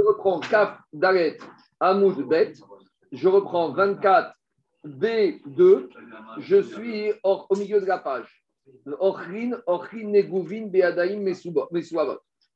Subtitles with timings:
[0.00, 0.40] Je reprends.
[3.12, 4.34] Je reprends 24
[4.86, 5.88] B2.
[6.38, 8.44] Je suis au milieu de la page.
[8.86, 11.32] Neguvin Beadaim.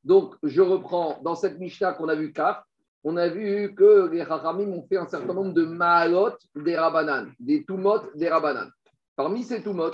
[0.05, 2.63] Donc, je reprends dans cette Mishnah qu'on a vu Kaf.
[3.03, 7.31] On a vu que les Chachamim ont fait un certain nombre de Maalot des Rabanan,
[7.39, 8.71] des Tumot des Rabanan.
[9.15, 9.91] Parmi ces Tumot,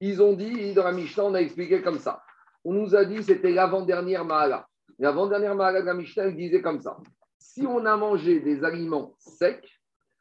[0.00, 2.20] ils ont dit, dans la Mishnah, on a expliqué comme ça.
[2.64, 4.66] On nous a dit c'était l'avant-dernière Mahala.
[4.98, 6.96] L'avant-dernière Mahala de la Mishnah, elle disait comme ça.
[7.38, 9.68] Si on a mangé des aliments secs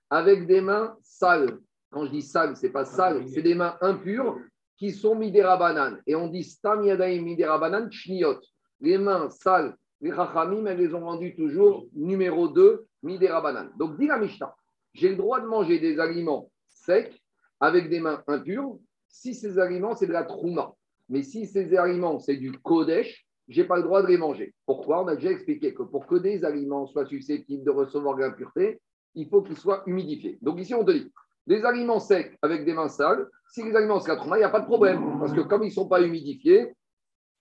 [0.09, 1.59] avec des mains sales,
[1.90, 4.38] quand je dis sales, c'est pas sales, c'est des mains impures
[4.77, 6.02] qui sont midera banane.
[6.05, 8.40] Et on dit stam yadaim midera banane chniot.
[8.80, 13.71] Les mains sales, les chachamim, elles les ont rendues toujours numéro 2, midera banane.
[13.77, 14.55] Donc, dit la Mishnah,
[14.94, 17.20] j'ai le droit de manger des aliments secs
[17.59, 18.77] avec des mains impures
[19.09, 20.73] si ces aliments, c'est de la trouma.
[21.09, 24.54] Mais si ces aliments, c'est du kodesh, je n'ai pas le droit de les manger.
[24.66, 25.04] Pourquoi?
[25.04, 28.82] On a déjà expliqué que pour que des aliments soient susceptibles de recevoir de l'impureté,
[29.16, 30.38] il faut qu'ils soient humidifiés.
[30.41, 31.12] Donc ici, on te dit,
[31.48, 34.60] des aliments secs avec des mains sales, si les aliments trouma, il n'y a pas
[34.60, 35.18] de problème.
[35.20, 36.74] Parce que comme ils ne sont pas humidifiés,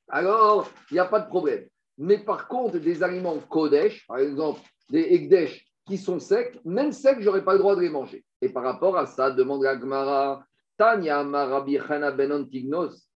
[0.08, 1.67] alors il n'y a pas de problème.
[1.98, 7.20] Mais par contre, des aliments kodesh, par exemple des ekdesh qui sont secs, même secs,
[7.20, 8.25] je n'aurais pas le droit de les manger.
[8.41, 10.45] Et par rapport à ça, demande la Gemara,
[10.77, 13.08] Tanya Marabi Chana ben Antignos,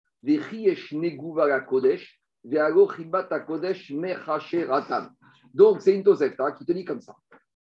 [1.69, 2.20] Kodesh.
[5.55, 7.15] Donc, c'est une Tosefta qui te dit comme ça.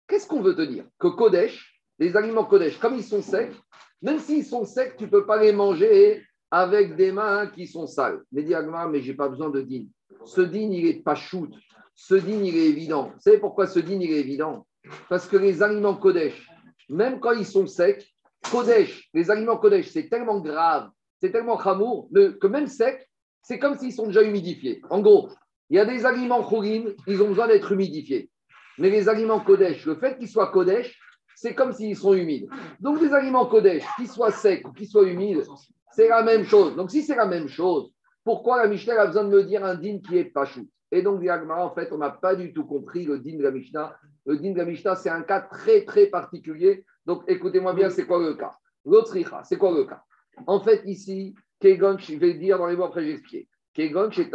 [0.07, 0.85] Qu'est-ce qu'on veut te dire?
[0.99, 3.53] Que Kodesh, les aliments Kodesh, comme ils sont secs,
[4.01, 7.87] même s'ils sont secs, tu ne peux pas les manger avec des mains qui sont
[7.87, 8.23] sales.
[8.33, 8.55] Mais dis
[8.91, 9.87] mais je n'ai pas besoin de din.
[10.25, 11.51] Ce din, il est pas shoot.
[11.95, 13.11] Ce din, il est évident.
[13.15, 14.67] Vous savez pourquoi ce din, il est évident?
[15.09, 16.49] Parce que les aliments Kodesh,
[16.89, 18.07] même quand ils sont secs,
[18.51, 20.91] Kodesh, les aliments Kodesh, c'est tellement grave,
[21.21, 23.08] c'est tellement chamour, que même secs,
[23.43, 24.83] c'est comme s'ils sont déjà humidifiés.
[24.91, 25.31] En gros,
[25.71, 28.31] il y a des aliments chourines, ils ont besoin d'être humidifiés.
[28.79, 30.99] Mais les aliments Kodesh, le fait qu'ils soient Kodesh,
[31.35, 32.49] c'est comme s'ils sont humides.
[32.81, 35.45] Donc, des aliments Kodesh, qu'ils soient secs ou qu'ils soient humides,
[35.93, 36.77] c'est la même chose.
[36.77, 37.93] Donc, si c'est la même chose,
[38.25, 41.23] pourquoi la Mishnah a besoin de me dire un din qui est pachou Et donc,
[41.27, 43.97] en fait, on n'a pas du tout compris le din de la Mishnah.
[44.27, 48.05] Le din de la Mishnah, c'est un cas très, très particulier donc écoutez-moi bien, c'est
[48.05, 48.55] quoi le cas?
[48.85, 50.03] L'autre c'est quoi le cas?
[50.47, 53.49] En fait, ici, Je vais dire dans les mots après, j'explique.
[53.75, 54.29] Kegon, chez.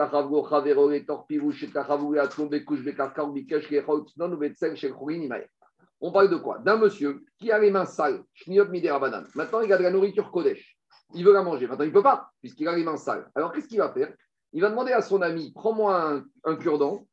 [6.05, 6.57] On parle de quoi?
[6.59, 10.77] D'un monsieur qui a les mains sales, Maintenant, il a de la nourriture Kodesh.
[11.13, 11.67] Il veut la manger.
[11.67, 13.29] Maintenant, il ne peut pas, puisqu'il a les mains sales.
[13.35, 14.13] Alors, qu'est-ce qu'il va faire?
[14.51, 17.05] Il va demander à son ami prends-moi un, un cure-dent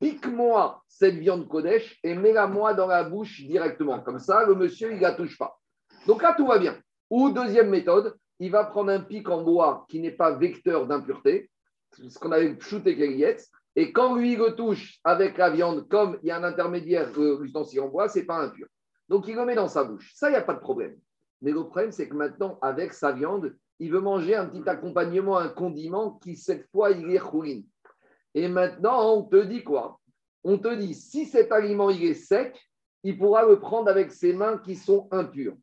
[0.00, 4.00] pique-moi cette viande Kodesh et mets-la-moi dans la bouche directement.
[4.00, 5.58] Comme ça, le monsieur, il ne la touche pas.
[6.06, 6.76] Donc là, tout va bien.
[7.10, 11.50] Ou deuxième méthode, il va prendre un pic en bois qui n'est pas vecteur d'impureté,
[11.92, 16.28] ce qu'on avait shooté Kelietz, et quand lui le touche avec la viande, comme il
[16.28, 18.66] y a un intermédiaire de l'ustensile en bois, ce n'est pas impur.
[19.08, 20.12] Donc il le met dans sa bouche.
[20.14, 20.96] Ça, il n'y a pas de problème.
[21.42, 25.38] Mais le problème, c'est que maintenant, avec sa viande, il veut manger un petit accompagnement,
[25.38, 27.64] un condiment qui, cette fois, il est rouline.
[28.34, 30.00] Et maintenant, on te dit quoi?
[30.44, 32.58] On te dit, si cet aliment il est sec,
[33.02, 35.56] il pourra le prendre avec ses mains qui sont impures.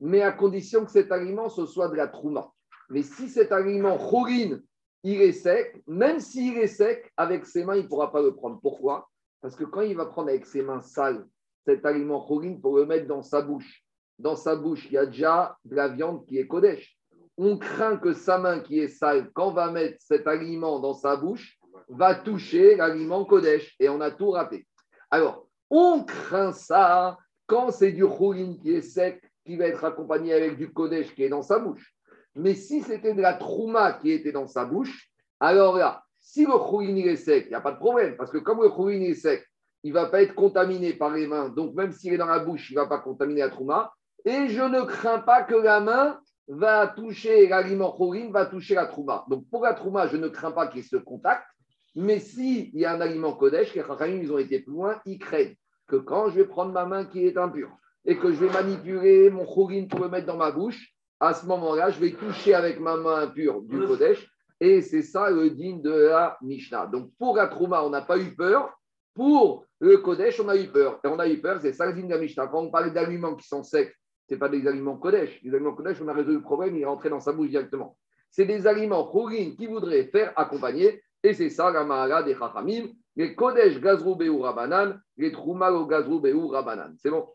[0.00, 2.52] Mais à condition que cet aliment, ce soit de la trouma.
[2.90, 4.62] Mais si cet aliment chorine,
[5.02, 8.34] il est sec, même s'il est sec, avec ses mains, il ne pourra pas le
[8.34, 8.60] prendre.
[8.60, 9.08] Pourquoi?
[9.40, 11.26] Parce que quand il va prendre avec ses mains sales
[11.64, 13.84] cet aliment chorine pour le mettre dans sa bouche,
[14.18, 16.96] dans sa bouche, il y a déjà de la viande qui est Kodesh.
[17.36, 21.16] On craint que sa main qui est sale, quand va mettre cet aliment dans sa
[21.16, 21.58] bouche,
[21.88, 24.66] va toucher l'aliment Kodesh et on a tout raté.
[25.10, 30.34] Alors, on craint ça quand c'est du choulin qui est sec, qui va être accompagné
[30.34, 31.94] avec du Kodesh qui est dans sa bouche.
[32.34, 35.08] Mais si c'était de la trouma qui était dans sa bouche,
[35.40, 38.36] alors là, si le choulin est sec, il n'y a pas de problème, parce que
[38.36, 39.42] comme le choulin est sec,
[39.84, 42.40] il ne va pas être contaminé par les mains, donc même s'il est dans la
[42.40, 43.90] bouche, il ne va pas contaminer la trouma.
[44.26, 48.84] Et je ne crains pas que la main va toucher l'aliment choulin, va toucher la
[48.84, 49.24] trouma.
[49.30, 51.46] Donc pour la trouma, je ne crains pas qu'il se contacte.
[51.94, 55.18] Mais s'il y a un aliment Kodesh, les Chachamim, ils ont été plus loin, ils
[55.18, 55.56] craignent
[55.86, 57.74] que quand je vais prendre ma main qui est impure
[58.08, 61.44] et que je vais manipuler mon chourine pour le mettre dans ma bouche, à ce
[61.44, 64.26] moment-là, je vais toucher avec ma main impure du Kodesh.
[64.60, 66.86] Et c'est ça le digne de la Mishnah.
[66.86, 68.72] Donc pour la Trouma, on n'a pas eu peur.
[69.14, 70.98] Pour le Kodesh, on a eu peur.
[71.04, 72.46] Et on a eu peur, c'est ça le digne de la Mishnah.
[72.46, 73.94] Quand on parle d'aliments qui sont secs,
[74.26, 75.42] ce n'est pas des aliments Kodesh.
[75.42, 77.94] Les aliments Kodesh, on a résolu le problème, il est rentré dans sa bouche directement.
[78.30, 82.86] C'est des aliments chourine qui voudraient faire accompagner et c'est ça la Mahara des Chachamim,
[83.16, 86.94] les Kodesh Gazrou Beou Rabanan, les Troumalo Gazrou Beou Rabanan.
[86.96, 87.26] C'est bon?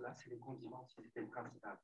[0.00, 1.78] Là, c'est les condiments, c'est le principal.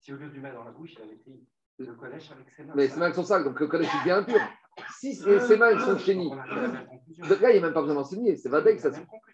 [0.00, 1.44] Si au lieu de lui mettre dans la bouche, il avait pris
[1.78, 2.74] Le Kodesh avec ses mains.
[2.76, 4.40] Mais ses mains sont sales, donc le Kodesh est bien impur.
[4.98, 8.80] Si ses mains sont chénies, là, il n'y a même pas besoin d'enseigner, c'est Vadek.
[8.80, 8.90] Ça...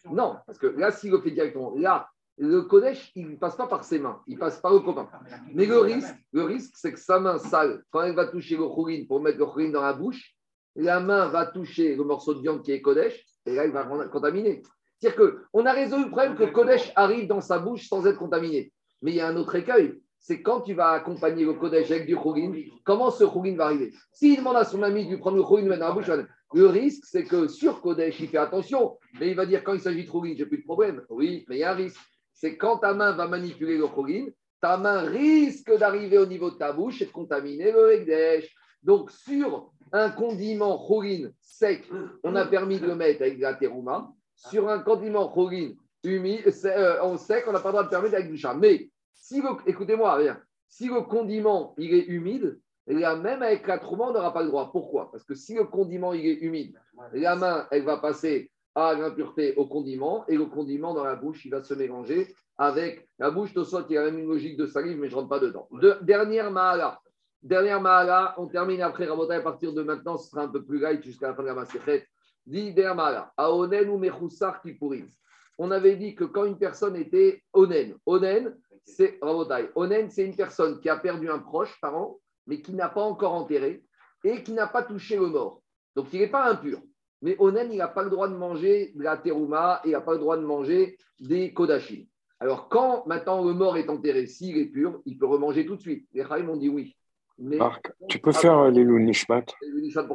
[0.06, 2.08] Non, parce que là, s'il le fait directement, là,
[2.38, 5.10] le Kodesh, il ne passe pas par ses mains, il passe par le copain.
[5.52, 8.64] Mais le risque, le risque, c'est que sa main sale, quand elle va toucher le
[8.64, 10.34] chourine pour mettre le chourine dans la bouche,
[10.74, 13.84] la main va toucher le morceau de viande qui est Kodesh, et là, il va
[14.08, 14.62] contaminer.
[15.00, 18.72] C'est-à-dire qu'on a résolu le problème que Kodesh arrive dans sa bouche sans être contaminé.
[19.02, 22.06] Mais il y a un autre écueil, c'est quand tu vas accompagner le Kodesh avec
[22.06, 22.54] du chourine,
[22.84, 23.92] comment ce chourine va arriver?
[24.12, 26.10] S'il demande à son ami de lui prendre le mettre dans la bouche,
[26.52, 29.80] le risque, c'est que sur Kodesh, il fait attention, mais il va dire quand il
[29.80, 31.02] s'agit de chourine, j'ai plus de problème.
[31.08, 32.00] Oui, mais il y a un risque
[32.40, 34.32] c'est quand ta main va manipuler le choline,
[34.62, 38.56] ta main risque d'arriver au niveau de ta bouche et de contaminer le Ekdesh.
[38.82, 41.86] Donc, sur un condiment choline sec,
[42.22, 44.10] on a permis de le mettre avec de la terouma.
[44.48, 48.30] Sur un condiment choline humide, euh, sec, on n'a pas le droit de permettre avec
[48.30, 48.54] du chat.
[48.54, 50.18] Mais, si écoutez-moi,
[50.66, 54.48] si le condiment il est humide, là, même avec la trouma, on n'aura pas le
[54.48, 54.70] droit.
[54.72, 55.10] Pourquoi?
[55.10, 56.74] Parce que si le condiment il est humide,
[57.12, 61.44] la main, elle va passer à l'impureté au condiment, et le condiment dans la bouche,
[61.44, 63.52] il va se mélanger avec la bouche.
[63.52, 65.40] De soit il y a même une logique de salive, mais je ne rentre pas
[65.40, 65.68] dedans.
[66.02, 67.00] dernière mahala.
[67.42, 70.78] Dernière mahala, on termine après Rabotai à partir de maintenant, ce sera un peu plus
[70.78, 72.06] light jusqu'à la fin de la Maserhet.
[73.36, 74.62] Aonen ou Mechoussar.
[75.58, 79.18] On avait dit que quand une personne était onen, onen, c'est.
[79.74, 83.34] Onen, c'est une personne qui a perdu un proche, parent, mais qui n'a pas encore
[83.34, 83.84] enterré
[84.24, 85.62] et qui n'a pas touché le mort.
[85.94, 86.80] Donc il n'est pas impur.
[87.22, 90.00] Mais Onen, il n'a pas le droit de manger de la terouma et il n'a
[90.00, 92.06] pas le droit de manger des kodashim.
[92.38, 95.80] Alors, quand maintenant le mort est enterré, s'il est pur, il peut remanger tout de
[95.80, 96.08] suite.
[96.14, 96.96] Les Chaim ont dit oui.
[97.42, 100.06] Mais, Marc, tu peux faire les Nishmat Les Nishmat.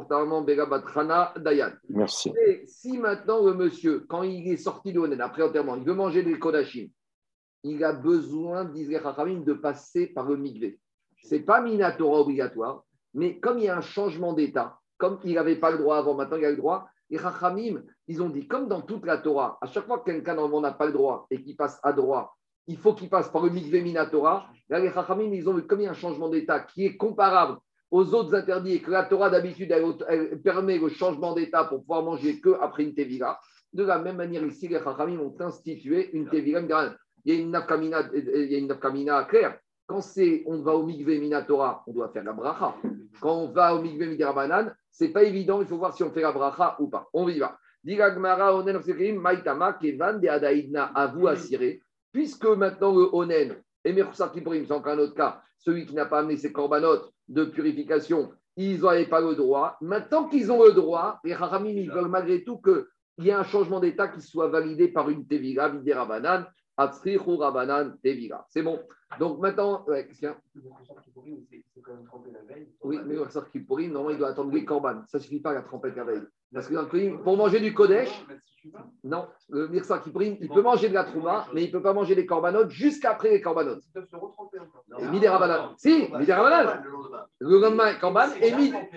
[1.88, 2.32] Merci.
[2.46, 5.94] Et si maintenant le monsieur, quand il est sorti de Onen, après enterrement, il veut
[5.94, 6.88] manger des kodashim,
[7.64, 10.78] il a besoin, disent les de passer par le migvé.
[11.24, 15.34] Ce n'est pas Minatora obligatoire, mais comme il y a un changement d'état, comme il
[15.34, 18.46] n'avait pas le droit avant, maintenant il a le droit, les Rachamim, ils ont dit,
[18.46, 20.86] comme dans toute la Torah, à chaque fois que quelqu'un dans le monde n'a pas
[20.86, 22.35] le droit et qu'il passe à droit,
[22.66, 24.48] il faut qu'il passe par le mikveh minatora.
[24.68, 27.58] Là, les Rachamim, ils ont a un changement d'état qui est comparable
[27.90, 29.72] aux autres interdits et que la Torah d'habitude,
[30.42, 33.38] permet le changement d'état pour pouvoir manger que après une tevila.
[33.72, 36.60] De la même manière, ici, les Rachamim ont institué une tevila.
[37.24, 39.58] Il y a une nafkamina, il y a une nafkamina claire.
[39.86, 40.00] Quand
[40.46, 42.74] on va au mikveh minatora, on doit faire la bracha.
[43.20, 46.22] Quand on va au mikveh midirabanan, c'est pas évident, il faut voir si on fait
[46.22, 47.08] la bracha ou pas.
[47.12, 47.56] On y va.
[52.16, 56.06] Puisque maintenant le onen et Merchak Kippurim, c'est encore un autre cas, celui qui n'a
[56.06, 59.76] pas amené ses corbanotes de purification, ils n'avaient pas le droit.
[59.82, 63.44] Maintenant qu'ils ont le droit, les Haramim, ils veulent malgré tout qu'il y ait un
[63.44, 66.46] changement d'état qui soit validé par une Tevira, Videra Banan,
[66.78, 68.46] Atzrichu Rabanan, Tevira.
[68.48, 68.80] C'est bon?
[69.18, 70.08] Donc maintenant, ouais,
[72.82, 75.04] Oui, mais le Merchak Kippurim, normalement, il doit attendre les corbanes.
[75.06, 76.22] Ça ne suffit pas la trempette la veille.
[76.52, 78.10] Parce que pour manger du Kodesh,
[79.04, 81.82] non, le Mirsa qui prime, il peut manger de la Trouma, mais il ne peut
[81.82, 83.82] pas manger des corbanotes jusqu'après les corbanotes.
[83.86, 85.10] Ils peuvent se retremper encore.
[85.10, 86.80] Midera Si, Midera
[87.38, 88.28] Le lendemain, Korban.
[88.40, 88.52] Et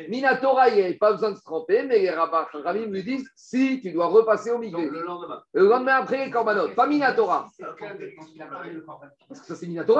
[0.10, 3.92] Minatora, il n'y pas besoin de se tremper, mais les Rabim lui disent si, tu
[3.92, 4.90] dois repasser au milieu.
[4.90, 5.44] Le lendemain.
[5.54, 7.48] Le lendemain après les corbanotes, pas Minatora.
[9.28, 9.99] Parce que ça, c'est Minatora.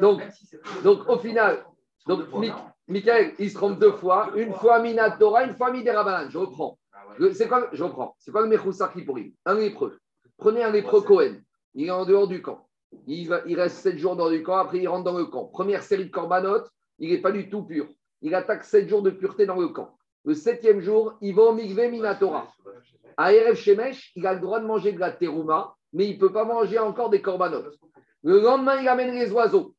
[0.00, 0.22] Donc,
[0.82, 1.64] donc, au final,
[2.06, 2.20] donc,
[2.88, 4.30] Michael, il se trompe deux fois.
[4.34, 6.78] Une fois Minatora, une fois Midera Je reprends.
[7.32, 8.16] C'est quoi, je reprends.
[8.18, 9.98] C'est quoi le Mechoussar Kippurim Un lépreux.
[10.36, 11.36] Prenez un lépreux Cohen.
[11.74, 12.66] Il est en dehors du camp.
[13.06, 14.56] Il, va, il reste sept jours dans du camp.
[14.56, 15.44] Après, il rentre dans le camp.
[15.44, 16.70] Première série de corbanotes.
[16.98, 17.86] Il n'est pas du tout pur.
[18.22, 19.96] Il attaque sept jours de pureté dans le camp.
[20.24, 22.48] Le septième jour, il va au Migvé Minatora.
[23.16, 26.18] À Erev Shemesh, il a le droit de manger de la terouma, mais il ne
[26.18, 27.78] peut pas manger encore des corbanotes.
[28.22, 29.74] Le lendemain, il amène les oiseaux.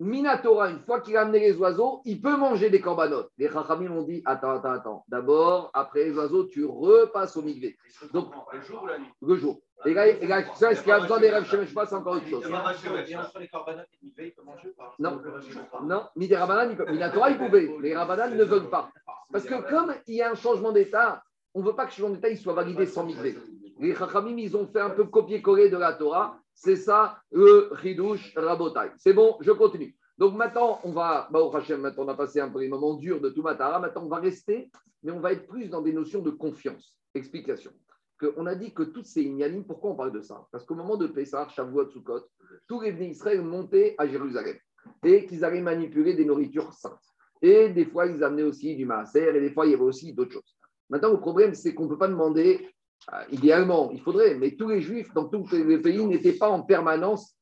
[0.00, 3.30] Minatora, une fois qu'il a amené les oiseaux, il peut manger des corbanotes.
[3.36, 5.04] Les Chachamim ont dit Attends, attends, attends.
[5.08, 7.76] D'abord, après les oiseaux, tu repasses au migvé.
[8.14, 9.12] Donc, le jour ou la nuit?
[9.20, 9.60] Le jour.
[9.84, 12.44] Et là, est-ce qu'il y a besoin des rêves chez pas C'est encore autre chose.
[14.98, 15.20] Non,
[15.82, 16.36] non, ni des
[16.88, 17.70] Minatora, il pouvait.
[17.80, 18.90] Les Rabanan ne veulent pas.
[19.30, 21.22] Parce que comme il y a un changement d'état,
[21.52, 23.36] on ne veut pas que ce changement d'état soit validé sans migvé.
[23.78, 28.34] Les Chachamim, ils ont fait un peu copier-coller de la Torah c'est ça le Hidush
[28.36, 28.90] Rabotai.
[28.98, 29.96] C'est bon, je continue.
[30.18, 32.94] Donc maintenant, on va, bah, au Hachem, maintenant on a passé un peu les moments
[32.94, 34.70] durs de tout Matara, maintenant on va rester,
[35.02, 36.98] mais on va être plus dans des notions de confiance.
[37.14, 37.72] Explication.
[38.18, 40.46] Que on a dit que toutes ces ignanim, pourquoi on parle de ça?
[40.52, 42.26] Parce qu'au moment de Pessah, Shavuot, Sukkot,
[42.68, 44.58] tous les Israël montaient à Jérusalem
[45.02, 47.00] et qu'ils allaient manipuler des nourritures saintes.
[47.40, 50.12] Et des fois, ils amenaient aussi du maaser et des fois, il y avait aussi
[50.12, 50.58] d'autres choses.
[50.90, 52.68] Maintenant, le problème, c'est qu'on ne peut pas demander
[53.30, 57.36] idéalement, il faudrait, mais tous les juifs dans tous les pays n'étaient pas en permanence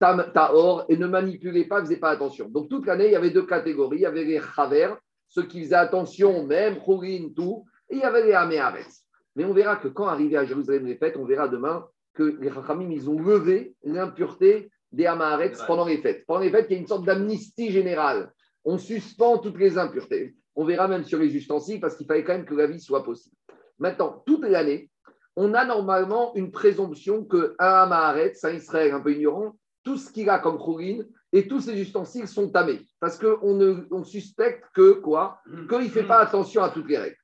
[0.00, 2.48] Tahor et ne manipulez pas, ne faisait pas attention.
[2.48, 3.98] Donc toute l'année, il y avait deux catégories.
[3.98, 4.94] Il y avait les Chaver,
[5.28, 9.04] ceux qui faisaient attention, même Khourin, tout, et il y avait les Améaretz.
[9.36, 12.52] Mais on verra que quand arrivé à Jérusalem les fêtes, on verra demain que les
[12.52, 16.24] Chachamim, ils ont levé l'impureté des Amaharetz pendant les fêtes.
[16.26, 18.32] Pendant les fêtes, il y a une sorte d'amnistie générale.
[18.64, 20.36] On suspend toutes les impuretés.
[20.54, 23.02] On verra même sur les ustensiles parce qu'il fallait quand même que la vie soit
[23.02, 23.34] possible.
[23.80, 24.88] Maintenant, toute l'année,
[25.36, 30.30] on a normalement une présomption qu'un Amaharetz, un Israël un peu ignorant, tout ce qu'il
[30.30, 32.86] a comme chourine et tous ses ustensiles sont tamés.
[33.00, 35.40] Parce qu'on on suspecte que quoi?
[35.68, 37.16] Qu'il ne fait pas attention à toutes les règles.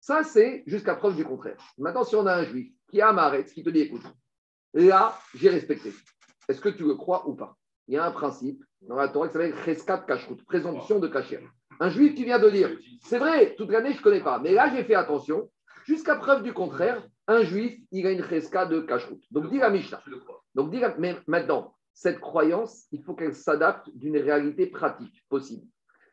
[0.00, 1.56] Ça, c'est jusqu'à preuve du contraire.
[1.76, 4.02] Maintenant, si on a un juif qui a un qui te dit écoute,
[4.74, 5.92] là, j'ai respecté.
[6.48, 7.56] Est-ce que tu le crois ou pas?
[7.86, 11.46] Il y a un principe dans la Torah qui s'appelle Cheskat Kashrut, présomption de Kasher.
[11.80, 12.70] Un juif qui vient de dire
[13.02, 15.50] c'est vrai, toute l'année, je ne connais pas, mais là, j'ai fait attention.
[15.84, 19.22] Jusqu'à preuve du contraire, un juif, il a une Cheska de Kashrut.
[19.30, 20.02] Donc, dit la Mishnah.
[20.54, 25.66] Donc, dit mais maintenant, cette croyance, il faut qu'elle s'adapte d'une réalité pratique possible.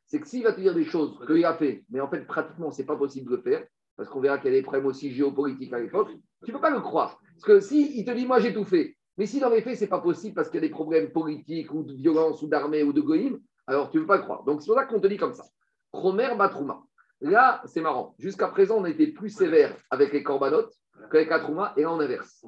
[0.07, 2.69] C'est que s'il va te dire des choses qu'il a fait, mais en fait, pratiquement,
[2.69, 4.85] ce n'est pas possible de le faire, parce qu'on verra qu'il y a des problèmes
[4.85, 6.09] aussi géopolitiques à l'époque,
[6.43, 7.19] tu ne peux pas le croire.
[7.33, 9.77] Parce que s'il il te dit, moi, j'ai tout fait, mais si dans les faits,
[9.77, 12.47] ce n'est pas possible parce qu'il y a des problèmes politiques ou de violence ou
[12.47, 14.43] d'armée ou de goïm, alors tu ne peux pas le croire.
[14.43, 15.45] Donc, c'est pour ça qu'on te dit comme ça.
[15.93, 16.83] Romer Batrouma.
[17.21, 18.15] Là, c'est marrant.
[18.19, 20.73] Jusqu'à présent, on était plus sévère avec les corbanotes
[21.11, 22.45] qu'avec la Trouma, et là, on inverse.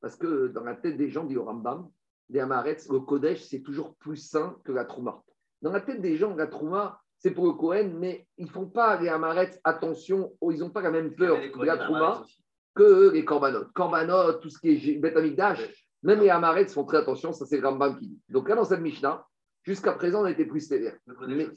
[0.00, 1.88] Parce que dans la tête des gens, dit au Rambam,
[2.28, 5.22] des Amaretz, le Kodesh, c'est toujours plus sain que la Trouma.
[5.62, 8.66] Dans la tête des gens, la Trouma, c'est pour le Kohen, mais ils ne font
[8.66, 12.22] pas les Amaretz attention, ils n'ont pas la même peur de la Trouma
[12.74, 13.72] que les Corbanotes.
[13.72, 15.16] Corbanotes, tout ce qui est Beth
[16.04, 18.20] même les Amaretz font très attention, ça c'est Rambam qui dit.
[18.28, 19.26] Donc là, dans cette Mishnah,
[19.62, 20.96] jusqu'à présent, on a été plus sévère.
[21.26, 21.48] Mais,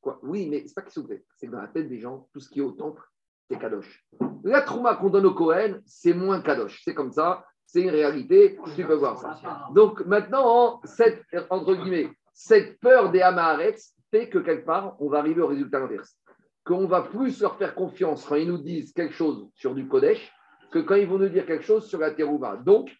[0.00, 1.06] quoi, oui, mais c'est pas qu'ils sont
[1.36, 3.02] c'est que dans la tête des gens, tout ce qui est au temple,
[3.48, 4.04] c'est Kadosh.
[4.44, 6.82] La Trouma qu'on donne au Kohen, c'est moins Kadosh.
[6.84, 9.38] C'est comme ça, c'est une réalité, tu peux voir ça.
[9.74, 15.18] Donc maintenant, cette, entre guillemets, cette peur des Amaretz fait que quelque part, on va
[15.18, 16.16] arriver au résultat inverse.
[16.64, 20.32] Qu'on va plus leur faire confiance quand ils nous disent quelque chose sur du Kodesh
[20.70, 22.56] que quand ils vont nous dire quelque chose sur la Terouma.
[22.56, 22.90] Donc,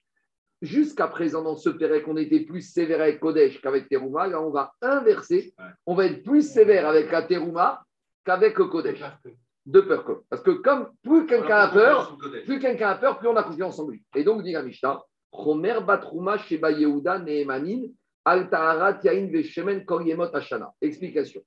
[0.63, 4.51] jusqu'à présent, dans ce péril qu'on était plus sévère avec Kodesh qu'avec Terouma, là, on
[4.51, 5.55] va inverser.
[5.87, 7.83] On va être plus sévère avec la Terouma
[8.25, 9.03] qu'avec le Kodesh
[9.69, 10.23] de peur.
[10.31, 13.79] Parce que comme plus quelqu'un a peur, plus quelqu'un a peur, plus on a confiance
[13.79, 14.03] en lui.
[14.17, 17.83] Et donc, dit la Mishnah, Romer Batrouma Sheba Yehuda Nehemanin,
[18.25, 20.73] Altahara Yain Veshemen Koryemot Ashana.
[20.81, 21.43] Explication.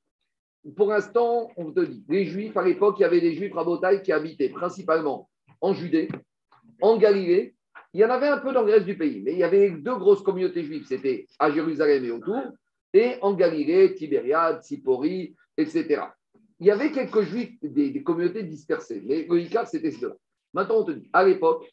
[0.76, 4.04] Pour l'instant, on te dit, les Juifs, à l'époque, il y avait des Juifs rabotaï
[4.04, 5.28] qui habitaient principalement
[5.60, 6.08] en Judée,
[6.80, 7.56] en Galilée.
[7.94, 9.72] Il y en avait un peu dans le reste du pays, mais il y avait
[9.72, 10.86] deux grosses communautés juives.
[10.88, 12.44] C'était à Jérusalem et autour,
[12.94, 16.04] et en Galilée, Tibériade, Sipori, etc
[16.62, 20.14] il y avait quelques juifs, des, communautés dispersées, mais le Icar, c'était cela.
[20.54, 21.68] Maintenant, on te dit, à l'époque,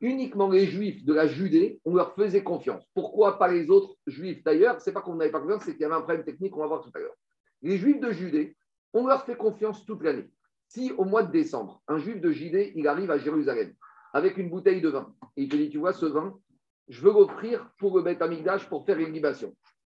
[0.00, 2.84] uniquement les juifs de la Judée, on leur faisait confiance.
[2.94, 4.80] Pourquoi pas les autres juifs d'ailleurs?
[4.80, 6.66] C'est pas qu'on n'avait pas confiance, c'est qu'il y avait un problème technique, on va
[6.66, 7.14] voir tout à l'heure.
[7.62, 8.56] Les juifs de Judée,
[8.92, 10.28] on leur fait confiance toute l'année.
[10.66, 13.72] Si au mois de décembre, un juif de Judée, il arrive à Jérusalem
[14.12, 16.36] avec une bouteille de vin, et il te dit, tu vois, ce vin,
[16.88, 19.54] je veux l'offrir pour le Beth Amigdash pour faire une libation.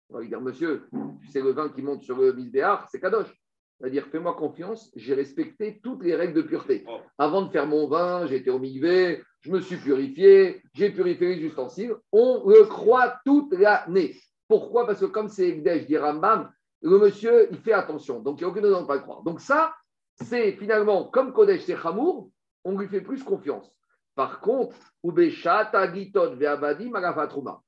[0.10, 0.90] On va dire, monsieur,
[1.32, 3.34] c'est le vin qui monte sur le Misbéar, c'est Kadosh.
[3.80, 6.86] C'est-à-dire, fais-moi confiance, j'ai respecté toutes les règles de pureté.
[6.88, 7.00] Oh.
[7.18, 11.42] Avant de faire mon vin, j'étais au migvé, je me suis purifié, j'ai purifié les
[11.46, 11.94] ustensiles.
[12.12, 14.16] On le croit toute l'année.
[14.48, 14.86] Pourquoi?
[14.86, 16.52] Parce que comme c'est Egdej, dit Rambam,
[16.82, 18.20] le monsieur, il fait attention.
[18.20, 19.24] Donc, il n'y a aucune raison de ne pas le croire.
[19.24, 19.74] Donc, ça,
[20.22, 22.30] c'est finalement, comme Kodesh, c'est Hamour,
[22.64, 23.72] on lui fait plus confiance.
[24.16, 24.76] Par contre,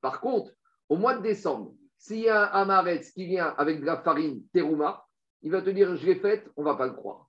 [0.00, 0.50] Par contre,
[0.88, 4.42] au mois de décembre, s'il y a un Amaretz qui vient avec de la farine
[4.52, 5.04] Teruma,
[5.42, 7.28] il va te dire je l'ai faite, on ne va pas le croire.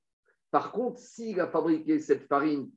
[0.51, 2.70] Par contre, s'il a fabriqué cette farine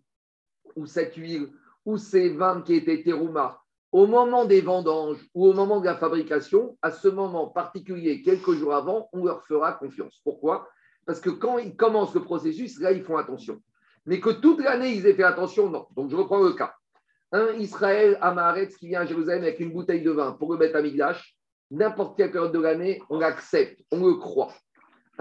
[0.77, 1.51] ou cette huile
[1.85, 5.97] ou ces vins qui étaient terouma au moment des vendanges ou au moment de la
[5.97, 10.21] fabrication, à ce moment particulier, quelques jours avant, on leur fera confiance.
[10.25, 10.69] Pourquoi?
[11.05, 13.61] Parce que quand ils commencent le processus, là, ils font attention.
[14.07, 15.87] Mais que toute l'année, ils aient fait attention, non.
[15.95, 16.75] Donc, je reprends le cas.
[17.33, 20.77] Un Israël Amaretz qui vient à Jérusalem avec une bouteille de vin pour le mettre
[20.77, 21.37] à Migdash,
[21.71, 24.53] n'importe quelle période de l'année, on l'accepte, on le croit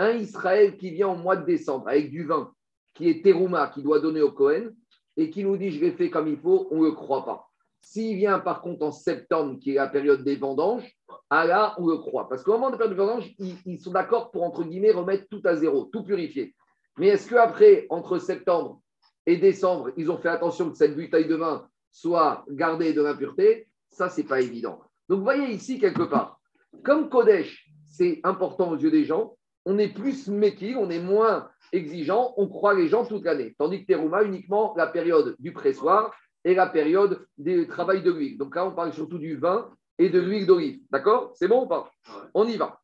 [0.01, 2.51] un Israël qui vient au mois de décembre avec du vin
[2.93, 4.69] qui est terouma, qui doit donner au Cohen,
[5.17, 7.47] et qui nous dit je l'ai fait comme il faut, on ne le croit pas.
[7.79, 10.89] S'il vient par contre en septembre, qui est la période des vendanges,
[11.29, 12.29] ah là, on le croit.
[12.29, 15.27] Parce qu'au moment de la période des vendanges, ils, sont d'accord pour, entre guillemets, remettre
[15.29, 16.53] tout à zéro, tout purifier.
[16.97, 18.81] Mais est-ce qu'après, entre septembre
[19.25, 23.67] et décembre, ils ont fait attention que cette bouteille de vin soit gardée de l'impureté?
[23.89, 24.81] Ça, ce n'est pas évident.
[25.09, 26.39] Donc, vous voyez ici, quelque part,
[26.83, 31.49] comme Kodesh, c'est important aux yeux des gens, on est plus métier, on est moins
[31.71, 33.55] exigeant, on croit les gens toute l'année.
[33.57, 36.13] Tandis que Terouma, uniquement la période du pressoir
[36.43, 38.37] et la période du travail de l'huile.
[38.37, 40.81] Donc là, on parle surtout du vin et de l'huile d'olive.
[40.89, 41.31] D'accord?
[41.35, 41.91] C'est bon ou pas?
[42.33, 42.79] On y va.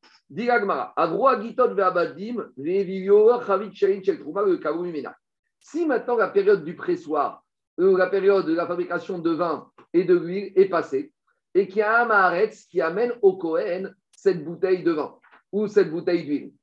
[5.60, 7.44] Si maintenant la période du pressoir,
[7.80, 11.14] euh, la période de la fabrication de vin et de l'huile est passée,
[11.56, 15.16] et qu'il y a un Maharetz qui amène au Kohen cette bouteille de vin
[15.52, 16.54] ou cette bouteille d'huile.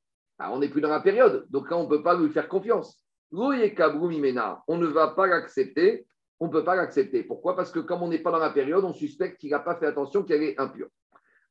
[0.40, 3.00] On n'est plus dans la période, donc là, on ne peut pas lui faire confiance.
[3.32, 6.06] On ne va pas l'accepter.
[6.40, 7.22] On ne peut pas l'accepter.
[7.22, 7.56] Pourquoi?
[7.56, 9.86] Parce que comme on n'est pas dans la période, on suspecte qu'il n'a pas fait
[9.86, 10.88] attention qu'elle est impure.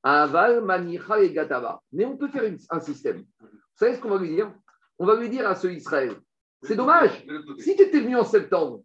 [0.04, 1.82] Aval, Manicha et Gatava.
[1.92, 3.24] Mais on peut faire un système.
[3.40, 4.54] Vous savez ce qu'on va lui dire?
[5.00, 6.16] On va lui dire à ce Israël
[6.64, 7.26] c'est dommage.
[7.60, 8.82] Si tu étais venu en septembre,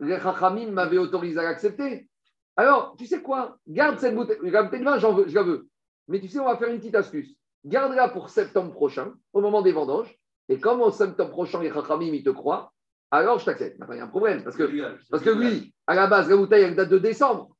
[0.00, 2.08] les Chachamim m'avaient autorisé à l'accepter.
[2.56, 3.58] Alors, tu sais quoi?
[3.66, 4.38] Garde cette bouteille.
[4.42, 5.68] La bouteille de je la veux.
[6.08, 7.36] Mais tu sais, on va faire une petite astuce.
[7.68, 10.18] Garde-la pour septembre prochain, au moment des vendanges.
[10.48, 12.72] Et comme au septembre prochain, les Chachamim, ils te croient,
[13.10, 13.78] alors je t'accepte.
[13.78, 14.42] Maintenant, il y a un problème.
[14.42, 14.64] Parce que,
[15.10, 17.50] parce que lui, à la base, la bouteille, elle date de décembre.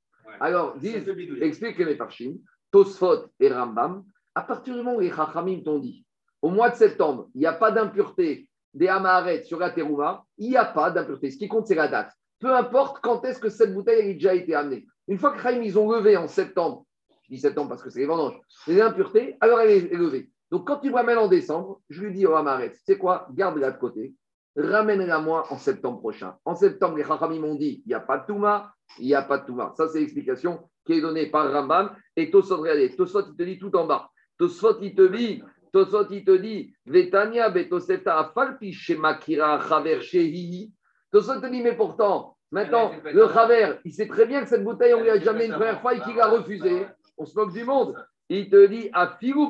[0.41, 1.07] Alors, disent,
[1.43, 2.37] explique les Mefarshim,
[2.71, 6.07] Tosfot et Rambam, à partir du moment où les Chachamim t'ont dit,
[6.41, 10.49] au mois de septembre, il n'y a pas d'impureté des Amaharet sur la terouma, il
[10.49, 11.31] n'y a pas d'impureté.
[11.31, 12.12] Ce qui compte, c'est la date.
[12.38, 14.87] Peu importe quand est-ce que cette bouteille a déjà été amenée.
[15.09, 16.87] Une fois que Chaim, ils ont levé en septembre,
[17.29, 20.31] je dis septembre parce que c'est les vendanges, les impuretés, alors elle est levée.
[20.51, 23.29] Donc quand tu me ramènes en décembre, je lui dis au Amaharet, tu sais quoi,
[23.33, 24.15] garde-la de côté,
[24.57, 26.35] ramène-la moi en septembre prochain.
[26.45, 29.23] En septembre, les Chachamim m'ont dit, il n'y a pas de Touma, il n'y a
[29.23, 29.73] pas de Touma.
[29.77, 31.95] Ça, c'est l'explication qui est donnée par Rambam.
[32.17, 34.11] Et Tosot, regardez, Tosot, il te dit tout en bas.
[34.39, 35.43] Tosot, il te dit,
[35.73, 40.73] Tosot, il te dit, Vetania betoseta afalpi shemakira chaver shehi.
[41.13, 44.95] Tosot te dit, mais pourtant, maintenant, le chaver, il sait très bien que cette bouteille,
[44.95, 46.87] on lui a jamais une première fois et qu'il a refusé.
[47.19, 47.97] On se moque du monde.
[48.31, 48.91] Il te dit,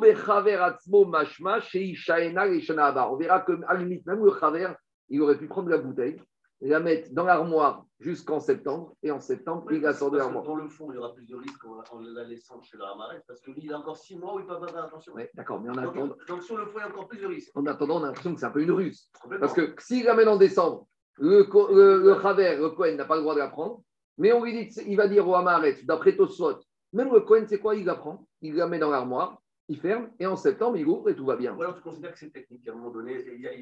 [0.01, 4.69] bechaver atzmo mashma On verra que, à la limite, même le chaver,
[5.09, 6.23] il aurait pu prendre la bouteille,
[6.61, 10.45] la mettre dans l'armoire jusqu'en septembre, et en septembre, il la sort de l'armoire.
[10.45, 13.23] Dans le fond, il y aura plus de risques en, la laissant chez la Hamaret,
[13.27, 15.13] parce qu'il y a encore six mois où il peut pas faire attention.
[15.15, 16.15] Oui, d'accord, mais en attendant.
[16.29, 17.51] Donc, sur le fond, il y a encore plus de risques.
[17.57, 19.11] En attendant, on a l'impression que c'est un peu une ruse.
[19.41, 20.87] Parce que s'il la met en décembre,
[21.19, 23.83] le, le, le le Cohen, n'a pas le droit de la prendre,
[24.19, 26.61] mais on lui dit, il va dire au Hamaret, d'après Tosfot,
[26.93, 30.09] même le Cohen, c'est quoi Il la prend, il la met dans l'armoire, il ferme,
[30.19, 31.55] et en septembre, il ouvre et tout va bien.
[31.55, 33.19] Ou alors tu considères que c'est technique, à un moment donné,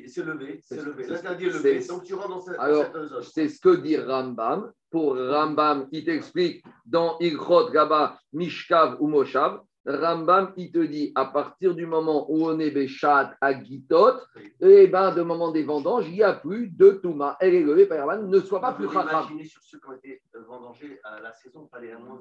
[0.06, 1.06] c'est levé, c'est levé.
[1.06, 2.86] L'interdit est levé, donc tu rentres dans cette, alors,
[3.22, 4.72] C'est ce que dit Rambam.
[4.88, 11.26] Pour Rambam, il t'explique dans Ilchot, Gaba, Mishkav ou Moshav, Rambam, il te dit, à
[11.26, 14.16] partir du moment où on est Béchat à Gitot,
[14.60, 17.36] et eh ben, de moment des vendanges, il n'y a plus de Touma.
[17.40, 19.26] Elle est levée par Rambam, ne soit pas plus Chacham.
[19.44, 22.18] Sur ceux qui ont été vendangés à la saison, pas les moins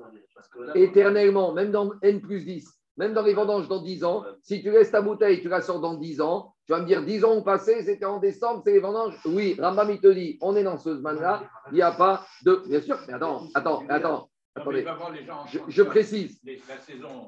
[0.75, 2.69] Éternellement, même dans N plus 10.
[2.97, 5.82] Même dans les vendanges dans 10 ans, si tu laisses ta bouteille, tu la sors
[5.82, 8.71] dans 10 ans, tu vas me dire 10 ans ont passé, c'était en décembre, c'est
[8.71, 9.19] les vendanges.
[9.25, 12.63] Oui, Rambam, il te dit, on est dans ce semaine-là, il n'y a pas de.
[12.67, 14.30] Bien sûr, mais attends, attends, attends.
[14.55, 14.85] Attendez,
[15.67, 16.41] je, précise.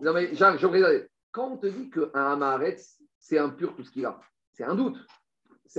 [0.01, 1.09] Non, mais Jacques, je précise.
[1.31, 4.19] Quand on te dit qu'un Hamaretz, c'est impur tout ce qu'il a,
[4.53, 4.97] c'est un doute.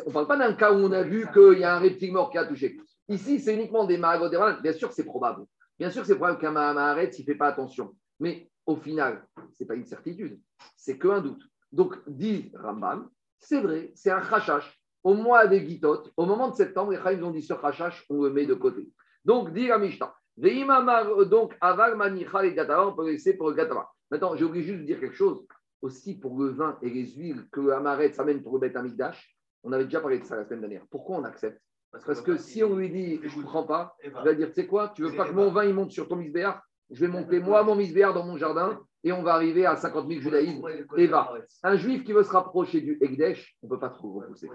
[0.04, 2.12] On ne parle pas d'un cas où on a vu qu'il y a un reptile
[2.12, 2.78] mort qui a touché.
[3.08, 4.28] Ici, c'est uniquement des Mahagot
[4.60, 5.46] Bien sûr, c'est probable.
[5.78, 7.94] Bien sûr, c'est probable qu'un Maharetz, il ne fait pas attention.
[8.20, 10.38] Mais au final, ce n'est pas une certitude,
[10.76, 11.42] c'est qu'un doute.
[11.72, 13.08] Donc, dit Rambam,
[13.38, 14.78] c'est vrai, c'est un chachash.
[15.02, 18.22] Au mois des Gitot, au moment de septembre, les Chaïms ont dit ce chachash, on
[18.22, 18.90] le met de côté.
[19.24, 23.88] Donc, dit Ramishta, donc, aval manicha et gatava, on peut laisser pour le gatava.
[24.10, 25.44] Maintenant, j'ai oublié juste de dire quelque chose
[25.82, 29.36] aussi pour le vin et les huiles que le s'amène pour le bête Amigdash.
[29.62, 30.84] On avait déjà parlé de ça la semaine dernière.
[30.90, 31.60] Pourquoi on accepte?
[31.90, 34.66] Parce, que si on lui dit je ne comprends pas, il va dire tu sais
[34.66, 36.62] quoi, tu veux pas que mon vin il monte sur ton misbéar?
[36.90, 40.08] Je vais monter moi mon misbéar dans mon jardin et on va arriver à 50
[40.08, 40.66] 000 judaïsmes.
[40.96, 41.32] Et va.
[41.62, 44.48] Un juif qui veut se rapprocher du Egdesh, on ne peut pas trop repousser.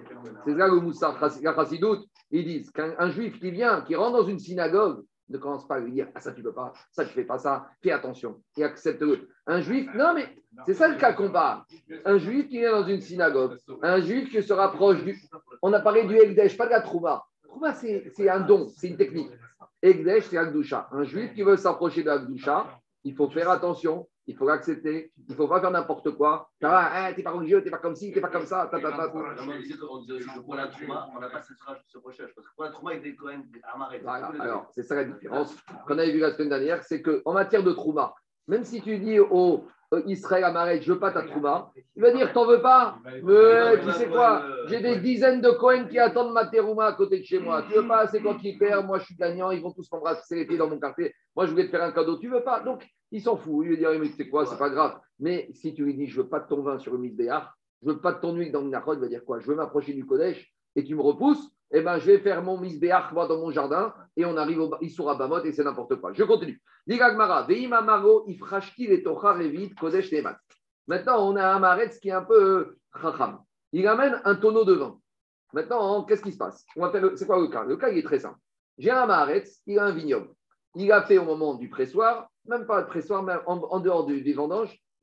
[0.45, 4.27] C'est là le Moussa, la Chassidoute, ils disent qu'un juif qui vient, qui rentre dans
[4.27, 7.13] une synagogue, ne commence pas à lui dire Ah, ça tu peux pas, ça tu
[7.13, 9.29] fais pas ça, fais attention et accepte-le.
[9.47, 10.27] Un juif, non mais
[10.65, 11.63] c'est ça le cas qu'on parle.
[12.05, 15.19] Un juif qui vient dans une synagogue, un juif qui se rapproche du.
[15.61, 17.23] On a parlé du Egdesh, pas de la Trouma.
[17.43, 19.31] Trouma, c'est un don, c'est une technique.
[19.81, 20.87] Egdesh, c'est Agdusha.
[20.91, 25.31] Un juif qui veut s'approcher de Agdusha, il faut faire attention, il faut l'accepter, il
[25.31, 26.49] ne faut pas faire n'importe quoi.
[26.59, 28.69] Tu hein, n'es pas religieux, tu n'es pas comme ci, tu n'es pas comme ça.
[28.71, 32.31] Ta, ta, ta, pour la Trouma, on n'a pas ce recherche.
[32.35, 33.43] Parce que pour la Trouma, il a quand même
[34.01, 35.55] voilà, Alors, c'est ça la différence
[35.87, 38.13] qu'on avait vu la semaine dernière, c'est qu'en matière de Trouma,
[38.47, 39.65] même si tu dis au
[40.07, 43.91] Israël Amaret, je veux pas ta trouma, il va dire, t'en veux pas Mais tu
[43.91, 47.39] sais quoi J'ai des dizaines de Cohen qui attendent ma terouma à côté de chez
[47.39, 47.63] moi.
[47.67, 50.35] Tu veux pas C'est quand qui perd, moi je suis gagnant, ils vont tous m'embrasser
[50.35, 51.13] les pieds dans mon quartier.
[51.35, 53.65] Moi je voulais te faire un cadeau, tu veux pas Donc il s'en fout.
[53.65, 54.99] Il va dire, mais tu sais quoi, c'est pas grave.
[55.19, 57.89] Mais si tu lui dis, je veux pas de ton vin sur le Misbéar, je
[57.89, 59.39] veux pas de ton huile dans le Nahod, il va dire quoi?
[59.39, 62.59] Je veux m'approcher du Kodesh et tu me repousses eh ben, je vais faire mon
[62.59, 66.13] misbéach dans mon jardin et on arrive au Issoura Bamot et c'est n'importe quoi.
[66.13, 66.61] Je continue.
[66.85, 70.37] Digagmara, Veima Maro, Ifrashki, et Tocha, Revit, Kodesh, Nemat.
[70.87, 73.39] Maintenant, on a un Maretz qui est un peu chacham.
[73.71, 74.99] Il amène un tonneau de vin.
[75.53, 76.65] Maintenant, qu'est-ce qui se passe?
[77.15, 77.63] C'est quoi le cas?
[77.63, 78.37] Le cas, il est très simple.
[78.77, 80.29] J'ai un Maharetz, il a un vignoble.
[80.75, 84.21] Il a fait au moment du pressoir, même pas le pressoir, mais en, dehors du,
[84.21, 84.35] des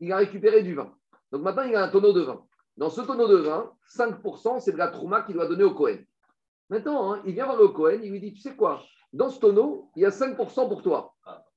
[0.01, 0.93] il a récupéré du vin.
[1.33, 2.45] Donc maintenant, il a un tonneau de vin.
[2.77, 5.99] Dans ce tonneau de vin, 5%, c'est de la trouma qu'il doit donner au Cohen.
[6.71, 8.81] Maintenant, hein, il vient voir le Cohen, il lui dit, tu sais quoi
[9.13, 10.37] Dans ce tonneau, il y a 5%
[10.69, 11.13] pour toi.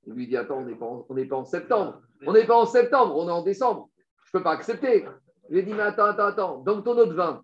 [0.08, 0.88] Il lui dit, attends, on n'est pas,
[1.30, 2.02] pas, en septembre.
[2.26, 3.90] On n'est pas en septembre, on est en décembre.
[4.26, 5.06] Je ne peux pas accepter.
[5.50, 6.58] Il lui dit, mais attends, attends, attends.
[6.60, 7.44] Dans le tonneau de vin,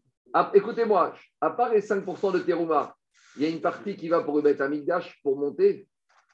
[0.56, 2.96] écoutez-moi, à part les 5% de terouma,
[3.38, 5.88] il y a une partie qui va pour le mettre Amigdash pour monter.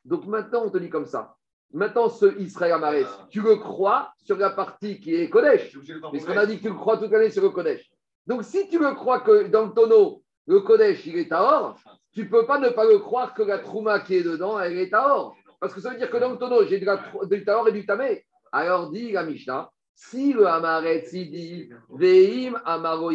[0.06, 1.36] Donc maintenant, on te dit comme ça.
[1.74, 5.78] Maintenant, ce Israël Amares, tu le crois sur la partie qui est Kodesh,
[6.12, 7.92] puisqu'on a dit que tu le crois toute l'année sur le Kodesh.
[8.26, 11.80] Donc si tu le crois que dans le tonneau, le Kodesh, il est à or,
[12.14, 14.94] tu peux pas ne pas le croire que la Trouma qui est dedans, elle est
[14.94, 15.36] à or.
[15.60, 18.26] Parce que ça veut dire que dans le tonneau, j'ai du Taor et du Tamé.
[18.52, 23.12] Alors dit la Mishnah, si le Amaret, il dit Veim Amaro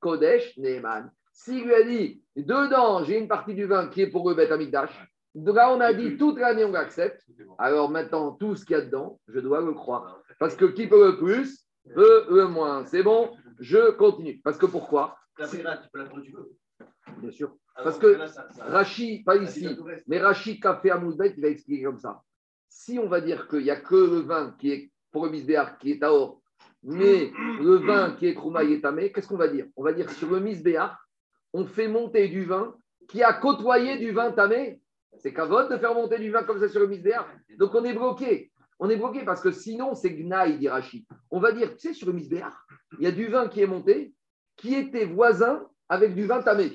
[0.00, 1.10] Kodesh Neeman.
[1.32, 4.50] S'il lui a dit dedans, j'ai une partie du vin qui est pour le Bet
[4.50, 4.90] Amigdash,
[5.34, 7.24] là on a dit toute l'année on l'accepte,
[7.58, 10.20] alors maintenant tout ce qu'il y a dedans, je dois le croire.
[10.38, 12.84] Parce que qui peut le plus, peut le moins.
[12.86, 14.40] C'est bon, je continue.
[14.44, 15.16] Parce que pourquoi?
[17.18, 17.56] Bien sûr.
[17.74, 18.18] Parce que
[18.60, 19.66] Rachid, pas ici,
[20.06, 22.22] mais Rachid Café à Mouzbet, il va expliquer comme ça.
[22.68, 25.78] Si on va dire qu'il n'y a que le vin qui est pour le misbéar
[25.78, 26.40] qui est à or,
[26.82, 29.66] mais le vin qui est Trouma et Tamé, qu'est-ce qu'on va dire?
[29.76, 30.98] On va dire sur le misbéar,
[31.52, 32.74] on fait monter du vin
[33.08, 34.80] qui a côtoyé du vin Tamé.
[35.18, 37.28] C'est cavote de faire monter du vin comme ça sur le misbéar.
[37.58, 38.50] Donc on est bloqué.
[38.78, 41.04] On est bloqué parce que sinon c'est Gnaï, dit Rachid.
[41.30, 42.66] On va dire, tu sais, sur le misbéar,
[42.98, 44.12] il y a du vin qui est monté,
[44.56, 46.72] qui était voisin avec du vin Tamé.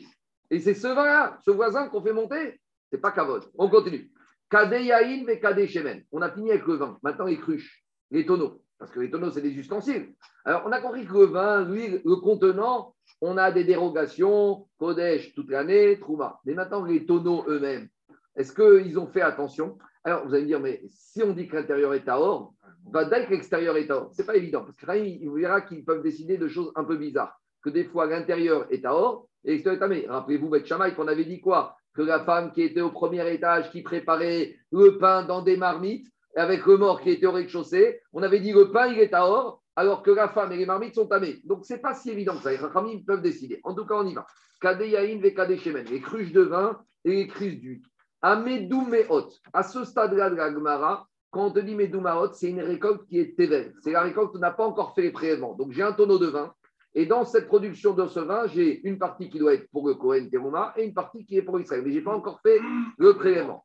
[0.50, 2.60] Et c'est ce vin-là, ce voisin qu'on fait monter,
[2.92, 3.50] c'est pas cavote.
[3.58, 4.12] On continue.
[4.50, 6.04] Kadeyaïn et Kade Shemen.
[6.12, 6.98] On a fini avec le vin.
[7.04, 8.62] Maintenant les cruches les tonneaux.
[8.78, 10.14] Parce que les tonneaux, c'est des ustensiles.
[10.46, 15.34] Alors, on a compris que le vin, lui, le contenant, on a des dérogations, Kodesh
[15.34, 16.40] toute l'année, Trouma.
[16.46, 17.88] Mais maintenant, les tonneaux eux-mêmes,
[18.36, 19.78] est-ce qu'ils ont fait attention?
[20.04, 22.54] Alors, vous allez me dire, mais si on dit que l'intérieur est à or,
[22.92, 24.14] va dire que l'extérieur est à or.
[24.14, 24.64] Ce n'est pas évident.
[24.64, 27.42] Parce que il verra qu'ils peuvent décider de choses un peu bizarres.
[27.64, 30.14] Que des fois, l'intérieur est à or et l'extérieur est à.
[30.14, 31.76] Rappelez-vous, Beth Shamaï, qu'on avait dit quoi?
[31.94, 36.08] Que la femme qui était au premier étage, qui préparait le pain dans des marmites,
[36.36, 39.28] avec le mort qui était au rez-de-chaussée, on avait dit le pain, il est à
[39.28, 41.40] or, alors que la femme et les marmites sont tamées.
[41.44, 42.52] Donc, ce n'est pas si évident que ça.
[42.52, 43.60] Les familles peuvent décider.
[43.64, 44.26] En tout cas, on y va.
[44.60, 47.82] Kadeyaïn ve Kadeshemen, les cruches de vin et les cruches d'huile.
[48.22, 52.02] Amedou Meot, à ce stade-là de la Gemara, quand on te dit Medou
[52.34, 53.74] c'est une récolte qui est tével.
[53.84, 55.54] C'est la récolte qui n'a pas encore fait les prélèvements.
[55.54, 56.54] Donc, j'ai un tonneau de vin.
[57.00, 59.94] Et dans cette production de ce vin, j'ai une partie qui doit être pour le
[59.94, 61.84] Kohen Teruma et une partie qui est pour Israël.
[61.86, 62.60] Mais je n'ai pas encore fait
[62.98, 63.64] le prélèvement.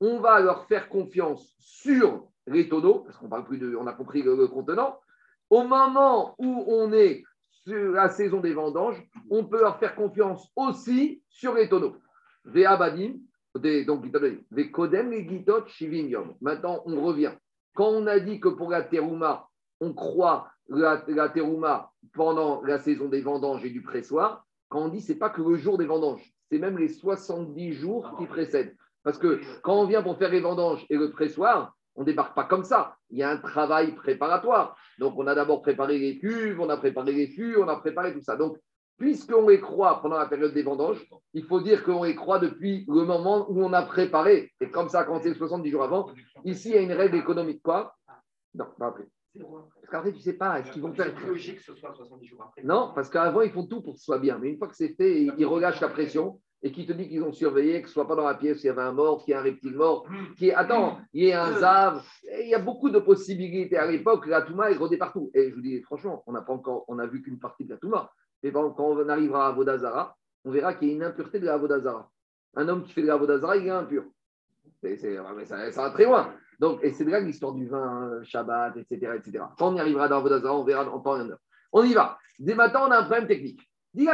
[0.00, 3.92] On va leur faire confiance sur les tonneaux, parce qu'on parle plus de, on a
[3.92, 5.00] compris le, contenant.
[5.50, 10.52] Au moment où on est sur la saison des vendanges, on peut leur faire confiance
[10.54, 11.96] aussi sur les tonneaux.
[12.44, 13.14] Ve'abadim,
[13.88, 14.08] donc
[14.70, 17.32] kodem et Maintenant, on revient.
[17.74, 19.48] Quand on a dit que pour la terouma,
[19.84, 24.88] on croit la, la terouma pendant la saison des vendanges et du pressoir, quand on
[24.88, 28.76] dit c'est pas que le jour des vendanges, c'est même les 70 jours qui précèdent.
[29.02, 32.34] Parce que quand on vient pour faire les vendanges et le pressoir, on ne débarque
[32.34, 32.96] pas comme ça.
[33.10, 34.76] Il y a un travail préparatoire.
[34.98, 38.12] Donc, on a d'abord préparé les cuves, on a préparé les fûts, on a préparé
[38.12, 38.36] tout ça.
[38.36, 38.56] Donc,
[38.98, 42.84] puisqu'on les croit pendant la période des vendanges, il faut dire qu'on les croit depuis
[42.88, 44.52] le moment où on a préparé.
[44.60, 46.10] Et comme ça, quand c'est 70 jours avant,
[46.44, 47.62] ici, il y a une règle économique.
[47.62, 47.94] Quoi?
[48.54, 49.04] Non, pas après.
[49.36, 51.12] Parce qu'en fait, tu ne sais pas, est-ce qu'ils vont faire.
[51.18, 52.62] C'est logique que ce soit 70 jours après.
[52.62, 54.38] Non, parce qu'avant, ils font tout pour que ce soit bien.
[54.38, 57.22] Mais une fois que c'est fait, ils relâchent la pression et qui te dit qu'ils
[57.22, 59.32] ont surveillé, que ce soit pas dans la pièce, il y avait un mort, qu'il
[59.32, 60.06] y a un reptile mort,
[60.38, 62.02] qui est, attends, il y a un zave.
[62.40, 63.76] Il y a beaucoup de possibilités.
[63.76, 65.30] À l'époque, la Touma est rodée partout.
[65.34, 67.70] Et je vous dis, franchement, on n'a pas encore, on a vu qu'une partie de
[67.70, 68.10] la Touma.
[68.42, 71.56] Mais quand on arrivera à Vodazara, on verra qu'il y a une impureté de la
[71.56, 72.10] Vodazara.
[72.56, 74.04] Un homme qui fait de la Vodazara, il est impur.
[74.80, 76.34] C'est, ça, ça va très loin.
[76.60, 79.44] Donc, et c'est de là l'histoire du vin, Shabbat, etc., etc.
[79.58, 81.38] Quand on y arrivera dans Vodazara, on verra en et en heure.
[81.72, 82.18] On y va.
[82.38, 83.60] Dès maintenant, on a un problème technique.
[83.96, 84.06] On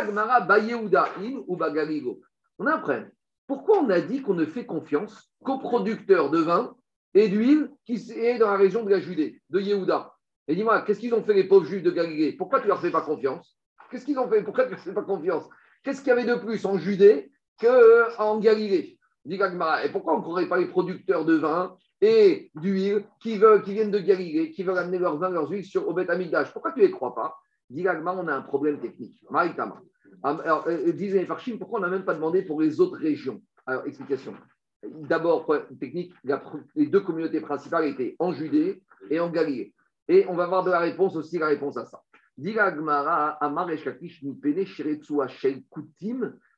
[2.66, 3.10] a un problème.
[3.46, 6.74] Pourquoi on a dit qu'on ne fait confiance qu'aux producteurs de vin
[7.14, 10.12] et d'huile qui est dans la région de la Judée, de Yehuda?
[10.48, 12.32] Et dis-moi, qu'est-ce qu'ils ont fait les pauvres juifs de Galilée?
[12.32, 13.56] Pourquoi tu leur fais pas confiance?
[13.90, 14.42] Qu'est-ce qu'ils ont fait?
[14.42, 15.48] Pourquoi tu leur fais pas confiance?
[15.82, 18.98] Qu'est-ce qu'il y avait de plus en Judée qu'en Galilée?
[19.24, 23.72] Dis Et pourquoi on ne croirait pas les producteurs de vin et d'huile qui, qui
[23.72, 26.10] viennent de Galilée, qui veulent amener leur vin, leurs huiles sur, au Beth
[26.52, 27.36] Pourquoi tu ne les crois pas?
[27.68, 29.22] Dit on a un problème technique.
[29.30, 29.80] Maïtama.
[30.22, 33.40] Alors, euh, disent Farchim, pourquoi on n'a même pas demandé pour les autres régions?
[33.66, 34.34] Alors, explication.
[34.82, 35.46] D'abord,
[35.78, 36.12] technique,
[36.74, 39.74] les deux communautés principales étaient en Judée et en Galilée.
[40.08, 42.02] Et on va voir de la réponse aussi la réponse à ça.
[42.36, 44.64] Dit Amar Eshakish Nipene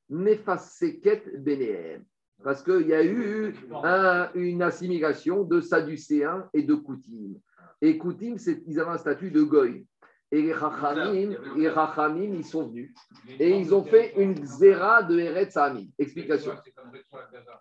[0.08, 2.04] Nefaseket Benehem.
[2.42, 7.34] Parce qu'il y a eu un- une assimilation de Sadducéens et de Koutim.
[7.80, 9.86] Et Koutim, ils avaient un statut de Goy.
[10.30, 12.94] Et les Rachamim, les Rachamim, ils sont venus
[13.38, 15.58] et ils ont fait une zéra de Eretz.
[15.98, 16.52] Explication.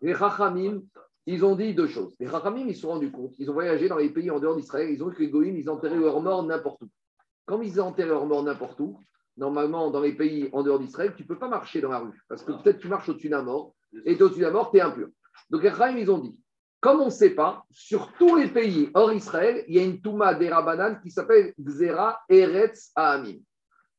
[0.01, 0.81] Les Rachamim,
[1.25, 2.15] ils ont dit deux choses.
[2.19, 4.55] Les Rachamim, ils se sont rendus compte, ils ont voyagé dans les pays en dehors
[4.55, 6.87] d'Israël, ils ont vu que les Goïms, ils enterraient leurs morts n'importe où.
[7.45, 8.97] Comme ils enterraient leurs morts n'importe où,
[9.35, 12.21] normalement, dans les pays en dehors d'Israël, tu ne peux pas marcher dans la rue.
[12.29, 13.73] Parce que peut-être tu marches au-dessus d'un mort,
[14.05, 15.07] et tu es au-dessus d'un mort, tu es impur.
[15.49, 16.37] Donc les ils ont dit,
[16.79, 20.01] comme on ne sait pas, sur tous les pays hors Israël, il y a une
[20.01, 23.37] Touma des Rabbanan qui s'appelle Xera Eretz Ahamim.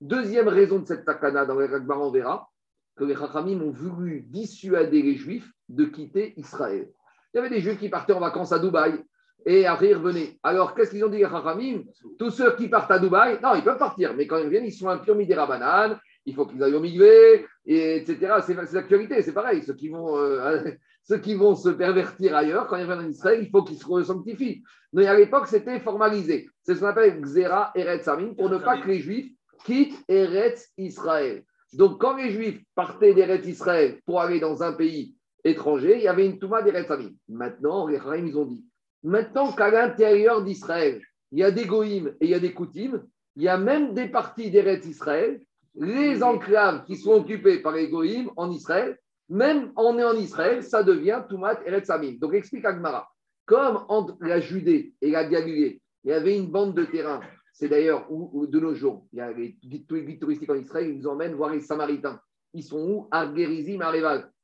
[0.00, 2.48] Deuxième raison de cette takana dans les on verra
[2.96, 6.90] que les Chachamim ont voulu dissuader les Juifs de quitter Israël.
[7.32, 9.00] Il y avait des Juifs qui partaient en vacances à Dubaï
[9.46, 10.38] et après ils revenaient.
[10.42, 11.84] Alors qu'est-ce qu'ils ont dit les Chachamim?
[12.18, 14.72] Tous ceux qui partent à Dubaï, non, ils peuvent partir, mais quand ils reviennent, ils
[14.72, 18.34] sont impurs midera banane, il faut qu'ils aillent au migvé, et etc.
[18.46, 19.62] C'est l'actualité, c'est pareil.
[19.62, 20.62] Ceux qui, vont, euh,
[21.04, 24.02] ceux qui vont se pervertir ailleurs, quand ils reviennent en Israël, il faut qu'ils se
[24.02, 24.62] sanctifient.
[24.92, 26.48] Mais à l'époque, c'était formalisé.
[26.62, 29.32] C'est ce qu'on appelle Xera Eretz Amin, pour ne pas que les Juifs
[29.64, 31.44] quittent Eretz Israël.
[31.72, 36.08] Donc, quand les Juifs partaient d'Eretz Israël pour aller dans un pays étranger, il y
[36.08, 37.10] avait une Touma d'Eretz Amin.
[37.28, 38.64] Maintenant, les Chaim, ils ont dit
[39.02, 43.02] maintenant qu'à l'intérieur d'Israël, il y a des Goïms et il y a des Koutim,
[43.36, 45.40] il y a même des parties d'Eretz Israël,
[45.74, 47.90] les enclaves qui sont occupées par les
[48.36, 52.12] en Israël, même en est en Israël, ça devient Toumat Eretz Amin.
[52.20, 53.08] Donc, explique Agmara.
[53.46, 57.20] Comme entre la Judée et la Galilée, il y avait une bande de terrain
[57.52, 59.86] c'est d'ailleurs où, de nos jours, il y a les guides,
[60.18, 62.18] touristiques en Israël, ils nous emmènent voir les Samaritains.
[62.54, 63.08] Ils sont où?
[63.10, 63.92] À Gerizim, à.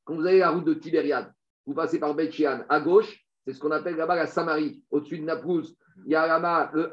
[0.04, 1.32] Quand vous avez la route de Tibériade,
[1.66, 2.64] vous passez par Beth Shean.
[2.68, 4.82] À gauche, c'est ce qu'on appelle là-bas la Samarie.
[4.90, 6.88] Au-dessus de Naplouse, il y a là-bas le.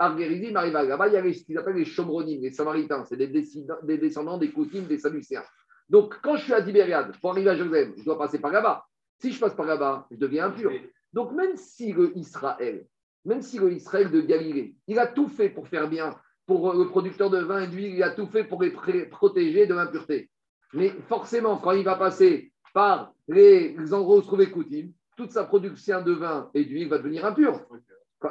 [0.88, 3.06] Là-bas, il y a les- ce qu'ils appellent les Chomronim, les Samaritains.
[3.06, 5.44] C'est des, descendants- des descendants des Koutim, des Sadducéens.
[5.89, 8.84] Donc, quand je suis à Tibériade, pour arriver à Jérusalem, je dois passer par là-bas.
[9.20, 10.72] Si je passe par là-bas, je deviens impur.
[11.13, 12.86] Donc, même si le Israël,
[13.24, 16.15] même si le Israël de Galilée, il a tout fait pour faire bien
[16.46, 18.72] pour le producteur de vin et d'huile, il a tout fait pour les
[19.10, 20.30] protéger de l'impureté.
[20.74, 25.46] Mais forcément, quand il va passer par les endroits où se trouvait Coutim, toute sa
[25.46, 27.65] production de vin et d'huile va devenir impure.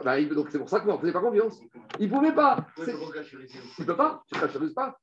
[0.02, 1.60] Bah, donc c'est pour ça qu'on ne faisait pas confiance.
[2.00, 2.66] Il ne pouvait pas.
[3.78, 4.22] Il ne peut pas.
[4.26, 4.98] Tu ne pas.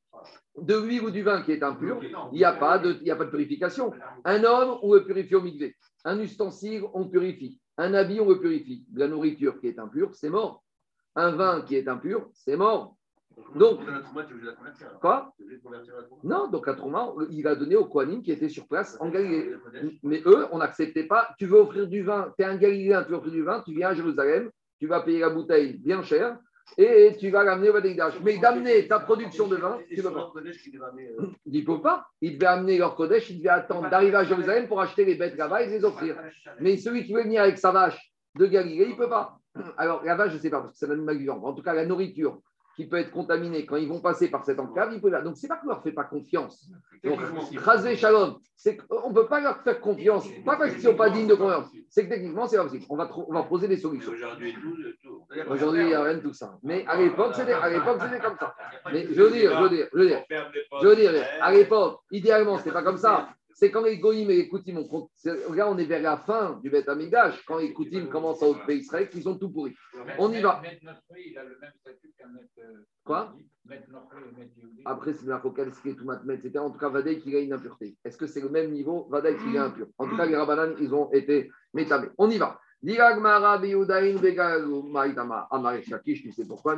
[0.58, 2.00] De l'huile ou du vin qui est impur,
[2.34, 3.94] il n'y a, pas de- il y a pas de purification.
[4.26, 5.76] Un homme, on le purifie au migvé.
[6.04, 7.60] Un ustensile, on purifie.
[7.78, 8.86] Un habit, on le purifie.
[8.90, 10.64] De la nourriture qui est impure, c'est mort.
[11.16, 12.96] Un vin qui est impur, c'est mort.
[13.56, 13.80] Donc-
[15.00, 15.34] Quoi?
[16.24, 19.56] Non, donc à Trouma, il a donné aux Kohanim qui étaient sur place en Galilée.
[20.04, 21.34] Mais eux, on n'acceptait pas.
[21.40, 23.74] Tu veux offrir du vin, tu es un Galiléen, tu veux offrir du vin, tu
[23.74, 26.40] viens à Jérusalem, tu vas payer la bouteille bien cher
[26.76, 28.16] et tu vas l'amener au Badegdash.
[28.24, 30.34] Mais d'amener ta production de vin, tu ne peux pas.
[31.46, 32.08] Il ne peut pas.
[32.20, 35.38] Il devait amener leur Kodesh, il devait attendre d'arriver à Jérusalem pour acheter les bêtes
[35.38, 36.18] là-bas et les offrir.
[36.60, 39.38] Mais celui qui veut venir avec sa vache de Galilée, il ne peut pas.
[39.78, 41.40] Alors, la vache, je ne sais pas, parce que c'est un animal vivant.
[41.44, 42.42] En tout cas, la nourriture
[42.76, 45.48] qui peut être contaminée quand ils vont passer par cette enclave, ils peuvent Donc, c'est
[45.48, 46.70] pas qu'on ne leur fait pas confiance.
[47.04, 47.20] Donc,
[47.58, 50.26] Rasé Shalom, c'est qu'on ne peut pas leur faire confiance.
[50.46, 51.68] Pas parce qu'ils ne sont pas dignes de confiance.
[51.90, 52.86] C'est que techniquement, c'est pas possible.
[52.90, 54.12] On va, on va poser des solutions.
[54.12, 55.22] Aujourd'hui, tout, tout.
[55.50, 56.58] Aujourd'hui, il n'y a rien de tout ça.
[56.64, 58.56] Mais à l'époque, c'était à l'époque, c'était comme ça.
[58.92, 60.24] Mais je veux dire, je veux dire, je veux dire.
[60.82, 63.30] Je veux dire, à l'époque, idéalement, ce pas comme ça.
[63.62, 66.72] C'est quand les Goïm et les Koutim c'est- Regarde, on est vers la fin du
[66.72, 69.76] Beth Amidash, quand les Koutim commencent à occuper Israël, qu'ils ont tout pourri.
[70.18, 70.60] On y va.
[70.66, 70.94] Euh,
[73.06, 73.36] Quoi.
[74.84, 76.58] Après, c'est Marcocal, ce qui est tout matmet, etc.
[76.58, 77.96] En tout cas, Vadaï qu'il a une impureté.
[78.04, 79.86] Est-ce que c'est le même niveau Vadaï qu'il est impur.
[80.00, 82.10] En tout cas, les Rabbanan, ils ont été métamés.
[82.18, 82.60] On y va.
[82.82, 86.76] Diragmara beyudain vegalu maïtama amare shakish, tu sais pourquoi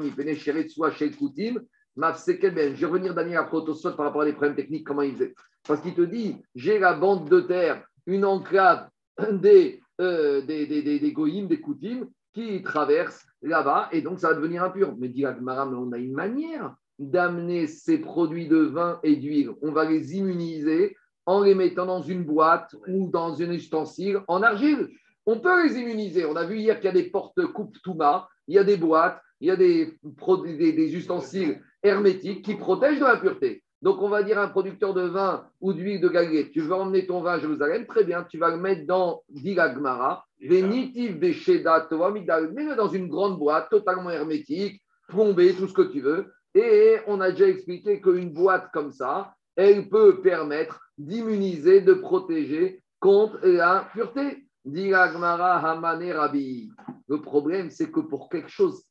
[1.17, 1.61] Koutim.
[1.95, 5.33] Je vais revenir, Daniel, après Autosot par rapport à des problèmes techniques, comment il faisait.
[5.67, 8.89] Parce qu'il te dit, j'ai la bande de terre, une enclave
[9.31, 14.29] des, euh, des, des, des, des goïms, des Koutim, qui traversent là-bas, et donc ça
[14.29, 14.95] va devenir impur.
[14.97, 19.51] Mais dit Agmara, mais on a une manière d'amener ces produits de vin et d'huile.
[19.61, 24.41] On va les immuniser en les mettant dans une boîte ou dans un ustensile en
[24.41, 24.89] argile.
[25.25, 26.25] On peut les immuniser.
[26.25, 29.21] On a vu hier qu'il y a des portes-coupes Touma, il y a des boîtes,
[29.39, 33.63] il y a des, des ustensiles hermétiques qui protègent de l'impureté.
[33.81, 36.73] Donc, on va dire à un producteur de vin ou d'huile de galette, tu veux
[36.73, 41.81] emmener ton vin à Jérusalem, très bien, tu vas le mettre dans Dilagmara, Vénitiv Bécheda,
[41.89, 46.31] Tova Migdal, mets-le dans une grande boîte totalement hermétique, plombée, tout ce que tu veux,
[46.55, 52.81] Et on a déjà expliqué qu'une boîte comme ça, elle peut permettre d'immuniser, de protéger
[53.01, 54.45] contre la pureté.
[54.63, 56.71] Diragmara Hamane Rabbi.
[57.09, 58.85] Le problème, c'est que pour quelque chose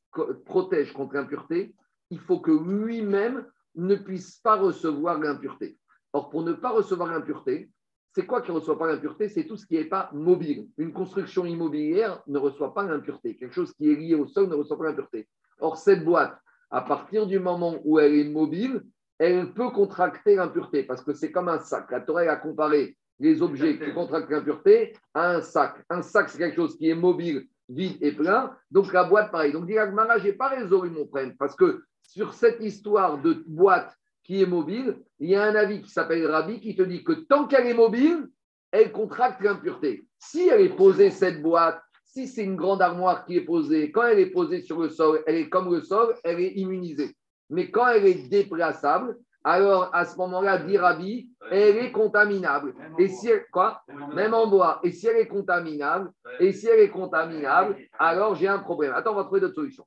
[0.44, 1.74] protège contre l'impureté,
[2.12, 5.78] il faut que lui-même ne puisse pas recevoir l'impureté.
[6.12, 7.70] Or, pour ne pas recevoir l'impureté,
[8.14, 9.30] c'est quoi qui ne reçoit pas l'impureté?
[9.30, 10.68] C'est tout ce qui n'est pas mobile.
[10.76, 13.34] Une construction immobilière ne reçoit pas l'impureté.
[13.34, 15.26] Quelque chose qui est lié au sol ne reçoit pas l'impureté.
[15.58, 16.36] Or, cette boîte,
[16.70, 18.82] à partir du moment où elle est mobile,
[19.16, 21.90] elle peut contracter l'impureté parce que c'est comme un sac.
[21.90, 25.82] La Torah a comparé les objets qui contractent l'impureté à un sac.
[25.88, 28.54] Un sac, c'est quelque chose qui est mobile, vide et plein.
[28.70, 29.52] Donc la boîte, pareil.
[29.52, 33.96] Donc, dit je n'ai pas résolu mon problème parce que sur cette histoire de boîte
[34.22, 37.12] qui est mobile, il y a un avis qui s'appelle Rabbi qui te dit que
[37.12, 38.28] tant qu'elle est mobile,
[38.70, 40.06] elle contracte l'impureté.
[40.18, 44.04] Si elle est posée, cette boîte, si c'est une grande armoire qui est posée, quand
[44.04, 47.16] elle est posée sur le sol, elle est comme le sol, elle est immunisée.
[47.48, 52.74] Mais quand elle est déplaçable, alors à ce moment-là, dit Rabbi, elle est contaminable.
[52.98, 53.82] Et si elle, quoi
[54.14, 54.80] Même en bois.
[54.84, 58.92] Et si elle est contaminable, et si elle est contaminable, alors j'ai un problème.
[58.94, 59.86] Attends, on va trouver d'autres solutions.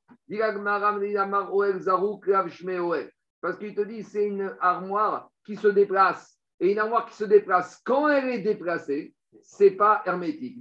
[3.40, 6.38] Parce qu'il te dit c'est une armoire qui se déplace.
[6.60, 10.58] Et une armoire qui se déplace, quand elle est déplacée, c'est pas hermétique.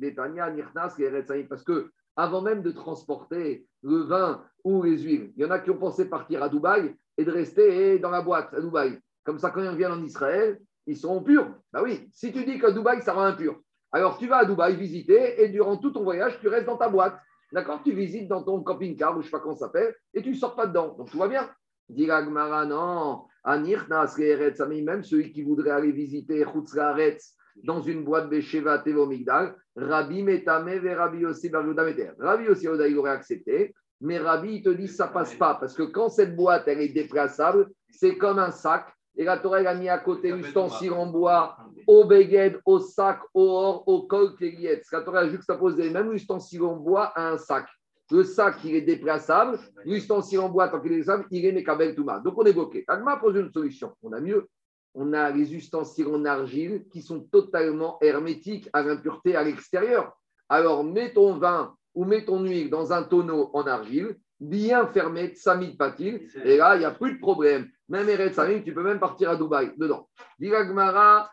[1.50, 5.60] Parce que avant même de transporter le vin ou les huiles, il y en a
[5.60, 8.99] qui ont pensé partir à Dubaï et de rester dans la boîte à Dubaï.
[9.23, 11.54] Comme ça, quand ils reviennent en Israël, ils seront purs.
[11.73, 13.60] Bah oui, si tu dis qu'à Dubaï, ça rend impur,
[13.91, 16.89] alors tu vas à Dubaï visiter et durant tout ton voyage, tu restes dans ta
[16.89, 17.17] boîte.
[17.51, 17.82] D'accord?
[17.84, 20.36] Tu visites dans ton camping-car ou je sais pas comment ça s'appelle et tu ne
[20.36, 20.95] sors pas dedans.
[20.97, 21.49] Donc tout va bien.
[21.88, 23.23] Dit Agmara, non.
[23.45, 30.97] Même celui qui voudrait aller visiter Chutzlaretz dans une boîte Besheva Tevomigdal, Rabbi Metame ve
[30.97, 31.49] Rabbi Yossi.
[31.54, 33.73] Rabbi Yossi il aurait accepté,
[34.06, 36.89] mais Rabbi, il te dit ça passe pas parce que quand cette boîte, elle est
[36.89, 38.86] déplaçable, c'est comme un sac.
[39.18, 43.20] Et la Torah, elle a mis à côté l'ustensile en bois, au beged, au sac,
[43.34, 44.82] au or, au col, kéliet.
[44.91, 47.65] La Torah a juxtaposé même l'ustensile en bois à un sac.
[48.12, 49.58] Le sac, il est déplaçable.
[49.86, 52.20] L'ustensile en bois, tant qu'il est déplaçable, il est Mekabel Touma.
[52.20, 52.84] Donc, on est bloqué.
[52.88, 53.94] Agma pose une solution.
[54.04, 54.48] On a mieux.
[54.94, 60.15] On a les ustensiles en argile qui sont totalement hermétiques à l'impureté à l'extérieur.
[60.50, 65.34] Alors, mets ton vin ou mets ton huile dans un tonneau en argile, bien fermé,
[65.36, 67.68] Samid Patil, et là, il n'y a plus de problème.
[67.88, 70.10] Même Eret Samid, tu peux même partir à Dubaï dedans.
[70.40, 71.32] Diragmara,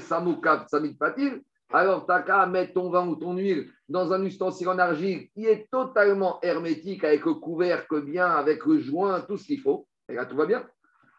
[0.00, 1.42] Samid Patil.
[1.70, 5.44] Alors, tu qu'à mettre ton vin ou ton huile dans un ustensile en argile qui
[5.44, 9.86] est totalement hermétique, avec le couvercle bien, avec le joint, tout ce qu'il faut.
[10.08, 10.66] Et là, tout va bien.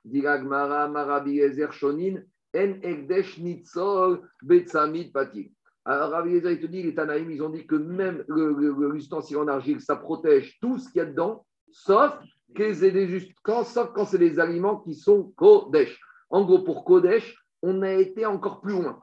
[0.06, 2.24] Diragmara, Marabi Ezer Shonin,
[2.56, 5.52] En Egdesh Nitzol Betsamid Patil.
[5.86, 9.38] Alors, il te dit, les Tanaïm, ils ont dit que même le- le- le- l'ustensile
[9.38, 12.18] en argile, ça protège tout ce qu'il y a dedans, sauf,
[12.54, 16.00] que quand, c'est des aliments qui sont Kodesh.
[16.30, 19.02] En gros, pour Kodesh, on a été encore plus loin.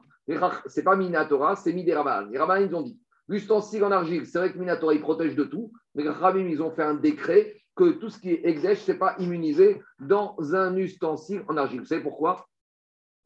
[0.67, 2.27] C'est pas Minatora, c'est Mideraban.
[2.29, 5.43] Les Rabbins, ils ont dit, l'ustensile en argile, c'est vrai que Minatora, il protège de
[5.43, 8.97] tout, mais les ils ont fait un décret que tout ce qui est Egdesh, c'est
[8.97, 11.79] pas immunisé dans un ustensile en argile.
[11.79, 12.47] Vous savez pourquoi?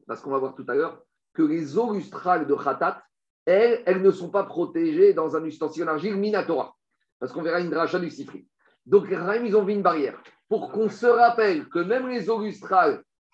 [0.06, 3.02] Parce qu'on va voir tout à l'heure que les eaux lustrales de Khatat,
[3.46, 6.74] elles, elles ne sont pas protégées dans un ustensile en argile Minatora.
[7.18, 8.46] Parce qu'on verra une dracha du Sifri.
[8.84, 10.20] Donc, Rahim, ils ont vu une barrière.
[10.48, 12.42] Pour qu'on se rappelle que même les eaux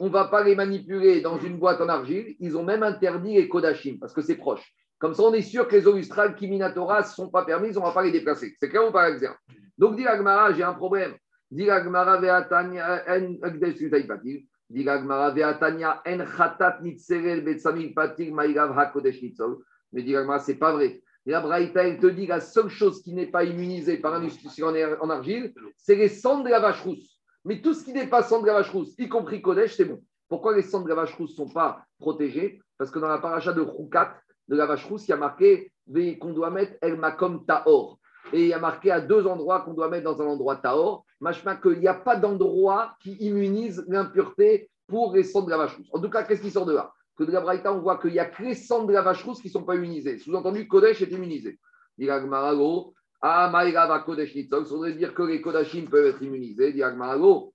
[0.00, 3.34] on ne va pas les manipuler dans une boîte en argile, ils ont même interdit
[3.34, 4.72] les Kodachim, parce que c'est proche.
[4.98, 5.96] Comme ça, on est sûr que les eaux
[6.36, 8.54] qui Minatora ne sont pas permises, on ne va pas les déplacer.
[8.58, 9.30] C'est clair ou pas, Axer
[9.76, 11.14] Donc, dit Agmara, j'ai un problème.
[11.50, 12.92] Dit Agmara ve'atanya
[16.06, 19.58] en en khatat nitzerel betsamil patil maïgav hakodesh nitzol.
[19.92, 21.02] Mais dit c'est pas vrai.
[21.26, 24.24] Et la Braïta, elle te dit la seule chose qui n'est pas immunisée par un
[24.24, 27.20] en ar- en argile, c'est les cendres de la vache rousse.
[27.44, 29.84] Mais tout ce qui n'est pas cendre de la vache rousse, y compris Kodesh, c'est
[29.84, 30.02] bon.
[30.28, 32.60] Pourquoi les cendres de la vache rousse ne sont pas protégées?
[32.76, 34.14] Parce que dans la paracha de Roukat,
[34.48, 35.72] de la vache rousse, il y a marqué
[36.20, 37.98] qu'on doit mettre El Makom Taor.
[38.32, 41.04] Et il y a marqué à deux endroits qu'on doit mettre dans un endroit Taor.
[41.20, 45.76] Machma qu'il n'y a pas d'endroit qui immunise l'impureté pour les cendres de la vache
[45.76, 45.88] rousse.
[45.92, 46.92] En tout cas, qu'est-ce qui sort de là?
[47.18, 49.24] Que de la Braïta, on voit qu'il n'y a que les cendres de la vache
[49.24, 50.18] rousse qui ne sont pas immunisées.
[50.18, 51.58] Sous-entendu, Kodesh est immunisé.
[51.98, 56.72] Dit Agmarago, ah, Maïgava Kodesh Nitzol, ça voudrait dire que les Kodashim peuvent être immunisés.
[56.72, 57.52] Dit Agmarago,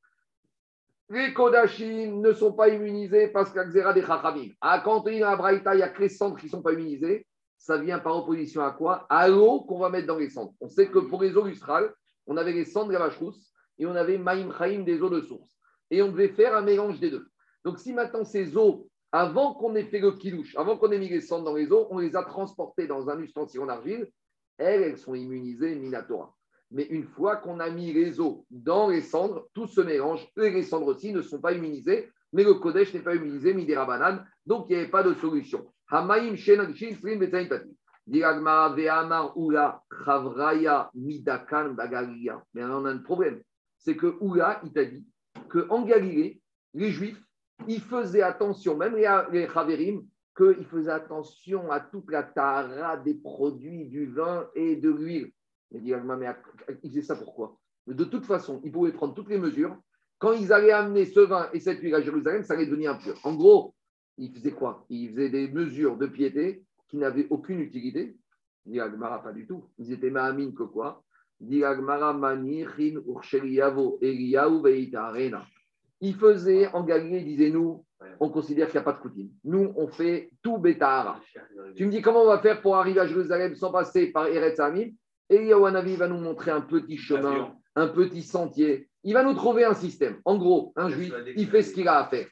[1.10, 4.50] les Kodashim ne sont pas immunisés parce qu'Axera des Chachamim.
[4.60, 6.62] Ah, quand dit dans la Braïta, il n'y a que les cendres qui ne sont
[6.62, 7.26] pas immunisés,
[7.58, 9.06] ça vient par opposition à quoi?
[9.10, 10.54] À l'eau qu'on va mettre dans les cendres.
[10.60, 11.94] On sait que pour les eaux lustrales,
[12.28, 15.10] on avait les cendres de la vache rousse et on avait Maïm Chaim des eaux
[15.10, 15.58] de source.
[15.90, 17.28] Et on devait faire un mélange des deux.
[17.64, 21.08] Donc si maintenant ces eaux, avant qu'on ait fait le kilouche, avant qu'on ait mis
[21.08, 24.10] les cendres dans les eaux, on les a transportées dans un ustensile en argile,
[24.58, 26.36] elles, elles sont immunisées Minatora.
[26.72, 30.28] Mais une fois qu'on a mis les eaux dans les cendres, tout se mélange.
[30.38, 33.86] Et les cendres aussi ne sont pas humilisées, mais le Kodesh n'est pas humilisé, midera
[33.86, 35.72] banane, donc il n'y avait pas de solution.
[35.92, 36.00] Mais
[42.64, 43.42] on a un problème.
[43.78, 45.06] C'est que Oula, il t'a dit
[45.50, 46.42] qu'en Galilée,
[46.74, 47.22] les Juifs,
[47.68, 53.14] ils faisaient attention, même les, les Chaverim, qu'ils faisaient attention à toute la tahara des
[53.14, 55.32] produits, du vin et de l'huile.
[55.72, 57.58] Il ils faisaient ça pourquoi?
[57.88, 59.76] De toute façon, ils pouvaient prendre toutes les mesures.
[60.20, 63.20] Quand ils allaient amener ce vin et cette huile à Jérusalem, ça allait devenir impur.
[63.24, 63.76] En gros,
[64.18, 64.86] ils faisaient quoi?
[64.90, 68.16] Ils faisaient des mesures de piété qui n'avaient aucune utilité.
[68.66, 69.66] Dit Agmara, pas du tout.
[69.78, 71.04] Ils étaient mahamines que quoi?
[76.02, 77.86] Ils faisaient en Galilée, disait-nous,
[78.20, 79.30] on considère qu'il n'y a pas de coutume.
[79.44, 81.20] Nous, on fait tout bétahara.
[81.76, 84.60] Tu me dis comment on va faire pour arriver à Jérusalem sans passer par Eretz
[84.60, 84.92] Amim?
[85.30, 88.90] Et Yahwanavi va nous montrer un petit chemin, un petit sentier.
[89.04, 90.18] Il va nous trouver un système.
[90.26, 92.28] En gros, un juif, il fait ce qu'il a à faire.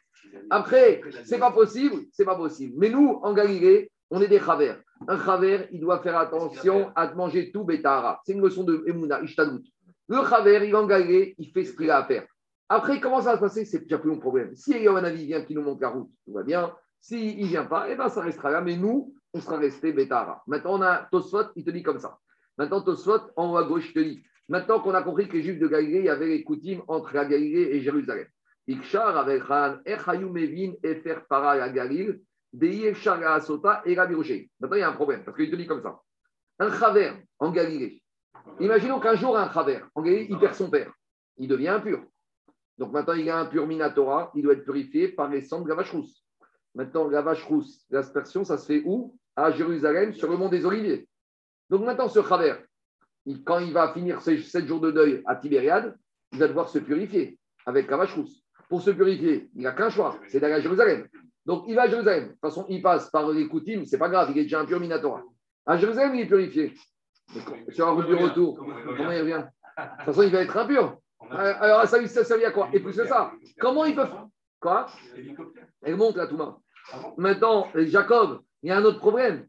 [0.49, 2.73] Après, c'est pas possible, c'est pas possible.
[2.77, 4.79] Mais nous, en Galilée, on est des chavers.
[5.07, 8.21] Un chaver, il doit faire attention à manger tout bétahara.
[8.25, 9.63] C'est une leçon de Emouna, Ishtadout.
[10.07, 12.25] Le chaver, il va en Galilée, il fait ce qu'il a à faire.
[12.73, 13.65] Après, comment ça va se passer?
[13.65, 14.55] C'est déjà plus mon problème.
[14.55, 16.73] Si Yohanavi vient qui nous montre la route, tout va bien.
[17.01, 18.61] S'il ne vient pas, eh ben, ça restera là.
[18.61, 20.41] Mais nous, on sera resté Betara.
[20.47, 22.17] Maintenant, on a Tosfot, il te dit comme ça.
[22.57, 25.43] Maintenant, Tosfot, en haut à gauche, il te dit maintenant qu'on a compris que les
[25.43, 28.27] Juifs de Galilée, il y avait les coutumes entre la Galilée et Jérusalem.
[28.69, 32.21] Ikshar avec Khan, Echayumevin, Efer Para, la Galil,
[32.53, 35.81] la Sota et la Maintenant, il y a un problème, parce qu'il te dit comme
[35.81, 35.99] ça.
[36.57, 38.01] Un Chaver en Galilée.
[38.61, 40.93] Imaginons qu'un jour, un Chaver en Galilée, il perd son père.
[41.37, 42.01] Il devient impur.
[42.81, 45.69] Donc maintenant, il a un pur Minatora, il doit être purifié par les cendres de
[45.69, 46.25] la vache rousse.
[46.73, 49.15] Maintenant, la vache rousse, l'aspersion, ça se fait où?
[49.35, 51.07] À Jérusalem, sur le mont des Oliviers.
[51.69, 52.55] Donc maintenant, ce Chaver,
[53.45, 55.95] quand il va finir ses sept jours de deuil à Tibériade,
[56.31, 58.43] il va devoir se purifier avec la vache rousse.
[58.67, 61.07] Pour se purifier, il n'a qu'un choix, c'est d'aller à Jérusalem.
[61.45, 62.23] Donc il va à Jérusalem.
[62.23, 64.65] De toute façon, il passe par les coutumes, c'est pas grave, il est déjà un
[64.65, 65.21] pur Minatora.
[65.67, 66.73] À Jérusalem, il est purifié.
[67.69, 69.43] Sur la route du retour, comment il revient?
[69.77, 70.97] De toute façon, il va être impur.
[71.31, 74.11] Alors, ça, ça à quoi Et plus que ça, comment ils peuvent.
[74.59, 74.87] Quoi
[75.81, 76.55] Elle monte là, tout le monde.
[77.17, 79.47] Maintenant, Jacob, il y a un autre problème.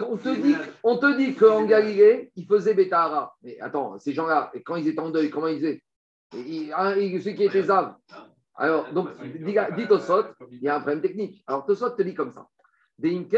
[0.00, 3.34] On te dit, on te dit qu'en Galilée, ils faisaient Bétahara.
[3.42, 5.82] Mais attends, ces gens-là, quand ils étaient en deuil, comment ils faisaient
[6.32, 7.94] Ceux qui étaient Zav.
[8.56, 11.42] Alors, donc, dit Tosot, il y a un problème technique.
[11.46, 12.46] Alors, Tosot te dit comme ça.
[13.02, 13.36] Il te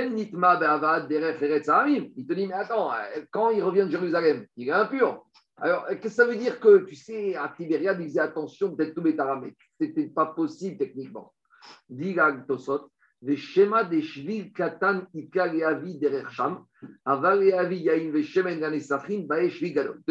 [2.34, 2.90] dit, mais attends,
[3.30, 5.24] quand il revient de Jérusalem, il est impur.
[5.58, 9.02] Alors, qu'est-ce que ça veut dire que, tu sais, à Tibériade, ils faisaient attention tous
[9.02, 11.32] les taramés Ce n'était pas possible techniquement.
[12.46, 12.90] Tosot,
[13.26, 15.40] shvil katan veshemen
[19.60, 20.02] vigadol.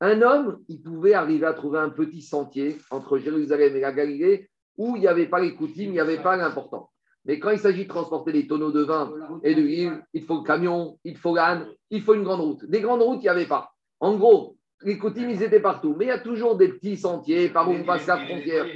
[0.00, 4.50] Un homme, il pouvait arriver à trouver un petit sentier entre Jérusalem et la Galilée
[4.76, 6.90] où il n'y avait pas les coutumes, il n'y avait pas l'important.
[7.24, 9.12] Mais quand il s'agit de transporter des tonneaux de vin
[9.44, 12.64] et de l'huile, il faut le camion, il faut l'âne, il faut une grande route.
[12.64, 13.72] Des grandes routes, il n'y avait pas.
[14.00, 15.94] En gros, les coutumes, ils étaient partout.
[15.98, 18.66] Mais il y a toujours des petits sentiers par où on passe la frontière.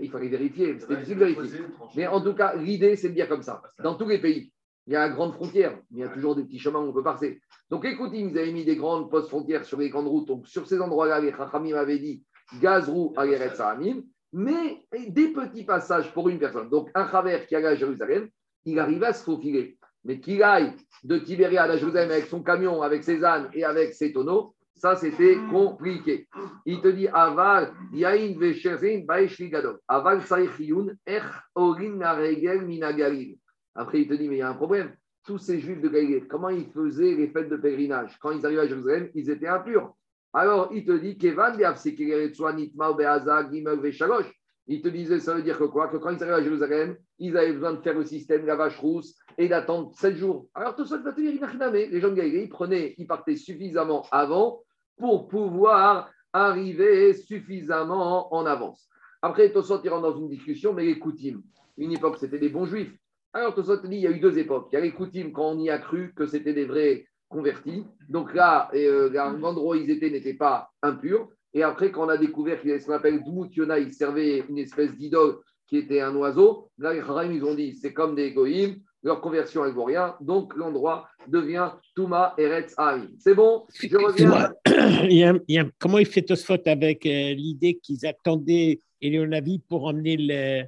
[0.00, 1.60] Il fallait vérifier, c'était difficile de vérifier.
[1.96, 3.62] Mais en tout cas, l'idée, c'est de dire comme ça.
[3.82, 4.52] Dans tous les pays,
[4.86, 6.88] il y a une grande frontière, mais il y a toujours des petits chemins où
[6.88, 7.40] on peut passer.
[7.70, 10.26] Donc les coutumes, ils avaient mis des grandes postes frontières sur les grandes routes.
[10.26, 12.24] Donc sur ces endroits-là, les Chachamim avaient dit
[12.60, 14.02] Gazrou Ageret Sahamim,
[14.32, 16.68] mais des petits passages pour une personne.
[16.68, 18.28] Donc un travers qui allait à Jérusalem,
[18.64, 19.78] il arrivait à se faufiler.
[20.04, 20.72] Mais qu'il aille
[21.04, 24.96] de Tibériade à Jérusalem avec son camion, avec ses ânes et avec ses tonneaux, ça,
[24.96, 26.28] c'était compliqué.
[26.64, 29.78] Il te dit Aval, Yain Vesherin, Baeshligadov.
[29.88, 31.24] Aval Saïchiyun, Ech
[31.54, 33.36] Orin Naregel Minagalil.
[33.74, 34.94] Après, il te dit Mais il y a un problème.
[35.24, 38.16] Tous ces juifs de Galilée, comment ils faisaient les fêtes de pèlerinage?
[38.20, 39.94] Quand ils arrivaient à Jérusalem, ils étaient impurs.
[40.32, 41.56] Alors, il te dit Kevan,
[43.82, 44.32] Veshalosh.
[44.70, 45.88] Il te disait, ça veut dire que quoi?
[45.88, 48.56] Que quand ils arrivaient à Jérusalem, ils avaient besoin de faire le système de la
[48.56, 50.48] vache rousse et d'attendre 7 jours.
[50.54, 54.06] Alors tout ça va te dire, les gens de Galilée, ils prenaient, ils partaient suffisamment
[54.10, 54.62] avant
[54.98, 58.88] pour pouvoir arriver suffisamment en avance.
[59.22, 61.42] Après, Tosot, il rentre dans une discussion, mais les coutumes.
[61.76, 62.92] Une époque, c'était des bons juifs.
[63.32, 64.68] Alors, Tosot dit il y a eu deux époques.
[64.72, 67.84] Il y a les coutumes quand on y a cru que c'était des vrais convertis.
[68.08, 71.28] Donc là, euh, l'endroit où ils étaient n'était pas impur.
[71.54, 73.92] Et après, quand on a découvert qu'il y avait ce qu'on appelle Dmout Yona, il
[73.92, 76.70] servait une espèce d'idole qui était un oiseau.
[76.78, 81.08] Là, ils ont dit c'est comme des Goïms, leur conversion elle vaut rien, donc l'endroit
[81.28, 83.10] devient Touma Eretz Haïm.
[83.18, 83.64] C'est bon?
[83.74, 84.52] Je reviens.
[85.08, 88.80] il y a, il y a, comment il fait Tosfot avec euh, l'idée qu'ils attendaient
[89.00, 90.64] Éléonavi pour emmener le,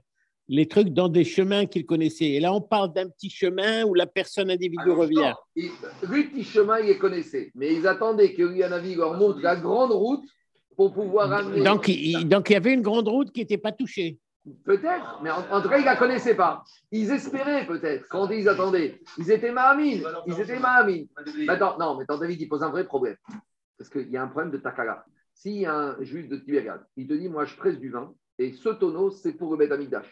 [0.51, 2.31] les trucs dans des chemins qu'il connaissait.
[2.31, 5.33] Et là, on parle d'un petit chemin où la personne individuelle revient.
[5.55, 5.71] il-
[6.09, 7.53] lui, petit chemin, il les connaissait.
[7.55, 10.25] Mais ils attendaient que avis, leur montre la grande route
[10.77, 11.63] pour pouvoir amener.
[11.63, 14.19] Donc, il, donc, il y avait une grande route qui n'était pas touchée.
[14.65, 16.63] Peut-être, mais en, tout cas, ils ne la connaissaient pas.
[16.91, 19.01] Ils espéraient peut-être quand ils attendaient.
[19.19, 20.03] Ils étaient mahamines.
[20.27, 21.09] Ils étaient mahamines.
[21.49, 23.17] Attends, non, mais attends, David, il pose un vrai problème.
[23.79, 25.05] Parce qu'il y a un problème de takala.
[25.47, 28.69] A un juif de Tibériade, il te dit Moi, je presse du vin, et ce
[28.69, 30.11] tonneau, c'est pour le Beth Amikdash.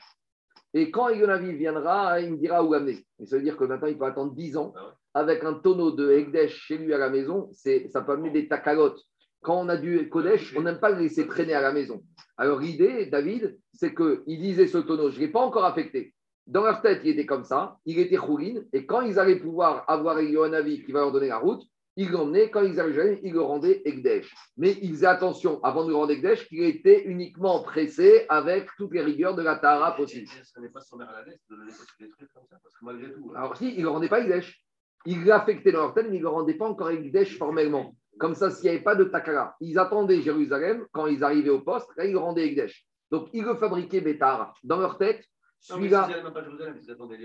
[0.73, 3.05] Et quand Yonavi viendra, il me dira où l'amener.
[3.19, 4.75] Et ça veut dire que maintenant, il peut attendre 10 ans
[5.15, 7.51] avec un tonneau de Ekdesh chez lui à la maison.
[7.53, 9.01] Ça peut amener des takalotes.
[9.41, 12.03] Quand on a du Kodesh, on n'aime pas le laisser traîner à la maison.
[12.39, 16.15] Alors, l'idée, David, c'est qu'il disait ce tonneau, je ne l'ai pas encore affecté.
[16.47, 19.85] Dans leur tête, il était comme ça, il était chourine, et quand ils allaient pouvoir
[19.89, 21.63] avoir Yonavi qui va leur donner la route,
[21.97, 24.33] ils l'emmenaient, quand ils arrivaient, ils le rendaient Ekdesh.
[24.57, 28.95] Mais ils faisaient attention, avant de le rendre Ekdesh, qu'il était uniquement pressé avec toutes
[28.95, 30.29] les rigueurs de la Tahara possible.
[30.45, 32.47] Ce n'est pas son mère à la laisse de le laisser sur des trucs comme
[32.49, 33.33] ça, parce que malgré tout.
[33.35, 34.65] Alors, si, il ne le rendait pas Ekdesh.
[35.07, 37.97] Il l'affectait dans leur tête, mais il ne le rendait pas encore Ekdesh formellement.
[38.19, 41.61] Comme ça, s'il n'y avait pas de Takara, ils attendaient Jérusalem, quand ils arrivaient au
[41.61, 42.85] poste, là, ils le rendaient Ekdesh.
[43.11, 44.53] Donc, ils le fabriquaient Bétar.
[44.65, 45.25] Dans leur tête,
[45.61, 46.07] celui-là.
[46.23, 47.19] même pas à Jérusalem, ils attendaient.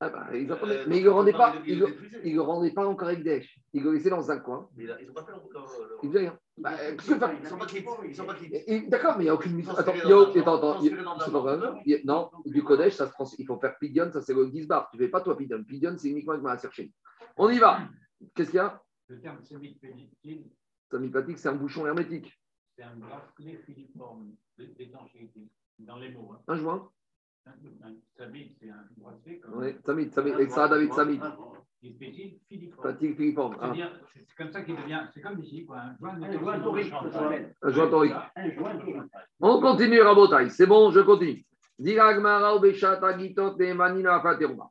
[0.00, 0.76] Ah bah, ils attendaient.
[0.76, 3.10] Euh, mais ils ne le rendaient pas, ils ils le- ils le rendaient pas encore
[3.10, 3.58] Ekdesh.
[3.72, 4.68] Ils le laissaient dans un coin.
[4.76, 5.42] Mais là, Ils n'ont pas fait leur.
[5.52, 6.38] leur- leur- Ils faisaient rien.
[6.58, 7.32] Bah, Ils ne sont pas.
[8.04, 10.04] Ils sont et- D'accord, mais il n'y a aucune Ils sont Attends, il y a
[10.04, 10.90] attends, attends, il
[11.32, 14.88] pas Non, du Kodesh, ça se trans- il faut faire Pidion, ça c'est le Gizbar.
[14.90, 15.64] Tu ne fais pas toi Pidion.
[15.64, 16.92] Pidion, c'est uniquement avec ma chercher.
[17.36, 17.78] On y va.
[18.34, 18.80] Qu'est-ce qu'il y a?
[19.10, 19.38] Le terme
[20.88, 22.32] Samipatique, c'est un bouchon hermétique.
[22.76, 25.48] c'est un bracelet filiforme d'étanchéité.
[25.80, 26.30] Dans les mots.
[26.32, 26.40] Hein.
[26.46, 26.88] Un joint.
[28.16, 31.18] Samit, c'est un bracelet comme Oui, Samit, Samit, Sarah David Samit.
[31.82, 32.38] Il est petit,
[33.16, 33.56] filiforme.
[33.58, 35.04] C'est-à-dire, c'est comme ça qu'il devient.
[35.12, 35.78] C'est comme ici, quoi.
[35.78, 36.92] Un joint, Un joint torique,
[37.62, 38.14] un joint torique.
[39.40, 40.50] On continue, Rabotai.
[40.50, 41.44] C'est bon, je continue.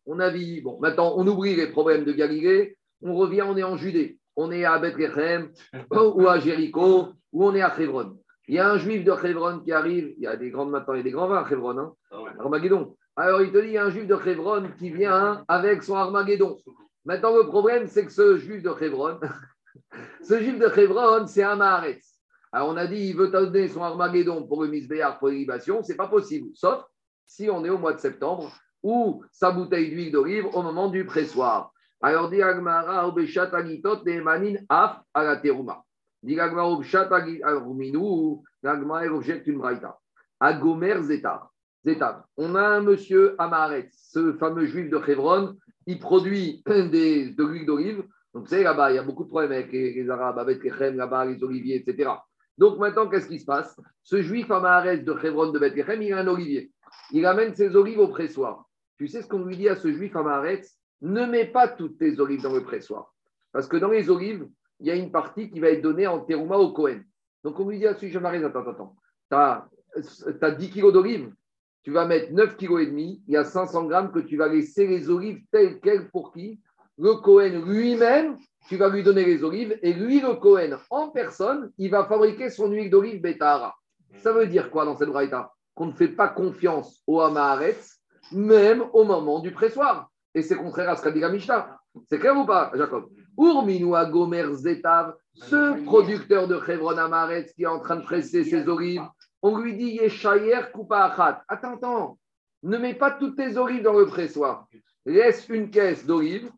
[0.05, 2.77] On a vu, bon, maintenant, on oublie les problèmes de Galilée.
[3.01, 4.18] On revient, on est en Judée.
[4.41, 5.51] On est à Bethlehem
[5.91, 8.17] ou à Jéricho ou on est à Hebron.
[8.47, 10.13] Il y a un juif de Hebron qui arrive.
[10.15, 11.77] Il y a des grandes maintenant, il y a des grands vins à Hebron.
[11.77, 11.93] Hein.
[12.09, 12.31] Ah ouais.
[12.39, 12.95] Armageddon.
[13.17, 15.95] Alors, il te dit, il y a un juif de Hebron qui vient avec son
[15.95, 16.57] Armageddon.
[17.03, 19.19] Maintenant, le problème, c'est que ce juif de Hebron,
[20.23, 22.21] ce juif de Hebron, c'est un Maharetz.
[22.53, 25.83] Alors, on a dit, il veut donner son Armageddon pour le misbéar, pour l'irrigation.
[25.83, 26.85] Ce n'est pas possible, sauf
[27.27, 31.05] si on est au mois de septembre ou sa bouteille d'huile d'olive au moment du
[31.05, 31.73] pressoir.
[32.01, 35.83] Alors, dit Agmara, Obeshat Agitot, Nemanin, Af, Alateruma.
[36.23, 39.97] Dit Agmara, Obeshat Agitot, Agmara, elle objecte une braïta.
[40.39, 41.49] Agomer Zetar.
[41.85, 42.23] Zetav.
[42.37, 47.65] On a un monsieur Amaret, ce fameux juif de Hebron, il produit des, de l'huile
[47.65, 48.03] d'olive.
[48.33, 50.63] Donc, vous savez, là-bas, il y a beaucoup de problèmes avec les, les Arabes, avec
[50.63, 52.11] les Chem, là-bas, les oliviers, etc.
[52.57, 53.79] Donc, maintenant, qu'est-ce qui se passe?
[54.03, 56.71] Ce juif Amaret de Hebron de Bethlehem, il a un olivier.
[57.11, 58.65] Il amène ses olives au pressoir.
[58.97, 60.61] Tu sais ce qu'on lui dit à ce juif Amaret
[61.01, 63.13] Ne mets pas toutes tes olives dans le pressoir.
[63.51, 64.47] Parce que dans les olives,
[64.79, 67.01] il y a une partie qui va être donnée en terouma au Cohen.
[67.43, 68.95] Donc, on lui dit à ce juif Amaret Attends, attends,
[69.31, 69.65] attends.
[69.95, 71.31] Tu as 10 kilos d'olives
[71.83, 74.47] tu vas mettre 9 kg et demi, il y a 500 grammes que tu vas
[74.47, 76.59] laisser les olives telles quelles pour qui?
[76.97, 78.37] Le Cohen lui-même,
[78.67, 82.49] tu vas lui donner les olives et lui, le Cohen, en personne, il va fabriquer
[82.49, 83.73] son huile d'olive Betahara.
[84.17, 85.53] Ça veut dire quoi dans cette braïta?
[85.73, 88.01] Qu'on ne fait pas confiance au Hamaharetz,
[88.33, 90.11] même au moment du pressoir.
[90.39, 91.77] Et c'est contraire à ce qu'a dit la Mishnah.
[92.07, 93.09] C'est clair ou pas, Jacob?
[93.37, 98.65] Urminu Gomer Zetav, ce producteur de Chevron Hamaharetz qui est en train de presser ses
[98.69, 99.03] olives,
[99.41, 101.43] on lui dit Yeshayer Kupa Achat.
[101.49, 102.17] Attends, attends,
[102.63, 104.65] ne mets pas toutes tes olives dans le pressoir.
[105.05, 106.49] Laisse une caisse d'olives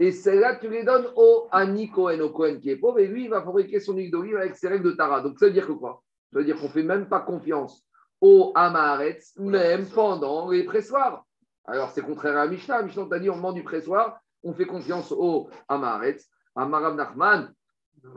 [0.00, 3.26] et celle-là, tu les donnes au Ani Cohen, au Cohen qui est pauvre, et lui,
[3.26, 5.20] il va fabriquer son huile d'olive avec ses règles de Tara.
[5.20, 6.02] Donc, ça veut dire que quoi?
[6.32, 7.84] Ça veut dire qu'on ne fait même pas confiance
[8.20, 11.24] au Hamaharetz, même pendant les pressoirs.
[11.70, 12.82] Alors, c'est contraire à Mishnah.
[12.82, 16.26] Mishnah t'a dit, au moment du pressoir, on fait confiance au Hamaharetz.
[16.56, 17.52] Amaram Nachman,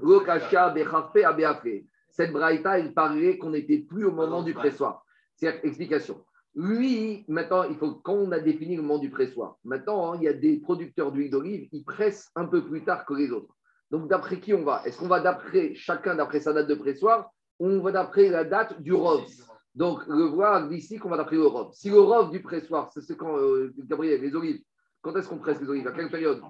[0.02, 0.74] Lokasha.
[2.10, 5.04] Cette braïta, il parlait qu'on n'était plus au moment du pressoir.
[5.36, 6.24] C'est explication.
[6.56, 10.24] Lui, maintenant, il faut, quand on a défini le moment du pressoir, maintenant, hein, il
[10.24, 13.54] y a des producteurs d'huile d'olive, ils pressent un peu plus tard que les autres.
[13.90, 14.82] Donc, d'après qui on va?
[14.86, 17.30] Est-ce qu'on va d'après chacun d'après sa date de pressoir
[17.60, 19.24] ou on va d'après la date du rov
[19.74, 21.72] Donc, le voir d'ici qu'on va d'après le rov.
[21.74, 24.62] Si le rov du pressoir, c'est quand, euh, Gabriel, les olives,
[25.02, 25.88] quand est-ce qu'on presse les olives?
[25.88, 26.42] À quelle période?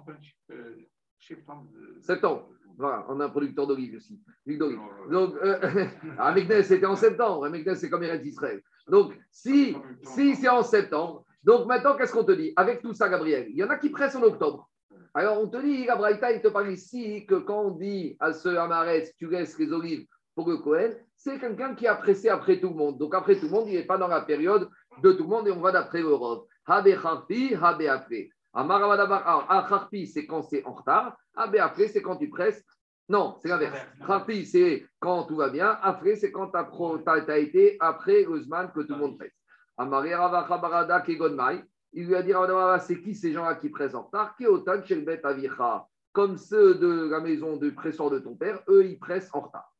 [0.51, 0.75] Euh,
[1.19, 1.67] septembre.
[1.75, 2.49] euh, Septembre.
[2.77, 4.19] Voilà, on a un producteur d'olive aussi.
[4.47, 4.79] D'olive.
[5.11, 5.85] Donc, euh,
[6.17, 7.45] à Meknes, c'était en septembre.
[7.45, 8.61] À Meknes, c'est comme Eretz Israël.
[8.87, 12.53] Donc, si, si c'est en septembre, donc maintenant, qu'est-ce qu'on te dit?
[12.55, 14.67] Avec tout ça, Gabriel, il y en a qui pressent en octobre.
[15.13, 18.49] Alors, on te dit, Gabraïta, il te parle ici que quand on dit à ce
[18.49, 20.91] Amarès, tu laisses les olives pour le Cohen,
[21.23, 22.97] c'est quelqu'un qui a pressé après tout le monde.
[22.97, 24.69] Donc, après tout le monde, il n'est pas dans la période
[25.03, 26.45] de tout le monde et on va d'après le Rov.
[26.65, 28.29] Habe Harpi, Habe après.
[28.53, 31.15] Amaravadabar, Harpi, c'est quand c'est en retard.
[31.35, 32.63] Habe après, c'est quand tu presses.
[33.07, 33.77] Non, c'est l'inverse.
[34.07, 35.77] Harpi, c'est quand tout va bien.
[35.83, 39.37] Après, c'est quand tu as, été après le Zman que tout le monde presse.
[39.77, 41.63] Ravacha Barada Kegonmai.
[41.93, 42.33] Il lui a dit
[42.79, 44.35] c'est qui ces gens-là qui pressent en retard?
[44.37, 45.85] Keotan Shelbet Avicha?
[46.13, 49.71] Comme ceux de la maison de presseur de ton père, eux, ils pressent en retard.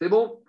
[0.00, 0.42] C'est bon?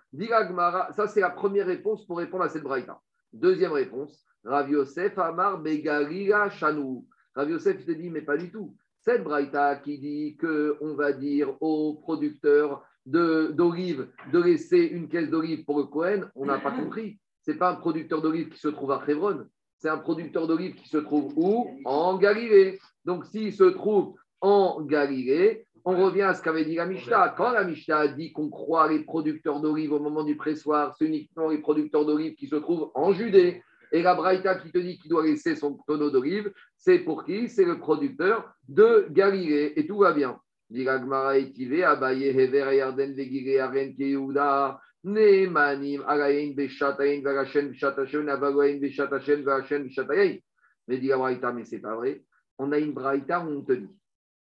[0.92, 3.00] Ça, c'est la première réponse pour répondre à cette braïta.
[3.32, 7.08] Deuxième réponse Rav Yosef Amar Begalila Chanou.
[7.36, 8.76] Rav Yosef, il te dit, mais pas du tout.
[9.02, 15.66] Cette braïta qui dit qu'on va dire aux producteurs d'olives de, laisser une caisse d'olives
[15.66, 17.20] pour le Cohen, on n'a pas compris.
[17.42, 19.46] Ce n'est pas un producteur d'olives qui se trouve à Chevron,
[19.84, 21.68] c'est un producteur d'olives qui se trouve où?
[21.84, 22.80] En Galilée.
[23.04, 27.34] Donc, s'il se trouve en Galilée, on revient à ce qu'avait dit la Mishnah.
[27.38, 31.06] Quand la Mishnah a dit qu'on croit les producteurs d'olives au moment du pressoir, c'est
[31.06, 33.62] uniquement les producteurs d'olives qui se trouvent en Judée.
[33.92, 37.50] Et la Braïta qui te dit qu'il doit laisser son tonneau d'olive, c'est pour qui?
[37.50, 39.74] C'est le producteur de Galilée.
[39.76, 40.40] Et tout va bien.
[40.70, 40.80] Mais
[50.98, 52.24] dit la Braïta, mais c'est pas vrai.
[52.58, 53.90] On a une Braïta où on te dit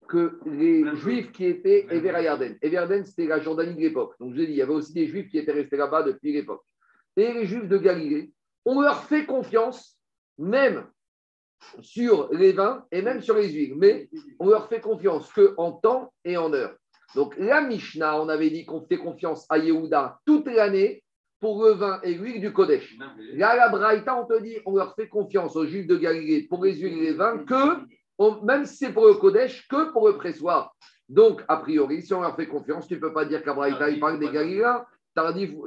[0.08, 4.14] que les Juifs qui étaient Everayarden, Everayarden c'était la Jordanie de l'époque.
[4.20, 6.62] Donc je dis, il y avait aussi des Juifs qui étaient restés là-bas depuis l'époque.
[7.16, 8.32] Et les Juifs de Galilée,
[8.64, 9.98] on leur fait confiance,
[10.38, 10.86] même
[11.80, 16.12] sur les vins et même sur les huiles, mais on leur fait confiance qu'en temps
[16.24, 16.76] et en heure.
[17.14, 21.02] Donc la Mishnah, on avait dit qu'on fait confiance à Yehuda toute l'année
[21.40, 22.96] pour le vin et l'huile du Kodesh.
[23.34, 26.64] Là, la Braïta, on te dit, on leur fait confiance aux Juifs de Galilée pour
[26.64, 27.80] les huiles et les vins que,
[28.42, 30.74] même si c'est pour le Kodesh, que pour le pressoir.
[31.08, 33.90] Donc, a priori, si on leur fait confiance, tu ne peux pas dire qu'à Braïta,
[33.90, 34.84] il parle des Galiléens.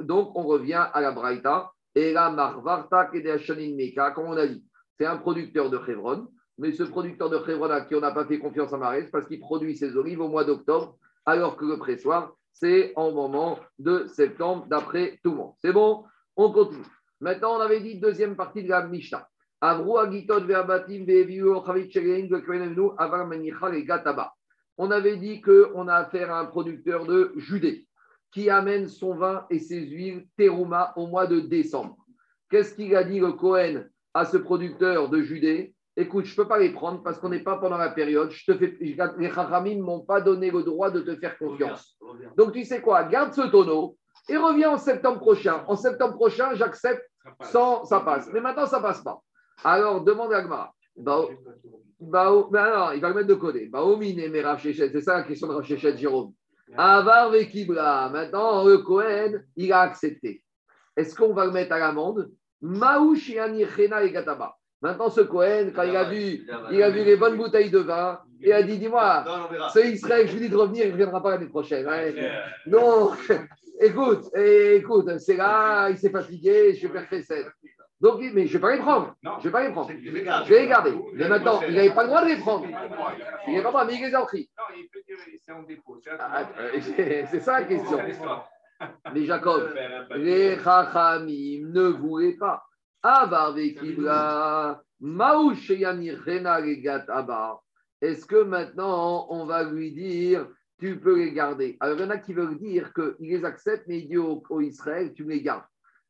[0.02, 4.64] Donc, on revient à la Braïta et là, Marvarta Meka, comme on a dit,
[4.96, 6.28] c'est un producteur de Chevron,
[6.58, 9.26] mais ce producteur de Chevron à qui on n'a pas fait confiance à Marès parce
[9.26, 14.06] qu'il produit ses olives au mois d'octobre, alors que le pressoir, c'est en moment de
[14.06, 15.54] septembre, d'après tout le monde.
[15.58, 16.04] C'est bon
[16.36, 16.84] On continue.
[17.20, 19.28] Maintenant, on avait dit deuxième partie de la Mishnah.
[19.60, 19.70] On
[24.90, 27.86] avait dit qu'on a affaire à un producteur de Judée
[28.30, 31.96] qui amène son vin et ses huiles terouma au mois de décembre.
[32.50, 33.84] Qu'est-ce qu'il a dit le Cohen
[34.14, 35.74] à ce producteur de Judée?
[35.96, 38.30] Écoute, je ne peux pas les prendre parce qu'on n'est pas pendant la période.
[38.30, 38.94] Je te fais, les
[39.30, 41.98] Chachamim ne m'ont pas donné le droit de te faire confiance.
[42.36, 43.02] Donc tu sais quoi?
[43.04, 43.96] Garde ce tonneau
[44.28, 45.64] et reviens en septembre prochain.
[45.66, 47.02] En septembre prochain, j'accepte
[47.50, 48.28] sans ça passe.
[48.32, 49.20] Mais maintenant, ça ne passe pas.
[49.64, 50.72] Alors, demande à Gmara.
[50.96, 51.26] Bah,
[52.00, 53.70] bah, bah, il va le mettre de côté.
[53.72, 56.32] C'est ça la question de Rav Jérôme.
[56.76, 58.10] Avar Vekibra.
[58.10, 60.42] Maintenant, le Cohen, il a accepté.
[60.96, 62.30] Est-ce qu'on va le mettre à l'amende?
[62.62, 64.54] Et Gataba.
[64.80, 68.20] Maintenant, ce Cohen, quand il a vu, il a vu les bonnes bouteilles de vin,
[68.40, 69.24] il a dit Dis-moi,
[69.72, 71.86] ce Israël, je lui dis de revenir, il ne reviendra pas l'année prochaine.
[72.66, 73.10] Non,
[73.80, 77.50] écoute, écoute, c'est là, il s'est fatigué, je vais faire.
[78.00, 79.14] Donc, mais je ne vais pas les prendre.
[79.22, 79.90] Je ne vais pas les prendre.
[79.90, 80.94] Je vais les garder.
[81.14, 82.64] Mais maintenant, il n'avait pas le droit de les prendre.
[82.66, 83.14] Il n'avait pas
[83.56, 84.48] le droit, mais il les a pris.
[84.56, 86.00] Non, il peut dire c'est en défaut.
[87.30, 87.98] C'est ça la question.
[89.12, 89.74] Mais Jacob,
[90.16, 92.62] les Chachamim ne voulaient pas.
[93.02, 93.54] Avar
[96.60, 97.62] regat abar.
[98.00, 100.46] Est-ce que maintenant, on va lui dire,
[100.78, 101.76] tu peux les garder?
[101.80, 104.60] Alors, il y en a qui veulent dire qu'il les accepte, mais il dit au,
[104.60, 105.64] Israël, tu me les gardes.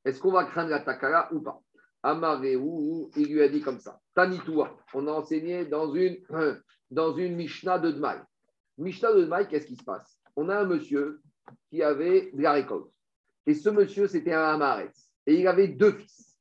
[0.04, 1.60] Est-ce qu'on va craindre la takara ou pas?
[2.08, 4.00] Amareu, il lui a dit comme ça.
[4.14, 6.16] Tanitoua, on a enseigné dans une,
[6.90, 8.18] dans une Mishnah de Dmaï.
[8.78, 10.18] Mishnah de Dmaï, qu'est-ce qui se passe?
[10.34, 11.20] On a un monsieur
[11.68, 12.90] qui avait de la récolte.
[13.46, 15.10] Et ce monsieur, c'était un Amaretz.
[15.26, 16.38] Et il avait deux fils.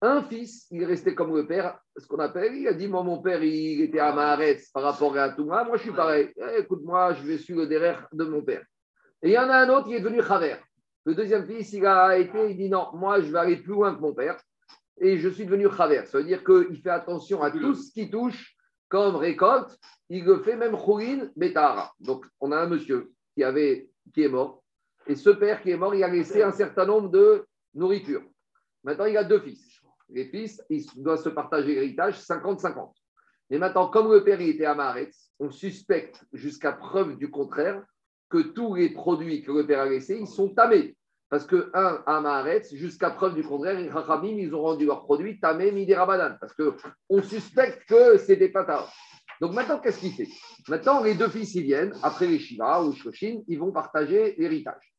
[0.00, 3.22] Un fils, il restait comme le père, ce qu'on appelle, il a dit, moi, mon
[3.22, 5.44] père, il était Amaretz par rapport à tout.
[5.44, 6.30] Moi, moi, je suis pareil.
[6.36, 8.64] Eh, écoute-moi, je vais suivre le derrière de mon père.
[9.22, 10.56] Et il y en a un autre qui est devenu Chaver.
[11.06, 13.94] Le deuxième fils, il a été, il dit, non, moi, je vais aller plus loin
[13.94, 14.36] que mon père
[14.98, 16.04] et je suis devenu Chaver.
[16.06, 18.56] Ça veut dire qu'il fait attention à tout ce qui touche
[18.88, 19.76] comme récolte.
[20.08, 21.92] Il le fait même Khourin Betara.
[22.00, 24.62] Donc, on a un monsieur qui, avait, qui est mort.
[25.06, 28.22] Et ce père qui est mort, il a laissé un certain nombre de nourriture.
[28.82, 29.80] Maintenant, il a deux fils.
[30.08, 32.92] Les fils, ils doivent se partager l'héritage 50-50.
[33.50, 37.82] Mais maintenant, comme le père était à Maretz, on suspecte jusqu'à preuve du contraire
[38.30, 40.96] que tous les produits que le père a laissés, ils sont tamés.
[41.34, 43.90] Parce que, un, à Maharetz, jusqu'à preuve du contraire, les
[44.40, 46.36] ils ont rendu leurs produits tamé midi rabadan.
[46.40, 48.88] Parce qu'on suspecte que c'est des patates.
[49.40, 50.28] Donc maintenant, qu'est-ce qu'il fait?
[50.68, 54.94] Maintenant, les deux fils, ils viennent, après les Shiva ou Shoshin, ils vont partager l'héritage.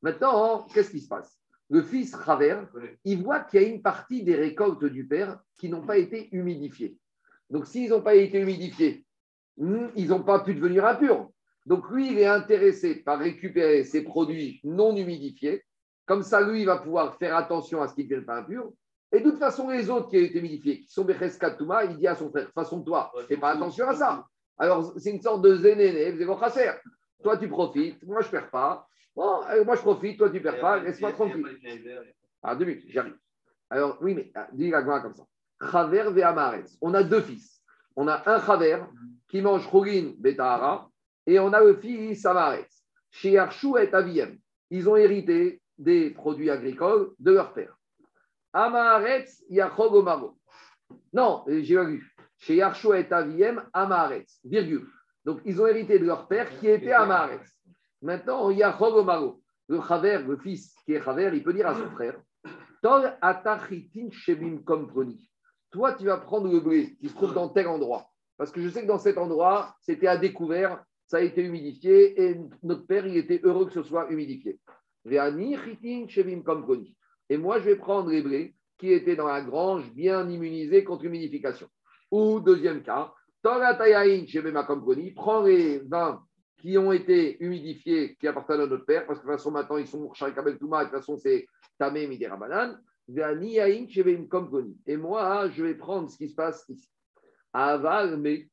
[0.00, 1.36] Maintenant, qu'est-ce qui se passe?
[1.68, 2.60] Le fils Raver,
[3.04, 6.28] il voit qu'il y a une partie des récoltes du père qui n'ont pas été
[6.30, 6.98] humidifiées.
[7.50, 9.04] Donc, s'ils n'ont pas été humidifiés,
[9.56, 11.28] hmm, ils n'ont pas pu devenir impurs.
[11.66, 15.64] Donc, lui, il est intéressé par récupérer ces produits non humidifiés.
[16.10, 18.72] Comme ça, lui, il va pouvoir faire attention à ce qu'ils ne deviennent pas impurs.
[19.12, 21.96] Et de toute façon, les autres qui ont été humidifiés, qui sont Becheskat Touma, il
[21.98, 24.26] dit à son frère, façon, toi, fais pas attention à ça.
[24.58, 26.12] Alors, c'est une sorte de zénéné,
[27.22, 28.88] Toi, tu profites, moi, je ne perds pas.
[29.14, 31.46] Bon, euh, moi, je profite, toi, tu ne perds pas, laisse-moi tranquille.
[32.42, 33.16] Ah, deux minutes, j'arrive.
[33.70, 35.22] Alors, oui, mais ah, dis la comme ça.
[35.70, 37.62] Chaver ve On a deux fils.
[37.94, 38.82] On a un Chaver
[39.28, 40.90] qui mange Chougin Betahara
[41.24, 42.82] et on a le fils Amaretz.
[43.12, 44.36] Chez Archou et Aviem,
[44.70, 47.76] ils ont hérité des produits agricoles de leur père.
[48.52, 50.36] Amaretz Yachog Omaro.
[51.12, 52.14] Non, j'ai vu.
[52.38, 54.86] Chez Yarchou et Aviem, Amaretz, virgule.
[55.24, 57.50] Donc, ils ont hérité de leur père qui était Amaretz.
[58.02, 59.42] Maintenant, Yachog Omaro.
[59.68, 62.20] Le Chaver, le fils qui est Chaver, il peut dire à son frère.
[62.82, 63.16] Toi,
[65.94, 68.10] tu vas prendre le blé qui se trouve dans tel endroit.
[68.36, 72.20] Parce que je sais que dans cet endroit, c'était à découvert, ça a été humidifié
[72.22, 74.58] et notre père, il était heureux que ce soit humidifié.
[75.04, 75.18] Et
[77.36, 81.68] moi, je vais prendre les blés qui étaient dans la grange bien immunisés contre l'humidification.
[82.10, 83.12] Ou deuxième cas,
[85.14, 86.22] prends les vins
[86.58, 89.78] qui ont été humidifiés, qui appartiennent à notre père, parce que de toute façon, maintenant,
[89.78, 91.46] ils sont Kabel Touma, de toute façon, c'est
[91.78, 92.78] Tamé Midera Banane.
[94.86, 96.88] Et moi, je vais prendre ce qui se passe ici.
[97.52, 98.48] Aval, mais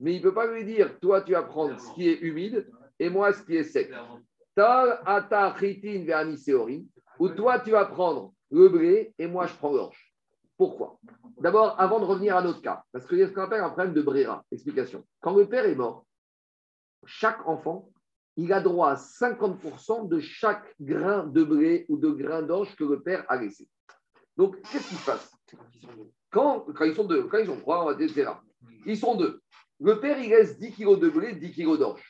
[0.00, 2.68] mais il ne peut pas lui dire, toi tu vas prendre ce qui est humide
[2.98, 3.90] et moi ce qui est sec.
[7.18, 10.12] Ou toi tu vas prendre le blé et moi je prends l'orge.
[10.56, 10.98] Pourquoi?
[11.40, 13.70] D'abord, avant de revenir à notre cas, parce qu'il y a ce qu'on appelle un
[13.70, 14.44] problème de bréra.
[14.50, 15.06] Explication.
[15.20, 16.04] Quand le père est mort,
[17.06, 17.88] chaque enfant
[18.36, 22.84] il a droit à 50% de chaque grain de blé ou de grain d'orge que
[22.84, 23.68] le père a laissé.
[24.36, 25.30] Donc, qu'est-ce qui se passe?
[26.30, 28.40] Quand, quand, ils sont deux, quand ils sont trois, on va dire,
[28.86, 29.42] ils sont deux.
[29.80, 32.02] Le père, il laisse 10 kilos de blé, 10 kilos d'orge.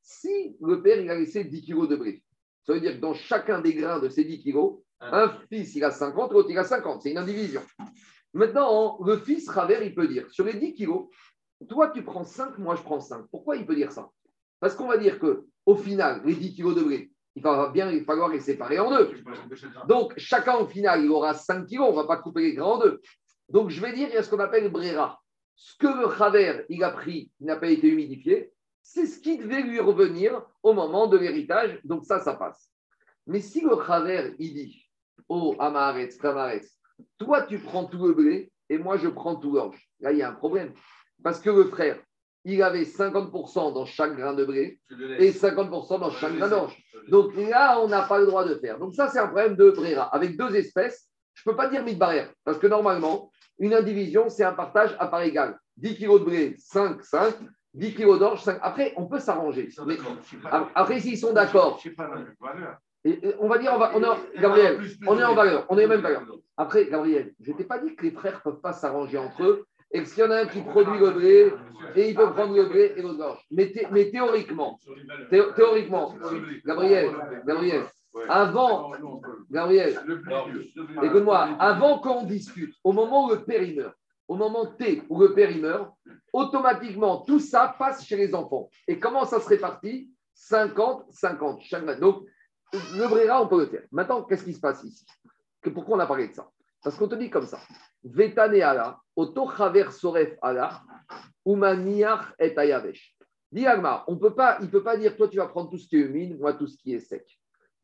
[0.00, 2.22] Si le père, il a laissé 10 kilos de blé,
[2.64, 5.84] ça veut dire que dans chacun des grains de ces 10 kilos, un fils, il
[5.84, 7.02] a 50, l'autre, il a 50.
[7.02, 7.62] C'est une indivision.
[8.32, 11.08] Maintenant, le fils, Raver, il peut dire, sur les 10 kilos,
[11.68, 13.26] toi, tu prends 5, moi, je prends 5.
[13.30, 14.08] Pourquoi il peut dire ça?
[14.60, 18.28] Parce qu'on va dire qu'au final, les 10 kilos de blé, il va bien falloir
[18.28, 19.10] les séparer en deux.
[19.88, 21.88] Donc, chacun, au final, il aura 5 kilos.
[21.88, 23.00] On ne va pas couper les grains en deux.
[23.48, 25.20] Donc, je vais dire, il y a ce qu'on appelle brera.
[25.56, 28.52] Ce que le Khaver, il a pris, n'a pas été humidifié,
[28.82, 31.80] c'est ce qui devait lui revenir au moment de l'héritage.
[31.84, 32.70] Donc, ça, ça passe.
[33.26, 34.84] Mais si le Khaver, il dit,
[35.28, 36.78] oh, Amaretz, Kamaretz,
[37.18, 39.80] toi, tu prends tout le blé et moi, je prends tout l'orge.
[40.00, 40.72] Là, il y a un problème.
[41.22, 41.98] Parce que le frère,
[42.44, 44.78] il avait 50% dans chaque grain de blé
[45.18, 46.76] et 50% dans chaque grain d'orge.
[47.08, 48.78] Donc là, on n'a pas le droit de faire.
[48.78, 50.04] Donc ça, c'est un problème de Brera.
[50.14, 54.28] Avec deux espèces, je ne peux pas dire de barrière, parce que normalement, une indivision,
[54.28, 55.58] c'est un partage à part égale.
[55.76, 57.34] 10 kg de blé, 5, 5.
[57.74, 58.58] 10 kg d'orge, 5.
[58.62, 59.68] Après, on peut s'arranger.
[60.74, 61.80] Après, s'ils sont d'accord.
[63.38, 65.88] On va dire, on, va, on est, Gabriel, on est en valeur, on est en
[65.88, 66.22] même valeur.
[66.56, 69.42] Après, Gabriel, je ne t'ai pas dit que les frères ne peuvent pas s'arranger entre
[69.42, 71.52] eux et s'il y en a un qui produit le blé,
[71.94, 73.46] et il peut prendre le blé et l'autre gorge.
[73.52, 74.78] Mais, mais théoriquement,
[75.30, 76.16] théoriquement,
[76.66, 77.10] Gabriel,
[77.46, 77.82] Gabriel,
[78.28, 78.92] avant,
[79.50, 79.98] Gabriel,
[81.02, 83.94] écoute-moi, avant qu'on discute, au moment où le père meurt,
[84.26, 85.92] au moment T où le père meurt,
[86.32, 88.68] automatiquement, tout ça passe chez les enfants.
[88.86, 90.10] Et comment ça se répartit
[90.50, 92.24] 50-50 chaque Donc,
[92.72, 93.82] le bréra, on peut le faire.
[93.92, 95.06] Maintenant, qu'est-ce qui se passe ici?
[95.72, 96.50] Pourquoi on a parlé de ça?
[96.82, 97.58] Parce qu'on te dit comme ça.
[98.02, 100.82] Vetaneala, Otochaver Soref Ala,
[101.46, 103.16] Umaniach et Ayavesh.
[103.50, 103.66] Dit
[104.08, 105.96] on peut pas, il ne peut pas dire toi tu vas prendre tout ce qui
[105.96, 107.24] est humide, moi tout ce qui est sec.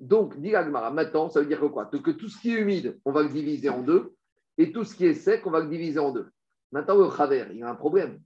[0.01, 3.13] Donc, dit maintenant, ça veut dire que quoi Que tout ce qui est humide, on
[3.13, 4.15] va le diviser en deux,
[4.57, 6.31] et tout ce qui est sec, on va le diviser en deux.
[6.73, 8.19] Maintenant, le Chaver, il y a un problème.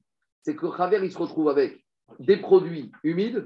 [0.42, 1.84] C'est que le Chaver, il se retrouve avec
[2.20, 3.44] des produits humides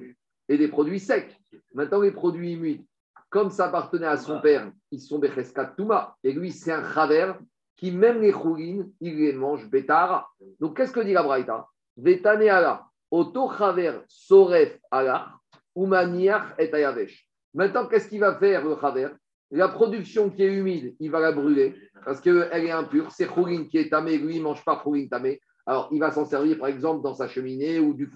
[0.49, 1.35] et des produits secs.
[1.73, 2.85] Maintenant, les produits humides,
[3.31, 7.33] comme ça appartenait à son père, ils sont Becheskat Touma, et lui, c'est un Chaver,
[7.79, 10.29] qui même les choulines, il les mange betara.
[10.61, 11.67] Donc qu'est-ce que dit la Braïta
[11.97, 15.33] Vetane ala, oto chaver soref ala,
[15.75, 17.28] umaniach et ayavesh.
[17.55, 19.09] Maintenant, qu'est-ce qu'il va faire le chaver
[19.51, 21.75] La production qui est humide, il va la brûler
[22.05, 23.11] parce qu'elle est impure.
[23.11, 25.41] C'est choulines qui est tamé, lui, il ne mange pas choulines tamé.
[25.67, 28.07] Alors, il va s'en servir, par exemple, dans sa cheminée ou du,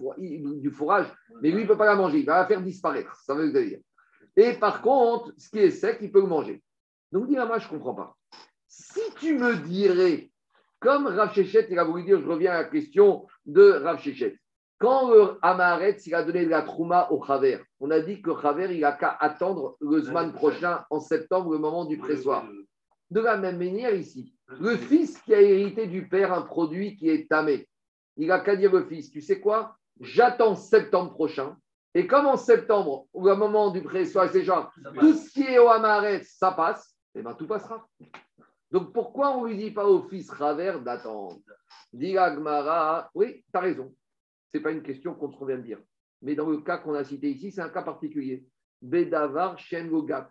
[0.71, 1.07] fourrage,
[1.43, 3.15] mais lui, il ne peut pas la manger, il va la faire disparaître.
[3.27, 3.79] Ça veut dire.
[4.37, 6.63] Et par contre, ce qui est sec, il peut le manger.
[7.11, 8.17] Donc, dis moi, je ne comprends pas.
[8.67, 10.31] Si tu me dirais,
[10.81, 14.39] comme Rav Shechet, il a voulu dire, je reviens à la question de Rav Shechet,
[14.83, 18.33] Quand le Amaret, il a donné de la Trouma au Chaver, on a dit que
[18.43, 22.45] Chaver, il a qu'à attendre le Zman prochain, en septembre, le moment du pressoir.
[23.09, 27.09] De la même manière ici, le fils qui a hérité du père un produit qui
[27.11, 27.69] est tamé,
[28.17, 29.77] il a qu'à dire au fils, tu sais quoi?
[30.01, 31.57] J'attends septembre prochain.
[31.95, 35.69] Et comme en septembre, au moment du pressoir, c'est genre, tout ce qui est au
[35.69, 37.87] Amaret, ça passe, et bien tout passera.
[38.73, 41.39] Donc pourquoi on ne lui dit pas au fils Raver d'attendre?
[41.93, 43.95] Dit Agmara, oui, tu as raison.
[44.53, 45.79] Ce n'est pas une question qu'on vient de dire.
[46.21, 48.47] Mais dans le cas qu'on a cité ici, c'est un cas particulier.
[48.83, 50.31] Bedavar Shen Logat.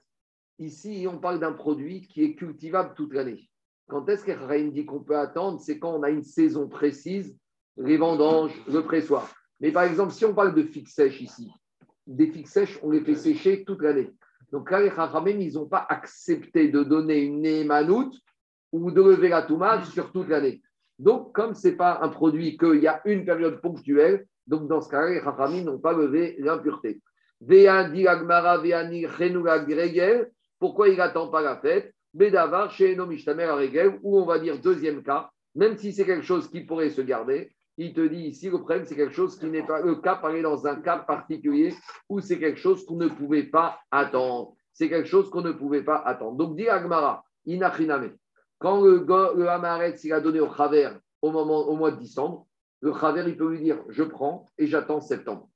[0.60, 3.50] Ici, on parle d'un produit qui est cultivable toute l'année.
[3.88, 5.60] Quand est-ce qu'Ephraim dit qu'on peut attendre?
[5.60, 7.36] C'est quand on a une saison précise,
[7.78, 9.34] les vendanges, le pressoir.
[9.60, 11.52] Mais par exemple, si on parle de figues sèches ici,
[12.06, 14.14] des figues sèches, on les fait sécher toute l'année.
[14.52, 18.16] Donc là, les ils n'ont pas accepté de donner une émanoute
[18.72, 20.62] ou de lever la toumade sur toute l'année.
[21.00, 24.82] Donc, comme ce n'est pas un produit qu'il y a une période ponctuelle, donc dans
[24.82, 27.02] ce cas-là, les n'ont pas levé l'impureté.
[30.60, 31.94] Pourquoi il n'attend pas la fête?
[32.14, 36.90] Bedavar, chez où on va dire deuxième cas, même si c'est quelque chose qui pourrait
[36.90, 39.96] se garder, il te dit ici, le problème, c'est quelque chose qui n'est pas le
[39.96, 41.74] cas, parler dans un cas particulier
[42.10, 44.54] où c'est quelque chose qu'on ne pouvait pas attendre.
[44.74, 46.38] C'est quelque chose qu'on ne pouvait pas attendre.
[46.38, 48.12] Donc, dit Agmara, inachiname.
[48.62, 49.06] Quand le,
[49.36, 50.92] le Hamaret, s'il a donné au Chaver
[51.24, 52.46] au, moment, au mois de décembre,
[52.82, 55.50] le Chaver, il peut lui dire Je prends et j'attends septembre.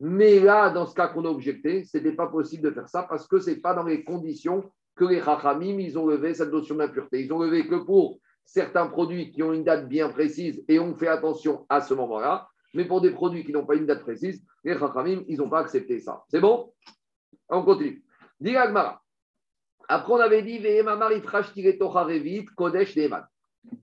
[0.00, 3.04] Mais là, dans ce cas qu'on a objecté, ce n'était pas possible de faire ça
[3.04, 6.50] parce que ce n'est pas dans les conditions que les Chachamim, ils ont levé cette
[6.50, 7.24] notion d'impureté.
[7.24, 10.94] Ils ont levé que pour certains produits qui ont une date bien précise et on
[10.96, 12.48] fait attention à ce moment-là.
[12.74, 15.60] Mais pour des produits qui n'ont pas une date précise, les Chachamim, ils n'ont pas
[15.60, 16.24] accepté ça.
[16.28, 16.72] C'est bon?
[17.48, 18.02] On continue.
[18.44, 19.00] Agmara.
[19.88, 20.60] Après, on avait dit
[22.56, 22.98] Kodesh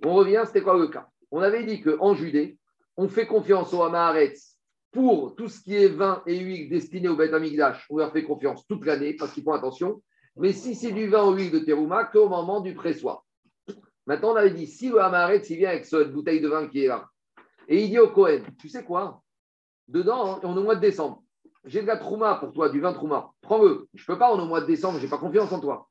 [0.06, 1.08] On revient, c'était quoi le cas?
[1.32, 2.60] On avait dit qu'en Judée,
[2.96, 4.56] on fait confiance au Hamaharetz
[4.92, 7.86] pour tout ce qui est vin et huile destiné au Beth Amigdash.
[7.90, 10.02] On leur fait confiance toute l'année parce qu'ils font attention.
[10.38, 13.26] Mais si c'est du vin ou huile de terouma, qu'au moment du pressoir.
[14.06, 16.86] Maintenant, on avait dit si le Hamaharetz il vient avec cette bouteille de vin qui
[16.86, 17.10] est là,
[17.68, 19.24] et il dit au Cohen, tu sais quoi?
[19.88, 21.24] Dedans, on est au mois de décembre.
[21.66, 23.32] J'ai de la trouma pour toi, du vin trouma.
[23.42, 23.88] Prends-le.
[23.96, 25.60] Je ne peux pas, on est au mois de décembre, je n'ai pas confiance en
[25.60, 25.90] toi.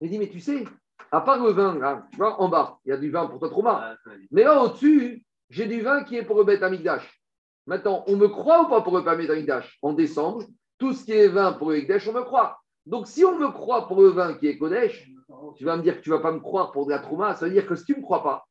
[0.00, 0.64] Il dit, mais tu sais,
[1.10, 3.48] à part le vin, tu vois, en bas, il y a du vin pour toi,
[3.48, 3.96] Trouma.
[4.30, 7.22] Mais là, au-dessus, j'ai du vin qui est pour le Beth Amigdash.
[7.66, 10.44] Maintenant, on me croit ou pas pour le Beth Amigdash En décembre,
[10.78, 12.58] tout ce qui est vin pour le Kodesh, on me croit.
[12.86, 15.10] Donc, si on me croit pour le vin qui est Kodesh,
[15.56, 17.34] tu vas me dire que tu ne vas pas me croire pour de la Trouma.
[17.34, 18.44] Ça veut dire que si tu ne me crois pas,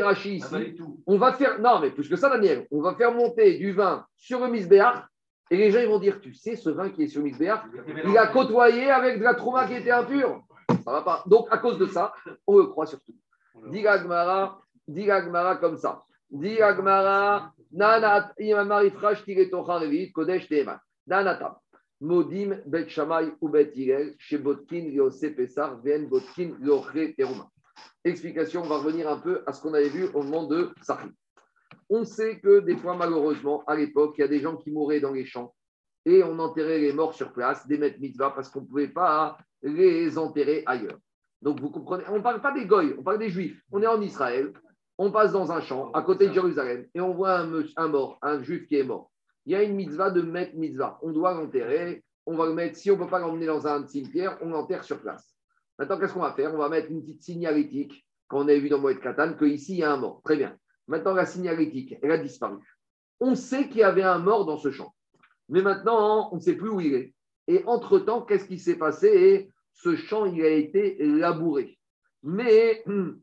[0.00, 0.76] Rachi ici,
[1.06, 1.60] on va faire.
[1.60, 5.04] Non, mais plus que ça, Daniel, on va faire monter du vin sur le Misbéach
[5.50, 7.60] et les gens ils vont dire Tu sais, ce vin qui est sur le Misbéach,
[8.06, 10.42] il a côtoyé avec de la Trouma qui était impure.
[10.68, 11.24] Ça va pas.
[11.26, 12.12] Donc, à cause de ça,
[12.46, 13.14] on le croit surtout.
[13.68, 16.02] Dit Agmara, dit Agmara comme ça.
[16.30, 20.78] Dit Agmara, Nanat, Imamarifrash, Tigetocha Revit, Kodesh Teeman.
[21.06, 21.54] Nanatam.
[22.00, 27.48] Modim, Bet Shamay ou Bet Yirel, chez Botkin, Yose Pesar, Vien Botkin, Yochre Teruma.
[28.04, 31.08] Explication, on va revenir un peu à ce qu'on avait vu au moment de Sahri.
[31.88, 35.00] On sait que des fois, malheureusement, à l'époque, il y a des gens qui mouraient
[35.00, 35.54] dans les champs
[36.04, 39.38] et on enterrait les morts sur place, des maîtres mitzvah, parce qu'on ne pouvait pas
[39.62, 40.98] les enterrer ailleurs.
[41.42, 43.60] Donc vous comprenez, on ne parle pas des goy, on parle des juifs.
[43.70, 44.52] On est en Israël,
[44.98, 48.42] on passe dans un champ à côté de Jérusalem et on voit un, mort, un
[48.42, 49.10] juif qui est mort.
[49.46, 50.98] Il y a une mitzvah de mettre mitzvah.
[51.02, 53.86] On doit l'enterrer, on va le mettre, si on ne peut pas l'emmener dans un
[53.86, 55.34] cimetière, on l'enterre sur place.
[55.78, 56.54] Maintenant, qu'est-ce qu'on va faire?
[56.54, 59.82] On va mettre une petite signalétique, qu'on a vu dans Moed Katan, qu'ici, il y
[59.82, 60.22] a un mort.
[60.24, 60.56] Très bien.
[60.86, 62.58] Maintenant, la signalétique, elle a disparu.
[63.20, 64.94] On sait qu'il y avait un mort dans ce champ.
[65.48, 67.14] Mais maintenant, on ne sait plus où il est.
[67.46, 71.78] Et entre-temps, qu'est-ce qui s'est passé ce champ, il a été labouré.
[72.22, 73.20] Mais hum,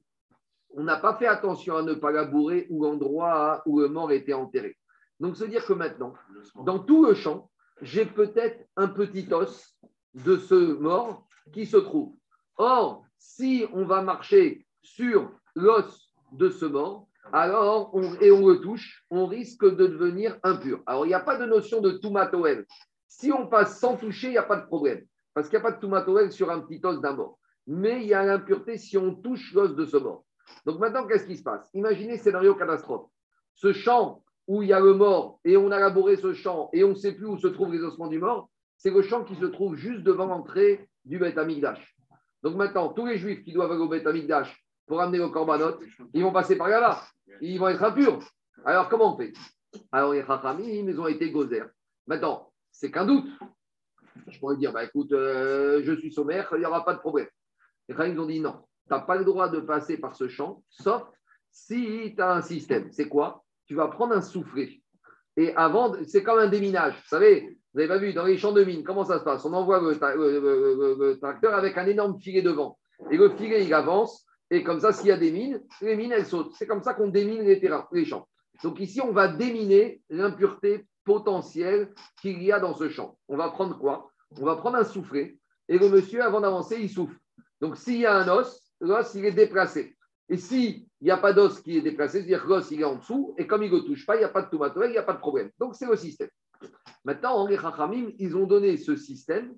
[0.73, 4.33] on n'a pas fait attention à ne pas labourer où l'endroit où le mort était
[4.33, 4.77] enterré.
[5.19, 6.13] Donc, se dire que maintenant,
[6.55, 7.49] dans tout le champ,
[7.81, 9.77] j'ai peut-être un petit os
[10.13, 12.15] de ce mort qui se trouve.
[12.57, 19.05] Or, si on va marcher sur l'os de ce mort, alors, et on le touche,
[19.09, 20.81] on risque de devenir impur.
[20.85, 22.65] Alors, il n'y a pas de notion de toumatoel.
[23.07, 25.05] Si on passe sans toucher, il n'y a pas de problème.
[25.33, 27.39] Parce qu'il n'y a pas de toumatoel sur un petit os d'un mort.
[27.67, 30.25] Mais il y a l'impureté si on touche l'os de ce mort.
[30.65, 31.69] Donc maintenant, qu'est-ce qui se passe?
[31.73, 33.09] Imaginez scénario catastrophe.
[33.55, 36.83] Ce champ où il y a le mort et on a labouré ce champ et
[36.83, 39.35] on ne sait plus où se trouvent les ossements du mort, c'est le champ qui
[39.35, 41.95] se trouve juste devant l'entrée du Beth Amigdash.
[42.43, 45.79] Donc maintenant, tous les juifs qui doivent aller au Beth Amigdash pour amener le korbanot,
[46.13, 47.01] ils vont passer par là-bas.
[47.41, 48.19] Ils vont être impurs.
[48.65, 49.33] Alors comment on fait?
[49.91, 51.63] Alors les Chachamim, ils ont été gozer.
[52.07, 53.27] Maintenant, c'est qu'un doute.
[54.27, 57.27] Je pourrais dire, bah, écoute, euh, je suis sommaire, il n'y aura pas de problème.
[57.87, 60.63] Les Chachamim ont dit non, tu n'as pas le droit de passer par ce champ,
[60.69, 61.03] sauf
[61.51, 62.91] si tu as un système.
[62.91, 63.43] C'est quoi?
[63.65, 64.81] Tu vas prendre un soufflet.
[65.37, 66.93] Et avant, c'est comme un déminage.
[66.93, 69.45] Vous savez, vous n'avez pas vu, dans les champs de mine, comment ça se passe?
[69.45, 72.77] On envoie le, tra- le- le- le- le tracteur avec un énorme filet devant.
[73.09, 74.25] Et le filet, il avance.
[74.51, 76.53] Et comme ça, s'il y a des mines, les mines, elles sautent.
[76.55, 78.27] C'est comme ça qu'on démine les terrains, les champs.
[78.63, 83.17] Donc ici, on va déminer l'impureté potentielle qu'il y a dans ce champ.
[83.29, 84.11] On va prendre quoi?
[84.39, 85.37] On va prendre un soufflet.
[85.69, 87.15] Et le monsieur, avant d'avancer, il souffle.
[87.61, 89.95] Donc s'il y a un os, l'os, il est déplacé.
[90.27, 92.95] Et s'il n'y a pas d'os qui est déplacé, c'est-à-dire que l'os, il est en
[92.95, 94.91] dessous, et comme il ne le touche pas, il n'y a pas de tomato, il
[94.91, 95.49] n'y a pas de problème.
[95.59, 96.29] Donc c'est le système.
[97.05, 99.55] Maintenant, les Chachamim, ils ont donné ce système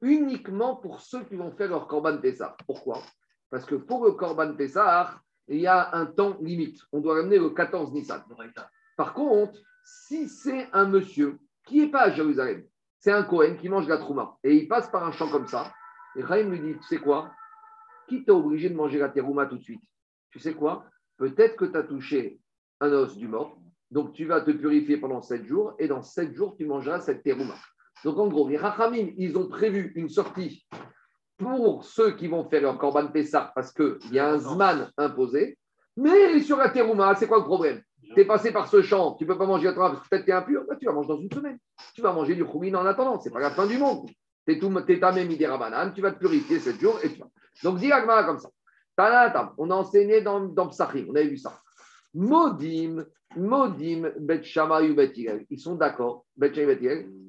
[0.00, 2.56] uniquement pour ceux qui vont faire leur Korban Pessah.
[2.66, 3.02] Pourquoi?
[3.52, 6.80] Parce que pour le Korban Pessah, il y a un temps limite.
[6.90, 8.24] On doit ramener le 14 Nissan.
[8.96, 12.64] Par contre, si c'est un monsieur qui n'est pas à Jérusalem,
[12.98, 15.70] c'est un Cohen qui mange la trouma et il passe par un champ comme ça,
[16.16, 17.30] et Chaim lui dit Tu sais quoi?
[18.08, 19.82] Qui t'a obligé de manger la terouma tout de suite?
[20.30, 20.86] Tu sais quoi?
[21.18, 22.40] Peut-être que tu as touché
[22.80, 23.58] un os du mort,
[23.90, 27.22] donc tu vas te purifier pendant sept jours et dans sept jours, tu mangeras cette
[27.22, 27.56] terouma.
[28.02, 30.66] Donc en gros, les Rachamim, ils ont prévu une sortie
[31.42, 35.58] pour ceux qui vont faire leur Korban Pessah parce qu'il y a un Zman imposé,
[35.96, 37.82] mais sur la terouma, c'est quoi le problème?
[38.14, 40.08] Tu es passé par ce champ, tu ne peux pas manger à toi parce que
[40.08, 41.58] peut-être tu es impur, bah, tu vas manger dans une semaine.
[41.94, 44.08] Tu vas manger du choumine en attendant, ce n'est pas la fin du monde.
[44.46, 47.20] Tu es, tout, t'es tamé midera banane, tu vas te purifier 7 jours et tu
[47.20, 47.28] vas.
[47.62, 48.48] Donc dis l'agmara comme ça.
[49.58, 51.58] On a enseigné dans, dans Psachim, on avait vu ça.
[52.14, 53.04] Modim,
[53.36, 55.12] Modim, Bet ou Bet.
[55.48, 56.52] Ils sont d'accord, Bet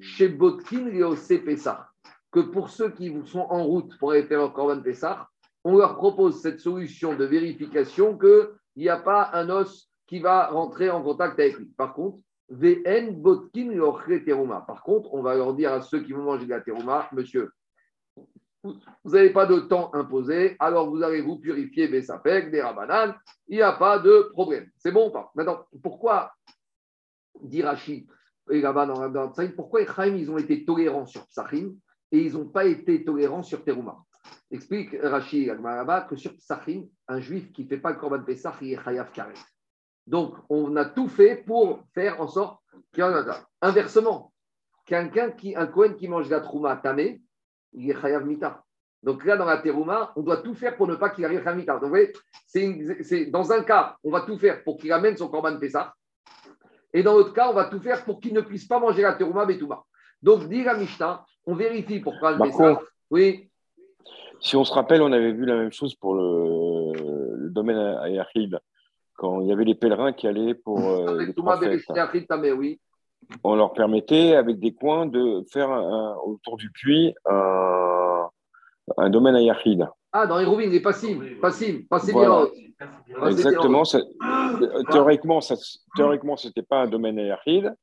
[0.00, 1.88] chez Botkin au Pessah,
[2.34, 5.28] que pour ceux qui sont en route pour aller faire leur Korban Pessah,
[5.62, 10.48] on leur propose cette solution de vérification qu'il n'y a pas un os qui va
[10.48, 11.66] rentrer en contact avec lui.
[11.66, 12.18] Par contre,
[12.48, 13.70] VN Botkin
[14.26, 14.64] Teruma.
[14.66, 17.52] Par contre, on va leur dire à ceux qui vont manger de la Teruma, monsieur,
[18.64, 18.74] vous
[19.04, 23.14] n'avez pas de temps imposé, alors vous allez vous purifier des sapèques, des rabananes,
[23.46, 24.68] il n'y a pas de problème.
[24.78, 25.30] C'est bon ou pas?
[25.36, 26.32] Maintenant, pourquoi,
[27.40, 28.08] dit Rachid
[28.50, 31.74] et là-bas dans, pourquoi les ils ont été tolérants sur Psachim?
[32.14, 33.98] Et ils n'ont pas été tolérants sur Teruma
[34.48, 38.54] Explique Rachid là-bas que sur Psachim, un juif qui ne fait pas le Korban Pessah,
[38.60, 39.34] il est Chayav Karet.
[40.06, 42.60] Donc, on a tout fait pour faire en sorte
[42.92, 43.40] qu'il y en a.
[43.62, 44.32] Inversement,
[44.86, 47.20] quelqu'un qui, un Kohen qui mange la trouma tamé,
[47.72, 48.62] il est chayav mita.
[49.02, 51.56] Donc là, dans la terouma, on doit tout faire pour ne pas qu'il arrive chayav
[51.56, 51.72] mita.
[51.74, 55.58] Donc, vous voyez, dans un cas, on va tout faire pour qu'il amène son korban
[55.58, 55.92] pessah.
[56.92, 59.14] Et dans l'autre cas, on va tout faire pour qu'il ne puisse pas manger la
[59.14, 59.82] terouma betouma.
[60.24, 62.56] Donc, dit la Mishnah, on vérifie pour prendre le Marco.
[62.56, 62.80] pessah.
[63.10, 63.50] Oui,
[64.40, 68.08] Si on se rappelle, on avait vu la même chose pour le, le domaine à
[68.08, 68.58] Yahid,
[69.16, 71.34] quand il y avait les pèlerins qui allaient pour euh, les
[72.56, 72.80] oui.
[73.42, 78.28] On leur permettait, avec des coins, de faire un- autour du puits un,
[78.96, 79.86] un domaine à Yahid.
[80.10, 82.46] Ah, dans les rouvines, les passives, passives, passives Voilà.
[83.20, 83.84] Ah, Exactement.
[83.84, 84.00] ça-
[84.90, 85.54] théoriquement, ça,
[85.94, 87.74] théoriquement, c'était pas un domaine à Yahid,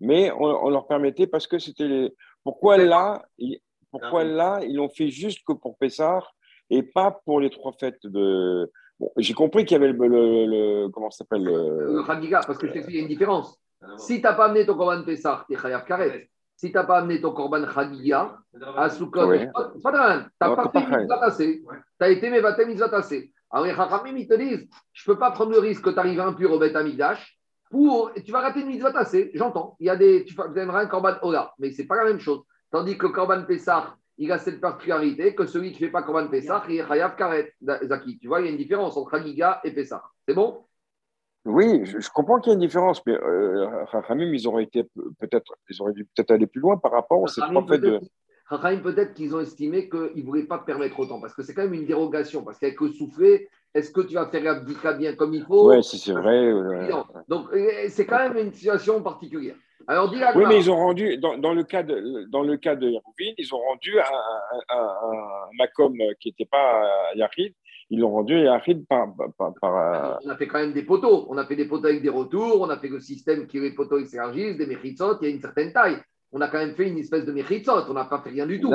[0.00, 2.14] mais on, on leur permettait parce que c'était les.
[2.44, 6.32] Pourquoi là, ils- pourquoi là, ils l'ont fait juste que pour Pessar
[6.70, 8.70] et pas pour les trois fêtes de.
[8.98, 12.06] Bon, j'ai compris qu'il y avait le, le- le- comment ça s'appelle le- Le
[12.46, 13.58] parce que je t'explique, il y a une différence.
[13.96, 16.28] Si tu n'as pas amené ton Korban Pessah, tu es Chayav Karet.
[16.54, 18.36] Si tu n'as pas amené ton Korban Chagiga,
[18.76, 19.38] à Sukkot, Oui.
[19.40, 20.24] c'est pas grave.
[20.24, 20.98] Tu n'as Non, pas fait pareil.
[20.98, 21.62] mitzvah tassé.
[21.98, 23.32] Tu as été Mevatem mitzvah tassé.
[23.50, 25.98] Alors les Chachamim, ils te disent je ne peux pas prendre le risque que tu
[25.98, 27.39] arrives impur au Beth Amidash
[27.70, 28.12] pour.
[28.24, 29.76] Tu vas rater une mitzvah tassé, j'entends.
[29.80, 30.24] Il y a des.
[30.24, 32.42] Tu aimerais un Korban Ola, mais ce n'est pas la même chose.
[32.70, 36.28] Tandis que Korban Pessah, il a cette particularité que celui qui ne fait pas Korban
[36.28, 37.54] Pessah, il est Chayav Karet.
[37.62, 40.02] Zaki, tu vois, il y a une différence entre Chagiga et Pessah.
[40.28, 40.64] C'est bon?
[41.46, 43.66] Oui, je, je comprends qu'il y a une différence, mais euh,
[44.20, 47.30] ils auraient été pe- peut-être, ils auraient dû peut-être aller plus loin par rapport à
[47.30, 47.98] trois fêtes de.
[48.82, 51.72] peut-être- qu'ils ont estimé qu'ils ne voulaient pas permettre autant, parce que c'est quand même
[51.72, 55.44] une dérogation, parce qu'avec le soufflé, est-ce que tu vas faire l'abdika bien comme il
[55.44, 56.52] faut Ouais, si c'est vrai.
[57.28, 59.56] Donc, euh, c'est quand même une situation particulière.
[59.86, 62.76] Alors, dis Oui, mais ils ont rendu, dans, dans le cas de, dans le cas
[62.76, 62.92] de
[63.38, 66.82] ils ont rendu un, un, un, un Macom qui n'était pas
[67.14, 67.54] Yahid,
[67.90, 69.08] ils l'ont rendu Yahid par.
[69.36, 71.26] par, euh, On a fait quand même des poteaux.
[71.28, 72.60] On a fait des poteaux avec des retours.
[72.60, 75.18] On a fait le système qui les poteaux s'élargissent, des méchitsot.
[75.20, 75.96] Il y a une certaine taille.
[76.32, 77.88] On a quand même fait une espèce de méchitsot.
[77.88, 78.70] On n'a pas fait rien du tout.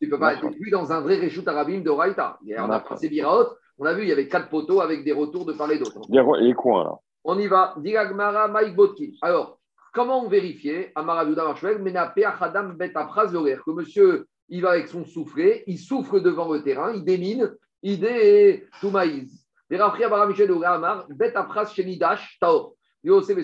[0.00, 2.38] Tu peux pas être vu dans un vrai Réchout Arabim de Raïta.
[2.58, 3.46] On a passé Biraot.
[3.82, 6.00] On a vu, il y avait quatre poteaux avec des retours de part et d'autre.
[6.10, 6.98] Les, coins, là.
[7.24, 7.74] On y va.
[7.78, 9.12] Diragmara Mike Botkin.
[9.22, 9.58] Alors,
[9.94, 15.64] comment on vérifiait Amaraduda Marshvel, Menape Achadam Bet que monsieur, il va avec son soufflet,
[15.66, 17.50] il souffle devant le terrain, il démine,
[17.82, 19.48] il dé tout maïs.
[19.70, 22.74] Et Rafri Abara Michel Amar, Bet Apraz Shenidash Taor.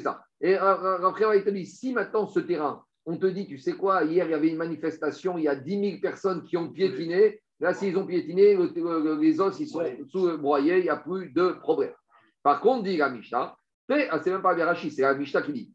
[0.03, 0.23] Ça.
[0.43, 4.05] Et Rafri il te dit si maintenant ce terrain, on te dit, tu sais quoi,
[4.05, 7.41] hier il y avait une manifestation, il y a 10 000 personnes qui ont piétiné.
[7.61, 10.97] Là, s'ils ont piétiné, le- le- les os, ils sont sous broyés, il n'y a
[10.97, 11.95] plus de problème.
[12.43, 13.57] Par contre, dit la Mishnah,
[13.89, 15.73] ah, c'est même pas Verachi, c'est la Mishnah qui dit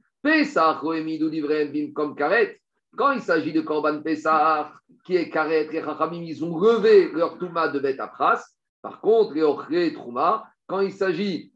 [1.93, 2.59] comme Karet.
[2.95, 4.67] Quand il s'agit de Korban Pesach,
[5.05, 8.43] qui est Karet, les Chachamim, ils ont levé leur Touma de Bet Apras.
[8.81, 11.51] Par contre, les Ochre Trouma, quand il s'agit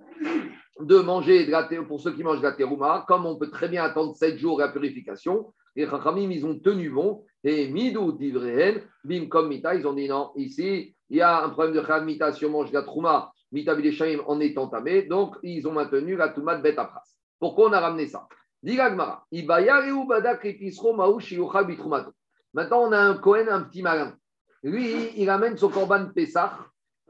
[0.80, 3.70] de manger de la pour ceux qui mangent de la terouma, comme on peut très
[3.70, 8.82] bien attendre 7 jours la purification, les Chachamim, ils ont tenu bon, et midou divrehen,
[9.04, 12.04] bim comme mita, ils ont dit non, ici, il y a un problème de chad
[12.04, 15.74] mita si on mange de la trouma, mita bideshaim en est entamé, donc ils ont
[15.74, 16.76] maintenu la touma de bet.
[17.40, 18.28] Pourquoi on a ramené ça?
[22.54, 24.16] Maintenant, on a un Cohen, un petit malin.
[24.64, 26.58] Lui, il amène son korban Pessah,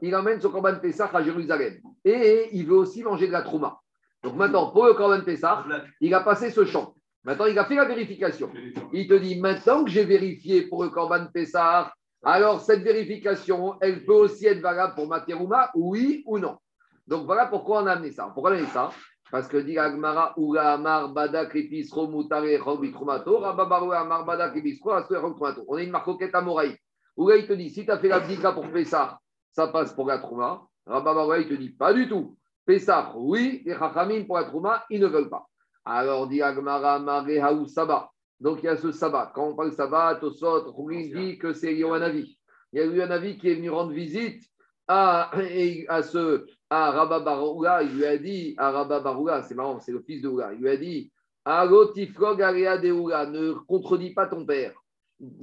[0.02, 1.80] il amène son korban Pessah à Jérusalem.
[2.04, 3.80] Et il veut aussi manger de la trouma.
[4.22, 5.64] Donc maintenant, pour le korban Pessah,
[6.00, 6.95] il a passé ce champ.
[7.26, 8.52] Maintenant, il a fait la vérification.
[8.92, 14.04] Il te dit, maintenant que j'ai vérifié pour le Corban Pessah, alors cette vérification, elle
[14.04, 16.56] peut aussi être valable pour ma terouma, oui ou non.
[17.04, 18.30] Donc voilà pourquoi on a amené ça.
[18.32, 18.90] Pourquoi on a amené ça
[19.28, 24.92] Parce que dit Agmara, Ula Amar Badak Episro Mutare Chobi Trumato, Rababaru Amar Badak Episro
[25.02, 25.64] Trumato.
[25.66, 26.76] On a une marcoquette à Moraï.
[27.18, 29.18] Ula, il te dit, si tu as fait la bdika pour Pessah,
[29.50, 30.62] ça passe pour la trouma.
[30.86, 32.36] Rababaru, il te dit, pas du tout.
[32.64, 35.44] Pessah, oui, et Chachamim pour la trouma, ils ne veulent pas.
[35.86, 38.10] Alors, dit Agmara, Marehaou Saba.
[38.40, 39.32] Donc, il y a ce sabbat.
[39.34, 42.36] Quand on parle sabbat, Tosot, Roulin dit que c'est Yohanavi.
[42.72, 44.42] Il y a eu un avis qui est venu rendre visite
[44.88, 45.30] à,
[45.88, 47.84] à, ce, à Rabba Baroula.
[47.84, 50.52] Il lui a dit, à Rabba Baroula, c'est marrant, c'est le fils de Oula.
[50.54, 51.12] Il lui a dit,
[51.44, 54.74] area de Oula, ne contredis pas ton père.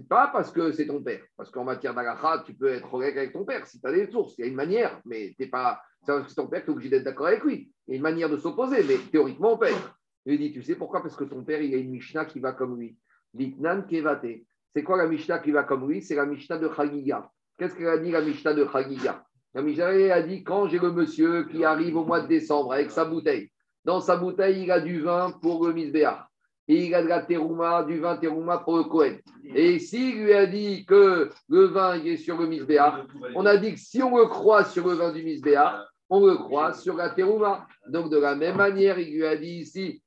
[0.08, 3.34] Pas parce que c'est ton père, parce qu'en matière d'agacha, tu peux être correct avec
[3.34, 4.36] ton père si tu as des sources.
[4.38, 5.82] Il y a une manière, mais t'es pas.
[6.02, 7.72] C'est parce que c'est ton père, tu es obligé d'être d'accord avec lui.
[7.88, 9.96] Il y a une manière de s'opposer, mais théoriquement, on père.
[10.26, 11.02] Il lui dit, tu sais pourquoi?
[11.02, 12.96] Parce que ton père, il a une Mishnah qui va comme lui.
[13.34, 14.46] Litnan Kevate.
[14.74, 16.02] C'est quoi la Mishnah qui va comme lui?
[16.02, 17.30] C'est la Mishnah de Chagiga.
[17.58, 19.24] Qu'est-ce qu'elle a dit la Mishnah de Chagiga?
[19.54, 22.90] La Mishnah a dit quand j'ai le monsieur qui arrive au mois de décembre avec
[22.90, 23.52] sa bouteille.
[23.86, 26.26] Dans sa bouteille, il a du vin pour le misbéach.
[26.70, 29.20] Et il a de la terouma, du vin terouma pour le Kohen.
[29.54, 33.06] Et s'il lui a dit que le vin est sur le misbéach,
[33.36, 36.36] on a dit que si on le croit sur le vin du misbéach, on le
[36.36, 37.66] croit sur la terouma.
[37.90, 40.04] Donc de la même manière, il lui a dit ici,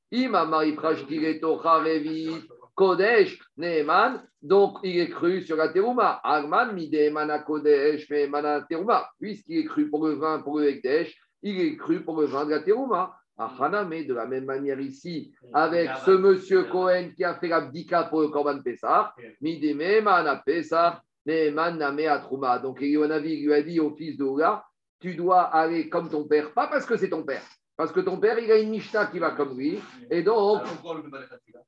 [1.61, 2.29] Charevi
[2.73, 6.21] Kodesh Neeman, donc il est cru sur la terouma.
[6.23, 9.09] Arman Midemana Kodesh Meemana terouma.
[9.19, 12.45] Puisqu'il est cru pour le vin, pour le Ekdesh, il est cru pour le vin
[12.45, 13.13] de la terouma.
[13.37, 17.61] Achana, mais de la même manière ici, avec ce monsieur Cohen qui a fait la
[17.61, 22.59] bdika pour le Korban Pessah, Midemana Pessah, Neeman Name Atrouma.
[22.59, 24.63] Donc Elionavi lui a dit au fils de Oula,
[24.99, 27.43] tu dois aller comme ton père, pas parce que c'est ton père,
[27.75, 29.79] parce que ton père, il a une Mishnah qui va comme lui,
[30.09, 30.61] et donc.
[30.61, 31.59] Alors, pourquoi on ne pas les khatila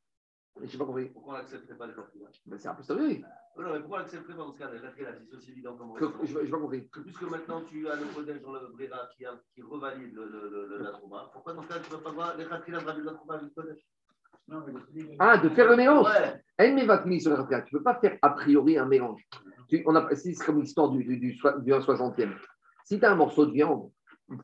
[0.61, 1.05] Je n'ai pas compris.
[1.09, 3.23] Pourquoi on n'accepterait pas les khatila Ben, c'est un peu story.
[3.57, 5.75] Non, non, mais pourquoi on n'accepterait pas dans ce cas les khatila C'est aussi évident
[5.75, 5.93] comme.
[6.23, 6.89] Je n'ai pas compris.
[6.89, 10.25] Que Puisque maintenant tu as le Kodesh dans le Brera qui, a- qui revalide le,
[10.27, 12.45] le, le, le- la Trouma, pourquoi dans ce cas tu ne peux pas voir les
[12.45, 13.75] khatila valident la Trouma avec le
[15.19, 16.07] Ah, de faire le mélange.
[16.07, 16.41] Ouais.
[16.57, 17.61] Elle met vatmi sur rafia.
[17.61, 19.21] Tu ne peux pas faire a priori un mélange.
[19.69, 22.34] Tu- on a, c'est comme l'histoire du, du, du, soi- du 1,60e.
[22.86, 23.89] Si tu as un morceau de viande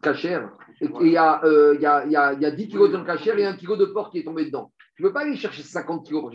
[0.01, 2.51] cachère, et qu'il y, a, euh, il y, a, il y, a, il y a
[2.51, 5.03] 10 kilos de viande cachère et un kilo de porc qui est tombé dedans, tu
[5.03, 6.31] ne peux pas aller chercher 50 kilos pour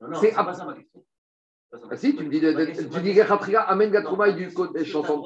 [0.00, 1.04] non, C'est pas ça ma question.
[1.90, 4.54] Ah, si, tu me dis, tu dis les khatria amène la trouma et du Est-ce
[4.54, 5.24] côté des chansons.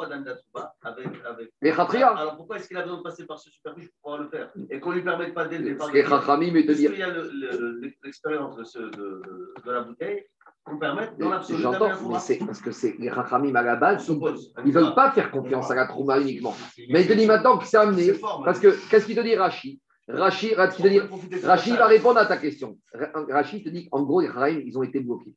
[1.60, 2.16] Les.
[2.16, 4.50] Alors pourquoi est-ce qu'il a besoin de passer par ce superficie pour pouvoir le faire
[4.70, 6.90] Et qu'on ne lui permette pas dès le départ est chachamim et te dire.
[6.90, 10.24] Puisqu'il y a le- le- l'expérience de, ce- de, de, de la bouteille,
[11.18, 14.06] dans l'absolu J'entends, mais c'est parce que c'est les rachamim à la base,
[14.64, 16.54] ils ne veulent pas faire confiance à la trouma uniquement.
[16.90, 18.12] Mais il te dit maintenant que c'est amené,
[18.44, 19.80] parce que qu'est-ce qu'il te dit Rachi?
[20.08, 22.78] Rachi, va répondre à ta question.
[22.94, 25.34] Ra- Rachi te dit qu'en gros, les rachamim, ils ont été bloqués.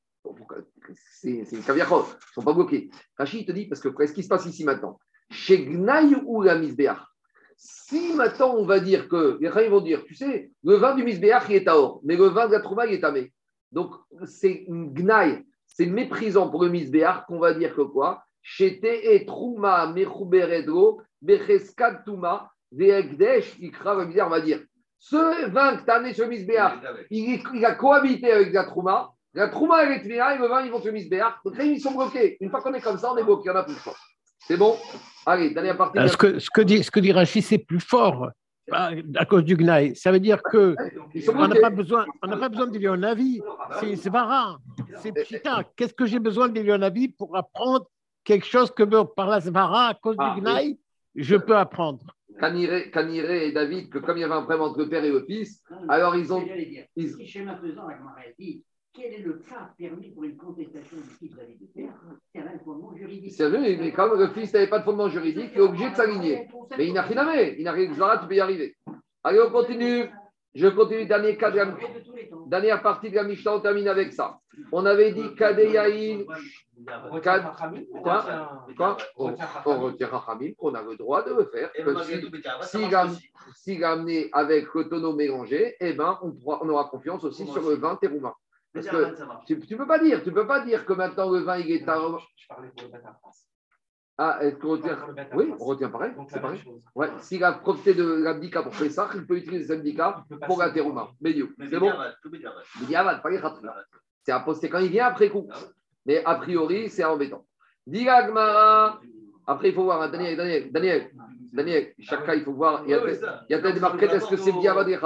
[1.11, 2.89] C'est une caviar, ils ne sont pas bloqués.
[3.17, 4.99] Rachi te dit, parce que qu'est-ce qui se passe ici maintenant?
[5.29, 6.99] Chez Gnaï ou la Misbéach,
[7.57, 11.03] si maintenant on va dire que, les rachamim vont dire, tu sais, le vin du
[11.03, 13.34] Misbéach, il est à or, mais le vin de la trouma, il est tamé.
[13.72, 13.91] Donc,
[14.26, 18.23] c'est une gnaille, c'est méprisant pour le misbéar qu'on va dire que quoi?
[18.60, 24.60] Et trouma mechuberedro becheskad touma veekdesh ikra on va dire.
[24.98, 28.65] Ce vin que tu as amené sur le misbéar, il, il a cohabité avec la
[28.65, 29.11] trouma.
[29.34, 31.39] La trouma elle est tvina et le vin ils vont sur le misbéar.
[31.45, 32.38] Donc là, ils sont bloqués.
[32.41, 33.76] Une fois qu'on est comme ça, on est bloqué, on n'a plus.
[34.39, 34.76] C'est bon?
[35.26, 35.99] Allez, dernière partie.
[35.99, 38.30] Euh, Ce que, ce que dit, ce que dit Rachid, c'est plus fort
[38.71, 39.95] à cause du Gnaï.
[39.95, 40.75] Ça veut dire que
[41.33, 42.67] on n'a pas besoin, on n'a pas besoin
[43.03, 43.41] avis.
[43.95, 44.59] C'est bara,
[44.95, 45.63] c'est pchita.
[45.75, 47.88] Qu'est-ce que j'ai besoin de un avis pour apprendre
[48.23, 48.83] quelque chose que
[49.15, 50.79] par la zvara, à cause Ah, du Gnaï,
[51.15, 52.05] je peux apprendre.
[52.39, 55.23] Caniré, et David, que comme il y avait un problème entre le père et le
[55.25, 56.43] fils, alors ils ont.
[56.95, 57.15] Ils-
[58.95, 61.93] la quel est le cas permis pour une contestation du fils vis-à-vis du père
[62.34, 63.31] C'est un fondement juridique.
[63.34, 65.95] C'est vrai, mais comme le fils n'avait pas de fondement juridique, il est obligé de
[65.95, 66.47] s'aligner.
[66.77, 67.53] Mais il n'a rien à faire.
[67.57, 68.76] Il n'a rien à tu peux y arriver.
[69.23, 70.09] Allez, on continue.
[70.53, 74.11] Je continue, dernier cas de la- de dernière partie de la Mishnah, on termine avec
[74.11, 74.38] ça.
[74.73, 76.26] On avait dit Kadeyaïn.
[77.22, 77.43] Kad-
[78.01, 78.26] Quoi
[78.76, 79.34] Quoi On
[79.65, 81.69] on retient Rachamim, on a le droit de le faire.
[81.93, 83.07] La-.
[83.53, 87.45] S'il a amené avec le tonneau mélangé, eh ben, on, pourra- on aura confiance aussi
[87.47, 88.35] sur le vin terouma.
[88.73, 89.45] Parce que Bédiavad, ça marche.
[89.45, 91.85] tu ne peux pas dire, tu peux pas dire que maintenant le vin il est
[91.85, 92.19] taroma.
[92.35, 93.48] Je parlais pour le bâtard France.
[94.18, 94.98] Ah, est-ce qu'on retient
[95.34, 96.11] Oui, on retient pareil.
[96.30, 96.60] C'est pareil.
[96.60, 96.81] chose.
[96.93, 100.60] Ouais, s'il a profité de l'abdika pour faire ça, il peut utiliser cet abdika pour
[100.60, 101.10] la terouma.
[101.22, 102.14] Mais C'est bon ah,
[103.03, 103.41] bah, pas les.
[104.23, 105.49] C'est quand il vient après coup.
[106.06, 107.45] Mais a priori, c'est embêtant.
[107.88, 109.02] Dis la Gemara.
[109.48, 111.11] Après, il faut voir, hein, Daniel, Daniel, Daniel,
[111.52, 112.84] Daniel, chaque cas, il faut voir.
[112.86, 113.19] Il y a, Ouais,
[113.49, 114.98] il y a peut-être des marquettes, est-ce que c'est Diavad et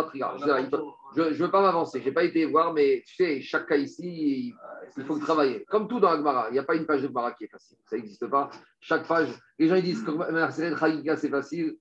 [1.15, 3.77] Je ne veux pas m'avancer, je n'ai pas été voir, mais tu sais, chaque cas
[3.77, 4.53] ici,
[4.97, 5.65] il, faut le travailler.
[5.69, 7.47] Comme tout dans la Gemara, il n'y a pas une page de Gemara qui est
[7.47, 7.77] facile.
[7.89, 8.49] Ça n'existe pas.
[8.79, 11.77] Chaque page, les gens ils disent que Maseret Chagiga c'est facile.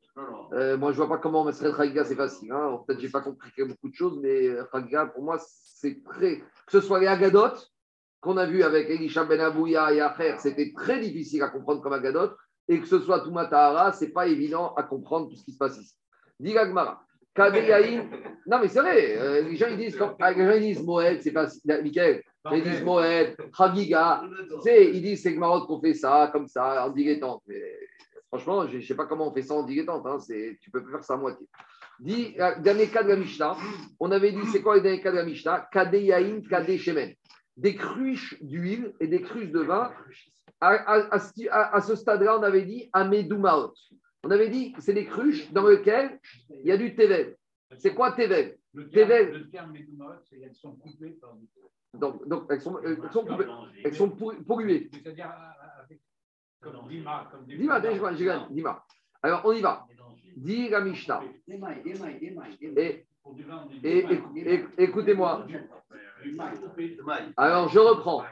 [0.52, 2.52] Euh, moi, je ne vois pas comment Maseret Chagiga c'est facile.
[2.52, 2.80] hein.
[2.86, 6.02] Peut-être que je n'ai pas compris beaucoup de choses, mais euh, Chagiga, pour moi, c'est
[6.04, 6.38] très.
[6.38, 7.54] Que ce soit les Agadot,
[8.24, 11.92] qu'on a vu avec Elisha Ben Abouya et Acher, c'était très difficile à comprendre comme
[11.92, 12.30] Agadot,
[12.68, 15.52] et que ce soit Touma Tahara, ce n'est pas évident à comprendre tout ce qui
[15.52, 15.94] se passe ici.
[16.40, 16.54] Dit.
[17.34, 18.08] Kadeyaïn.
[18.46, 19.16] Non, mais c'est vrai.
[19.18, 21.48] euh, les gens ils disent, quand, les gens, ils disent Moed, c'est pas.
[21.82, 22.22] Michael,
[22.52, 24.22] ils disent Moed, Chagiga.
[24.48, 27.42] Tu sais, ils disent c'est Gmarot qu'on fait ça, comme ça, en dilettante.
[27.46, 27.60] Mais
[28.28, 30.06] franchement, je ne sais pas comment on fait ça en dilettante.
[30.06, 30.18] Hein.
[30.60, 31.46] Tu peux faire ça à moitié.
[31.98, 33.56] Dis, euh, dernier cas de la Mishnah.
[34.00, 35.68] On avait dit, c'est quoi les derniers cas de la Mishnah?
[35.72, 37.14] Kadeyaïn, Kade Shemen.
[37.56, 39.92] Des cruches d'huile et des cruches de vin.
[40.60, 43.72] À, à- à ce- à- ce stade-là, on avait dit Amedoumaot.
[44.24, 46.18] On avait dit que c'est des cruches dans lesquelles
[46.50, 47.36] il y a du Tevel.
[47.78, 49.26] C'est quoi Tevel Le Tevel.
[49.30, 51.46] terme, le terme Médoumaot, c'est qu'elles sont coupées par du
[51.96, 53.46] donc, donc, elles sont, elles sont, coupées-
[53.84, 54.90] elles sont polluées.
[54.92, 56.00] C'est-à-dire euh, avec,
[56.60, 58.12] comme Dima, comme dis-moi, dis-moi,
[58.50, 58.84] dis-moi.
[59.22, 59.86] Alors, on y va.
[60.36, 61.22] Dis la Mishnah.
[62.76, 63.06] Et,
[63.84, 65.46] et- et- écoutez-moi.
[67.36, 68.24] Alors, je reprends.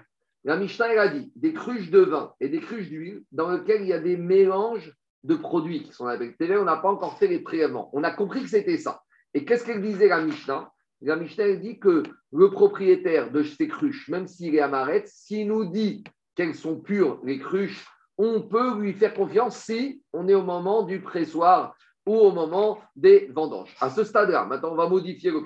[0.45, 3.89] La Mishnah, a dit des cruches de vin et des cruches d'huile dans lesquelles il
[3.89, 4.93] y a des mélanges
[5.23, 6.57] de produits qui sont avec TV.
[6.57, 7.91] On n'a pas encore fait les prélèvements.
[7.93, 9.03] On a compris que c'était ça.
[9.35, 10.73] Et qu'est-ce qu'elle disait, la Mishnah?
[11.01, 12.03] La Mishnah, dit que
[12.33, 16.05] le propriétaire de ces cruches, même s'il est amaret, s'il nous dit
[16.35, 17.87] qu'elles sont pures, les cruches,
[18.19, 21.75] on peut lui faire confiance si on est au moment du pressoir
[22.07, 23.75] ou au moment des vendanges.
[23.81, 25.43] À ce stade-là, maintenant, on va modifier le.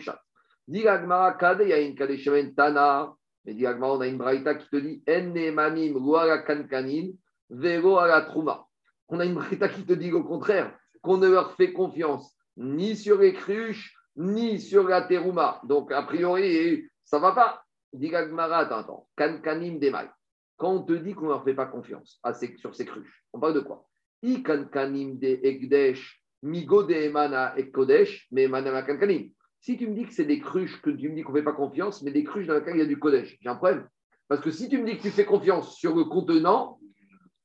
[0.69, 3.15] Dit la Kade, il y a une Kade Shemen Tana.
[3.45, 7.13] Mais dit la on a une braïta qui te dit En nemanim lo ala kankanin,
[7.49, 8.67] velo ala trouma.
[9.09, 12.97] On a une braïta qui te dit au contraire qu'on ne leur fait confiance ni
[12.97, 15.61] sur les cruches, ni sur la terouma.
[15.65, 17.63] Donc, a priori, ça va pas.
[17.93, 19.09] Dit la Gemara, attends, attends.
[19.17, 20.09] Kankanim demai.
[20.57, 23.23] Quand on te dit qu'on ne leur fait pas confiance à ces- sur ces cruches,
[23.33, 23.87] on parle de quoi?
[24.23, 29.31] I kankanim de ekdesh, migo de emana et kodesh, mais emana kankanim.
[29.67, 31.43] Si tu me dis que c'est des cruches, que tu me dis qu'on ne fait
[31.45, 33.89] pas confiance, mais des cruches dans lesquelles il y a du Kodesh, j'ai un problème.
[34.29, 36.79] Parce que si tu me dis que tu fais confiance sur le contenant,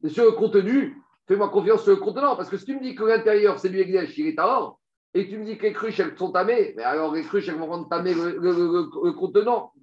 [0.08, 2.36] sur le contenu, fais-moi confiance sur le contenant.
[2.36, 4.80] Parce que si tu me dis que l'intérieur, c'est du Ekdesh, il est or,
[5.16, 7.56] et tu me dis que les cruches, elles sont tamées, mais alors les cruches, elles
[7.56, 9.74] vont rendre tamé le, le- le- contenant,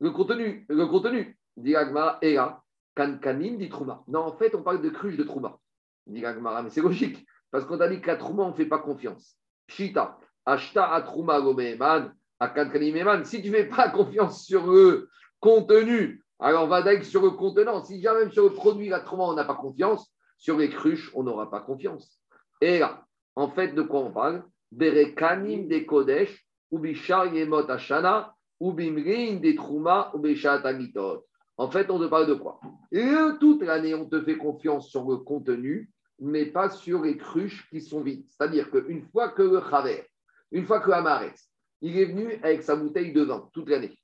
[0.00, 1.38] le contenu, le contenu.
[1.58, 1.74] Dit
[2.22, 2.62] et là,
[2.96, 4.02] kankanim dit Trouma.
[4.08, 5.58] Non, en fait, on parle de cruches de Trouma.
[6.06, 7.26] Dit Agmara, mais c'est logique.
[7.50, 9.36] Parce qu'on a dit qu'à Trouma, on ne fait pas confiance.
[9.68, 10.18] Shita.
[10.50, 13.24] Ashta atruma gomeman, akankanimman.
[13.24, 15.08] Si tu ne fais pas confiance sur le
[15.38, 17.84] contenu, alors va d'ailleurs sur le contenant.
[17.84, 21.22] Si jamais sur le produit, la trouma, on n'a pas confiance, sur les cruches, on
[21.22, 22.20] n'aura pas confiance.
[22.60, 23.04] Et là,
[23.36, 24.42] en fait, de quoi on parle?
[24.72, 31.24] Berekanim de Kodesh, ou bishar yemot ashana, ou bimrin de trouma, ou bishat amitot.
[31.58, 32.58] En fait, on te parle de quoi?
[32.90, 33.06] Et
[33.38, 37.80] toute l'année, on te fait confiance sur le contenu, mais pas sur les cruches qui
[37.80, 38.24] sont vides.
[38.30, 40.09] C'est-à-dire qu'une fois que le Chaver,
[40.52, 41.34] une fois que Amaret,
[41.80, 43.96] il est venu avec sa bouteille de vin toute l'année,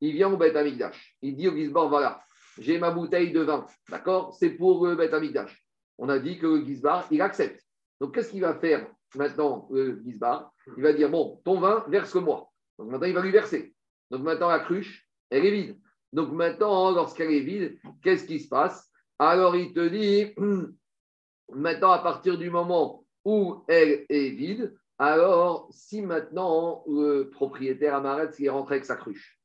[0.00, 2.22] il vient au Beth Amikdash, il dit au Gizbar, voilà,
[2.58, 4.34] j'ai ma bouteille de vin, d'accord?
[4.34, 5.64] C'est pour le Beth Amikdash.
[5.98, 7.62] On a dit que le Gizbar, il accepte.
[8.00, 10.52] Donc, qu'est-ce qu'il va faire maintenant, le Gizbar?
[10.76, 12.50] Il va dire, bon, ton vin, verse-le-moi.
[12.78, 13.74] Donc, maintenant, il va lui verser.
[14.10, 15.80] Donc, maintenant, la cruche, elle est vide.
[16.12, 18.90] Donc, maintenant, lorsqu'elle est vide, qu'est-ce qui se passe?
[19.18, 20.34] Alors, il te dit,
[21.52, 28.30] maintenant, à partir du moment où elle est vide, alors si maintenant le propriétaire Amaret
[28.38, 29.36] il est rentré avec sa cruche,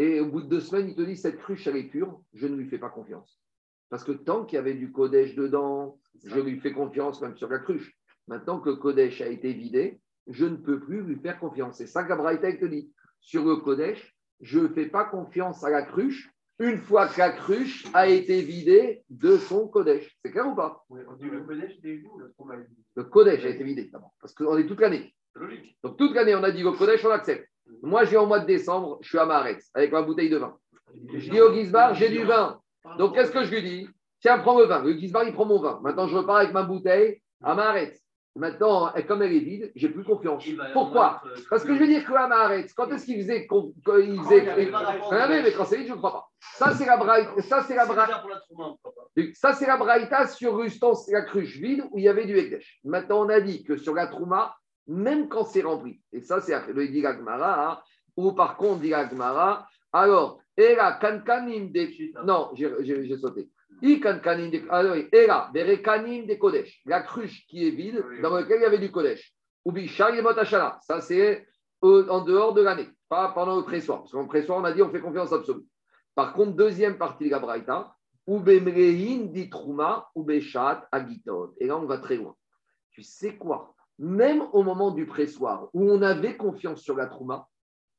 [0.00, 2.46] et au bout de deux semaines, il te dit cette cruche, elle est pure, je
[2.46, 3.38] ne lui fais pas confiance.
[3.90, 7.50] Parce que tant qu'il y avait du Kodesh dedans, je lui fais confiance même sur
[7.50, 7.92] la cruche.
[8.26, 11.76] Maintenant que le Kodesh a été vidé, je ne peux plus lui faire confiance.
[11.76, 12.90] C'est ça qu'Abraïta te dit.
[13.20, 16.30] Sur le Kodesh, je ne fais pas confiance à la cruche
[16.60, 20.16] une fois que la cruche a été vidée de son Kodesh.
[20.22, 20.84] C'est clair ou pas?
[20.90, 21.72] Oui, on dit le Kodesh
[22.96, 25.14] le Kodesh a été vidé d'abord, parce qu'on est toute l'année.
[25.34, 25.78] Logique.
[25.82, 27.48] Donc toute l'année, on a dit au Kodesh, on accepte.
[27.82, 30.56] Moi, j'ai en mois de décembre, je suis à Maharetz avec ma bouteille de vin.
[31.14, 32.60] Je dis au Gizbar, j'ai du vin.
[32.98, 33.88] Donc qu'est-ce que je lui dis?
[34.20, 34.82] Tiens, prends le vin.
[34.82, 35.80] Le Gizbar, il prend mon vin.
[35.82, 37.98] Maintenant, je repars avec ma bouteille à Maharetz.
[38.40, 40.42] Maintenant, et comme elle est vide, j'ai plus confiance.
[40.72, 43.46] Pourquoi euh, Parce que je veux dire que à Maharetz, quand est-ce qu'il faisait.
[43.46, 44.40] quand il faisait.
[45.02, 46.30] Regardez, mais quand c'est vide, je ne crois pas.
[46.40, 47.42] Ça, c'est la braïta.
[47.42, 48.24] Ça, c'est la braïta.
[48.56, 49.24] la.
[49.34, 52.80] Ça, c'est la braïta sur Rustance, la cruche vide où il y avait du Ekdesh.
[52.84, 54.56] Maintenant, on a dit que sur la Trouma,
[54.86, 57.78] même quand c'est rempli, et ça, c'est le dit la Gemara, hein,
[58.16, 62.24] ou par contre, dit la Gemara, alors, Era Kankanim de.
[62.24, 63.50] Non, j'ai sauté.
[66.38, 69.34] Kodesh, la cruche qui est vide, dans laquelle il y avait du Kodesh.
[70.82, 71.46] Ça, c'est
[71.84, 74.00] euh, en dehors de l'année, pas pendant le pressoir.
[74.00, 75.66] Parce qu'en pressoir, on a dit on fait confiance absolue.
[76.14, 77.94] Par contre, deuxième partie de la Braïta.
[78.26, 78.32] Et
[81.66, 82.36] là, on va très loin.
[82.90, 83.74] Tu sais quoi?
[83.98, 87.48] Même au moment du pressoir, où on avait confiance sur la Trouma,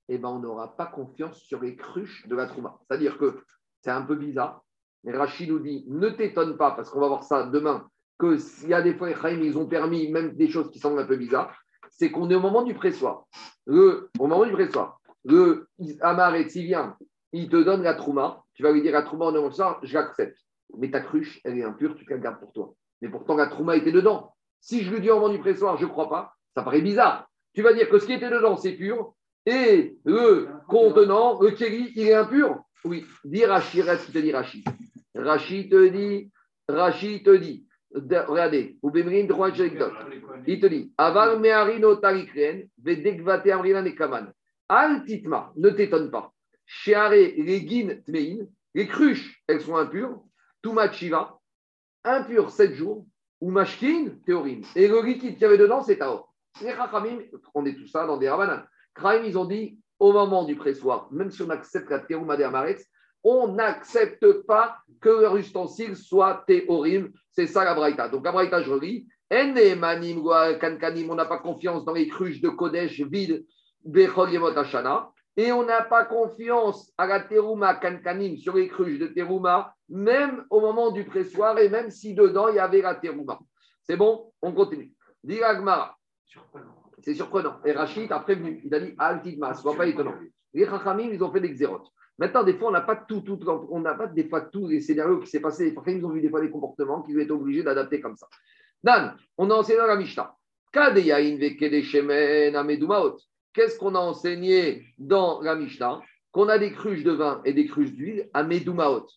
[0.07, 2.79] eh ben, on n'aura pas confiance sur les cruches de la Trouma.
[2.81, 3.43] C'est-à-dire que
[3.81, 4.63] c'est un peu bizarre.
[5.06, 7.88] Rachid nous dit ne t'étonne pas, parce qu'on va voir ça demain,
[8.19, 11.06] que s'il y a des fois, ils ont permis même des choses qui semblent un
[11.06, 11.56] peu bizarres,
[11.90, 13.26] c'est qu'on est au moment du pressoir.
[13.65, 15.68] Le, au moment du pressoir, le
[16.02, 16.98] Amaret, s'il vient,
[17.34, 19.94] il te donne la Trouma, tu vas lui dire la Trouma en moment soir, je
[19.94, 20.38] l'accepte.
[20.78, 22.73] Mais ta cruche, elle est impure, tu la gardes pour toi.
[23.02, 24.36] Mais pourtant, la Trouma était dedans.
[24.60, 27.28] Si je lui dis au moment du pressoir, je ne crois pas, ça paraît bizarre.
[27.53, 29.14] Tu vas dire que ce qui était dedans, c'est pur,
[29.45, 32.64] et le contenant, le kéli, il est impur.
[32.86, 34.64] Oui, dis Rachid, reste qui te dit Rachid.
[35.15, 36.31] Rachid te dit,
[36.67, 39.91] Rachid te dit, de- regardez, ou Bemrin droit Sheikdot.
[40.47, 44.31] Il te dit, Aval meharino tarikren, vedekvate amrilan et kaman.
[44.69, 46.31] Al titma, ne t'étonne pas.
[46.65, 50.23] Sheare les guin tmein, les cruches, elles sont impures.
[50.63, 51.38] Tumat shiva,
[52.03, 53.05] impur 7 jours.
[53.41, 54.61] Ou mashkin, théorim.
[54.75, 56.31] Et le liquide qu'il y avait dedans, c'est taor.
[56.61, 57.17] Les chachamim,
[57.55, 58.63] on est tout ça dans des rabanan.
[58.93, 62.43] Kraim, ils ont dit, au moment du pressoir, même si on accepte la théouma des
[62.43, 62.85] Amaretz,
[63.23, 67.11] on n'accepte pas que leur ustensile soit théorim.
[67.31, 68.10] C'est ça la braïta.
[68.10, 69.07] Donc la braïta, je relis.
[69.31, 73.45] On n'a pas confiance dans les cruches de Kodesh vides.
[75.38, 80.45] Et on n'a pas confiance à la terouma kankanim sur les cruches de terouma, même
[80.49, 83.39] au moment du pressoir et même si dedans il y avait la terouma.
[83.84, 84.31] C'est bon?
[84.41, 84.91] On continue.
[87.03, 87.60] C'est surprenant.
[87.65, 88.61] Et Rachid a prévenu.
[88.65, 90.15] Il a dit Al-Tidma, ce n'est pas étonnant.
[90.53, 91.88] Les Chachamim, ils ont fait des xérotes.
[92.17, 93.39] Maintenant, des fois, on n'a pas tout, tout,
[93.69, 95.73] on n'a pas des fois tous les scénarios qui s'est passé.
[95.73, 98.27] Chachamim, ils ont vu des fois des comportements qu'ils étaient obligés d'adapter comme ça.
[98.83, 100.35] Dan, on a enseigné dans la Mishnah.
[103.53, 106.01] Qu'est-ce qu'on a enseigné dans la Mishnah?
[106.31, 109.07] Qu'on a des cruches de vin et des cruches d'huile à Medumaot.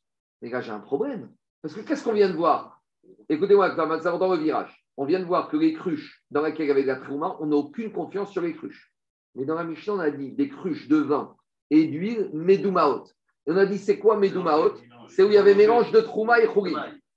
[0.43, 1.31] Les gars, j'ai un problème.
[1.63, 2.83] Parce que qu'est-ce qu'on vient de voir?
[3.29, 4.85] Écoutez-moi, dans le virage.
[4.97, 7.37] On vient de voir que les cruches dans lesquelles il y avait de la trouma,
[7.41, 8.93] on n'a aucune confiance sur les cruches.
[9.35, 11.37] Mais dans la Mishnah, on a dit des cruches de vin
[11.71, 13.05] et d'huile, Medumaot.
[13.47, 14.75] Et on a dit, c'est quoi Medumaot?
[15.09, 16.75] C'est où il y avait mélange de trouma et chouli.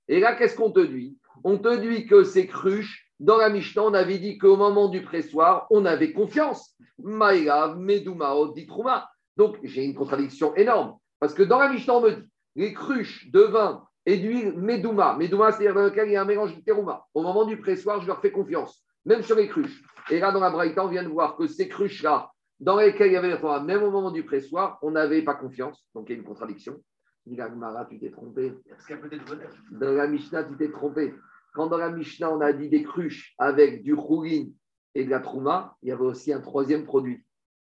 [0.08, 1.16] Et là, qu'est-ce qu'on te dit?
[1.44, 5.02] On te dit que ces cruches, dans la Mishnah, on avait dit qu'au moment du
[5.02, 6.76] pressoir, on avait confiance.
[6.98, 9.08] Maïlav, Medumaot, dit trouma.
[9.36, 10.96] Donc, j'ai une contradiction énorme.
[11.20, 12.22] Parce que dans la Mishnah, on me dit,
[12.56, 15.16] les cruches de vin et d'huile Medouma.
[15.16, 17.04] Medouma, c'est-à-dire dans lequel il y a un mélange de terouma.
[17.14, 19.82] Au moment du pressoir, je leur fais confiance, même sur les cruches.
[20.10, 22.30] Et là, dans la Braïta, on vient de voir que ces cruches-là,
[22.60, 25.34] dans lesquelles il y avait le terouma, même au moment du pressoir, on n'avait pas
[25.34, 25.86] confiance.
[25.94, 26.82] Donc, il y a une contradiction.
[27.26, 28.54] Dit la tu t'es trompé.
[28.68, 29.50] Parce qu'il y a peut-être Kodesh.
[29.70, 31.14] Dans la Mishnah, tu t'es trompé.
[31.52, 34.46] Quand dans la Mishnah, on a dit des cruches avec du choulin
[34.94, 37.22] et de la trouma, il y avait aussi un troisième produit.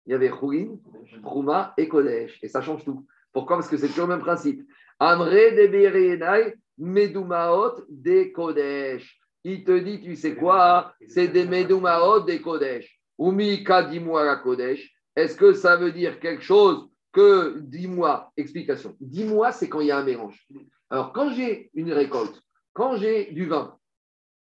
[0.05, 0.77] Il y avait choulin,
[1.23, 2.37] trouma et kodesh.
[2.43, 3.05] Et ça change tout.
[3.31, 3.57] Pourquoi?
[3.57, 4.61] Parce que c'est toujours le même principe.
[4.99, 9.19] Amré de Medumaot de Kodesh.
[9.43, 10.93] Il te dit, tu sais quoi?
[11.07, 12.94] C'est des Medumaot de Kodesh.
[13.19, 14.93] Umika, dis-moi la Kodesh.
[15.15, 18.95] Est-ce que ça veut dire quelque chose que, dis-moi, explication.
[18.99, 20.45] Dis-moi, c'est quand il y a un mélange.
[20.89, 22.41] Alors, quand j'ai une récolte,
[22.73, 23.77] quand j'ai du vin,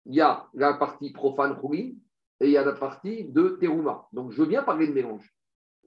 [0.07, 1.91] il y a la partie profane choulin
[2.39, 4.07] et il y a la partie de terouma.
[4.11, 5.31] Donc, je bien parler de mélange.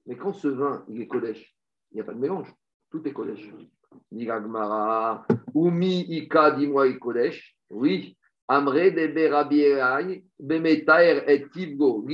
[0.06, 1.56] Mais quand ce vin, il est Kodesh,
[1.90, 2.54] il n'y a pas de mélange.
[2.90, 3.50] Tout est Kodesh.
[4.16, 7.56] Gemara, Umi Ika, dis-moi, Kodesh.
[7.70, 8.16] Oui.
[8.52, 8.90] Amre
[10.40, 12.04] Bemetaer et Tivgo.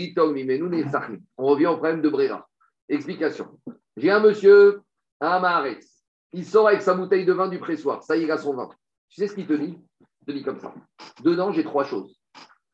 [1.39, 2.47] On revient au problème de Brera.
[2.91, 3.59] Explication.
[3.97, 4.83] J'ai un monsieur,
[5.19, 6.05] un Maharetz.
[6.35, 8.03] Il sort avec sa bouteille de vin du pressoir.
[8.03, 8.69] Ça y est, il son vin.
[9.09, 9.79] Tu sais ce qu'il te dit?
[10.21, 10.75] Il te dit comme ça.
[11.23, 12.21] Dedans, j'ai trois choses.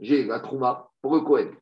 [0.00, 1.52] J'ai la Trouma pour le Cohen.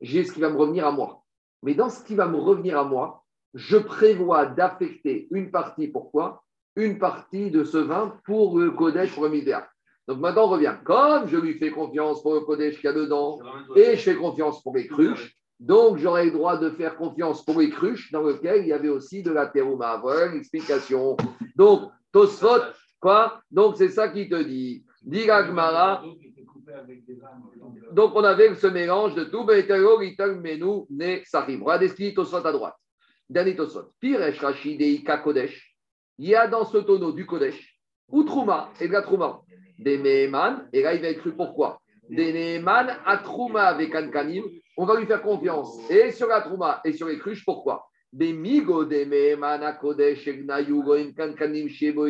[0.00, 1.24] J'ai ce qui va me revenir à moi.
[1.62, 3.22] Mais dans ce qui va me revenir à moi,
[3.52, 6.42] je prévois d'affecter une partie, pourquoi?
[6.74, 9.68] Une partie de ce vin pour le Kodesh, pour le Misbéach.
[10.06, 10.76] Donc maintenant, on revient.
[10.84, 13.38] Comme je lui fais confiance pour le Kodesh qu'il y a dedans,
[13.74, 17.60] et je fais confiance pour les cruches, Donc, j'aurais le droit de faire confiance pour
[17.60, 19.96] les cruches dans lesquelles il y avait aussi de la terouma.
[19.98, 21.16] Voilà l'explication.
[21.56, 22.60] Donc, Tosfot,
[23.00, 23.40] quoi?
[23.50, 24.84] Donc, c'est ça qui te dit.
[25.02, 26.02] Dit Gmara.
[27.92, 29.44] Donc, on avait ce mélange de tout.
[29.44, 31.62] Menu, Ne, Sahim.
[31.62, 32.76] Regardez ce qui dit Tosfot à droite.
[33.30, 33.92] Dernier Tosfot.
[34.00, 35.76] Piresh, Rachid, Ika, Kodesh.
[36.18, 39.40] Il y a dans ce tonneau du Kodesh, ou Trouma, et de la Trouma,
[39.78, 44.44] des Meheman, et là il va être cru pourquoi Des Meheman à Trouma avec Ankanim,
[44.76, 45.78] on va lui faire confiance.
[45.90, 47.86] Et sur la Trouma et sur les cruches, pourquoi?
[48.12, 52.06] Des Migo, des Meheman à Kodesh, Goim, Kankanim, Shebo,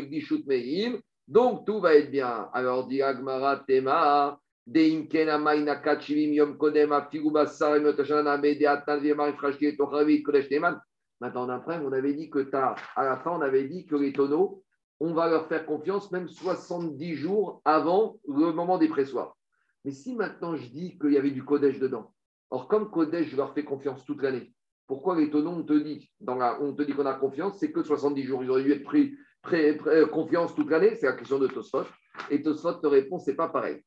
[0.47, 0.99] Mehim.
[1.27, 2.49] Donc tout va être bien.
[2.53, 8.99] Alors, dit Agmara, Tema, des Imkena, Maina, Kachivim, Yom Kodem, Afiguba, Sarem, Yotashana, Mede, Atan,
[8.99, 10.79] Viemar, Frashki, Tochavi, Kodesh, Teman.
[11.21, 14.13] Maintenant, après, on avait dit que t'as, à la fin, on avait dit que les
[14.13, 14.64] tonneaux,
[15.05, 19.37] on va leur faire confiance même 70 jours avant le moment des pressoirs.
[19.85, 22.15] Mais si maintenant je dis qu'il y avait du Kodesh dedans,
[22.51, 24.53] or comme Kodesh, je leur fais confiance toute l'année,
[24.87, 28.63] pourquoi les tonneaux, on te dit, qu'on a confiance, c'est que 70 jours, ils auraient
[28.63, 29.79] dû être pris pré-
[30.11, 31.85] confiance toute l'année, c'est la question de Tosfot.
[32.31, 33.83] Et Tosfot te répond, c'est pas pareil.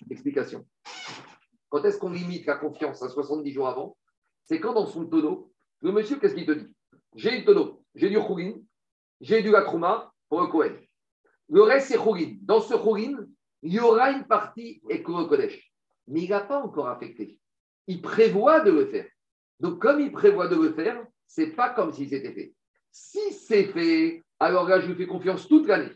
[0.00, 0.12] De.
[0.12, 0.64] Explication.
[1.68, 3.96] Quand est-ce qu'on limite la confiance à 70 jours avant?
[4.44, 5.52] C'est quand dans son tonneau,
[5.82, 6.68] le monsieur, qu'est-ce qu'il te dit?
[7.14, 8.54] J'ai une tonneau, j'ai du chougin,
[9.20, 10.76] j'ai du latrouma pour le Kohen.
[11.48, 12.36] Le reste, c'est chougin.
[12.42, 13.26] Dans ce chougin,
[13.62, 15.72] il y aura une partie éco Kodesh.
[16.08, 17.38] Mais il n'a pas encore affecté.
[17.86, 19.08] Il prévoit de le faire.
[19.58, 22.54] Donc, comme il prévoit de le faire, c'est pas comme si c'était fait.
[22.92, 25.92] Si c'est fait, alors là, je lui fais confiance toute l'année.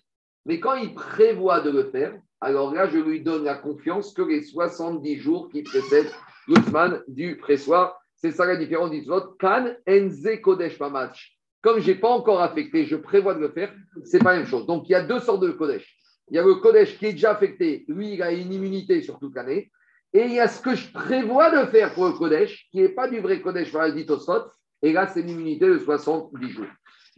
[0.47, 4.23] Mais quand il prévoit de le faire, alors là, je lui donne la confiance que
[4.23, 6.11] les 70 jours qui précèdent
[6.49, 8.01] le Zman du pressoir.
[8.17, 9.39] C'est ça la différence du vote.
[9.39, 11.37] Kan enze kodesh match.
[11.63, 13.73] Comme je n'ai pas encore affecté, je prévois de le faire,
[14.05, 14.67] c'est pas la même chose.
[14.67, 15.95] Donc, il y a deux sortes de kodesh.
[16.31, 19.19] Il y a le kodesh qui est déjà affecté, lui, il a une immunité sur
[19.19, 19.71] toute l'année.
[20.15, 22.89] Et il y a ce que je prévois de faire pour le kodesh, qui n'est
[22.89, 24.45] pas du vrai kodesh, par dit Tosfot.
[24.83, 26.67] Et là, c'est une immunité de 70 jours.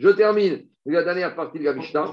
[0.02, 2.12] Je termine la dernière partie de la Mishnah.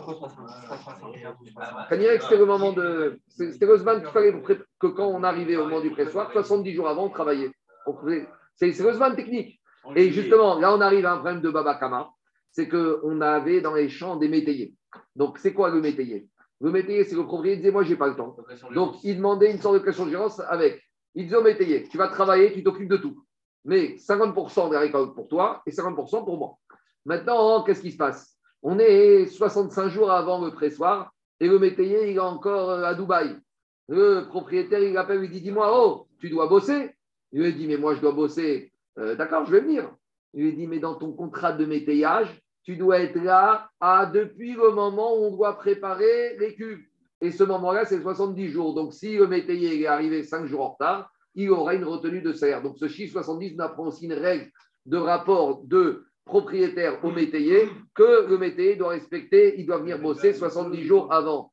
[1.90, 3.20] Kanirek, c'était le moment de.
[3.28, 4.32] C'était le Zman qu'il fallait
[4.80, 7.50] que quand on arrivait au moment du pressoir, 70 jours avant, on travaillait.
[8.54, 9.60] C'est le Zman technique.
[9.96, 12.12] Et justement, là, on arrive à un problème de Baba Kama.
[12.52, 14.76] C'est qu'on avait dans les champs des métayers.
[15.16, 16.28] Donc, c'est quoi le métayer?
[16.62, 18.36] Le métayer, c'est le propriétaire qui disait Moi, j'ai pas le temps.
[18.76, 20.80] Donc, il demandait une sorte de question de gérance avec.
[21.16, 23.24] Il disait au métayer Tu vas travailler, tu t'occupes de tout.
[23.66, 26.56] Mais 50% de la récolte pour toi et 50% pour moi.
[27.06, 28.36] Maintenant, qu'est-ce qui se passe?
[28.62, 32.94] On est 65 jours avant le pressoir et le métayer, il est encore euh, à
[32.94, 33.36] Dubaï.
[33.88, 36.92] Le propriétaire, il appelle, il dit Dis-moi, oh, tu dois bosser?
[37.32, 38.72] Il lui dit Mais moi, je dois bosser.
[38.98, 39.90] Euh, D'accord, je vais venir.
[40.34, 44.54] Il lui dit Mais dans ton contrat de métayage, tu dois être là à, depuis
[44.54, 46.84] le moment où on doit préparer les cubes.
[47.22, 48.74] Et ce moment-là, c'est 70 jours.
[48.74, 52.34] Donc, si le métayer est arrivé 5 jours en retard, il aura une retenue de
[52.34, 52.62] salaire.
[52.62, 54.52] Donc, ce chiffre 70 nous apprend aussi une règle
[54.86, 60.34] de rapport de propriétaire au métayer que le métayer doit respecter, il doit venir bosser
[60.34, 61.52] 70 jours avant.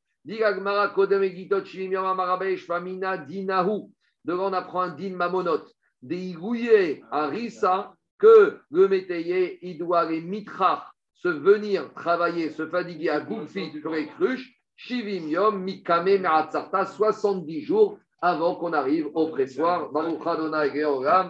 [3.27, 3.81] Dinahu.
[4.25, 5.63] Devant, on apprend un din mamonot.
[6.01, 10.83] Deigouye arisa que le métayer, il doit aller mitrach,
[11.15, 17.61] se venir travailler, se fatiguer à Goufit sur les cruches, shivim yom mikame me'atzarta, 70
[17.61, 19.91] jours avant qu'on arrive au pressoir.
[19.91, 20.83] Baruch Adonai.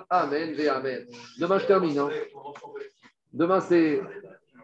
[0.09, 1.05] Amen ve Amen.
[1.39, 1.99] Demain, je termine.
[1.99, 2.09] hein.
[3.33, 4.01] Demain, c'est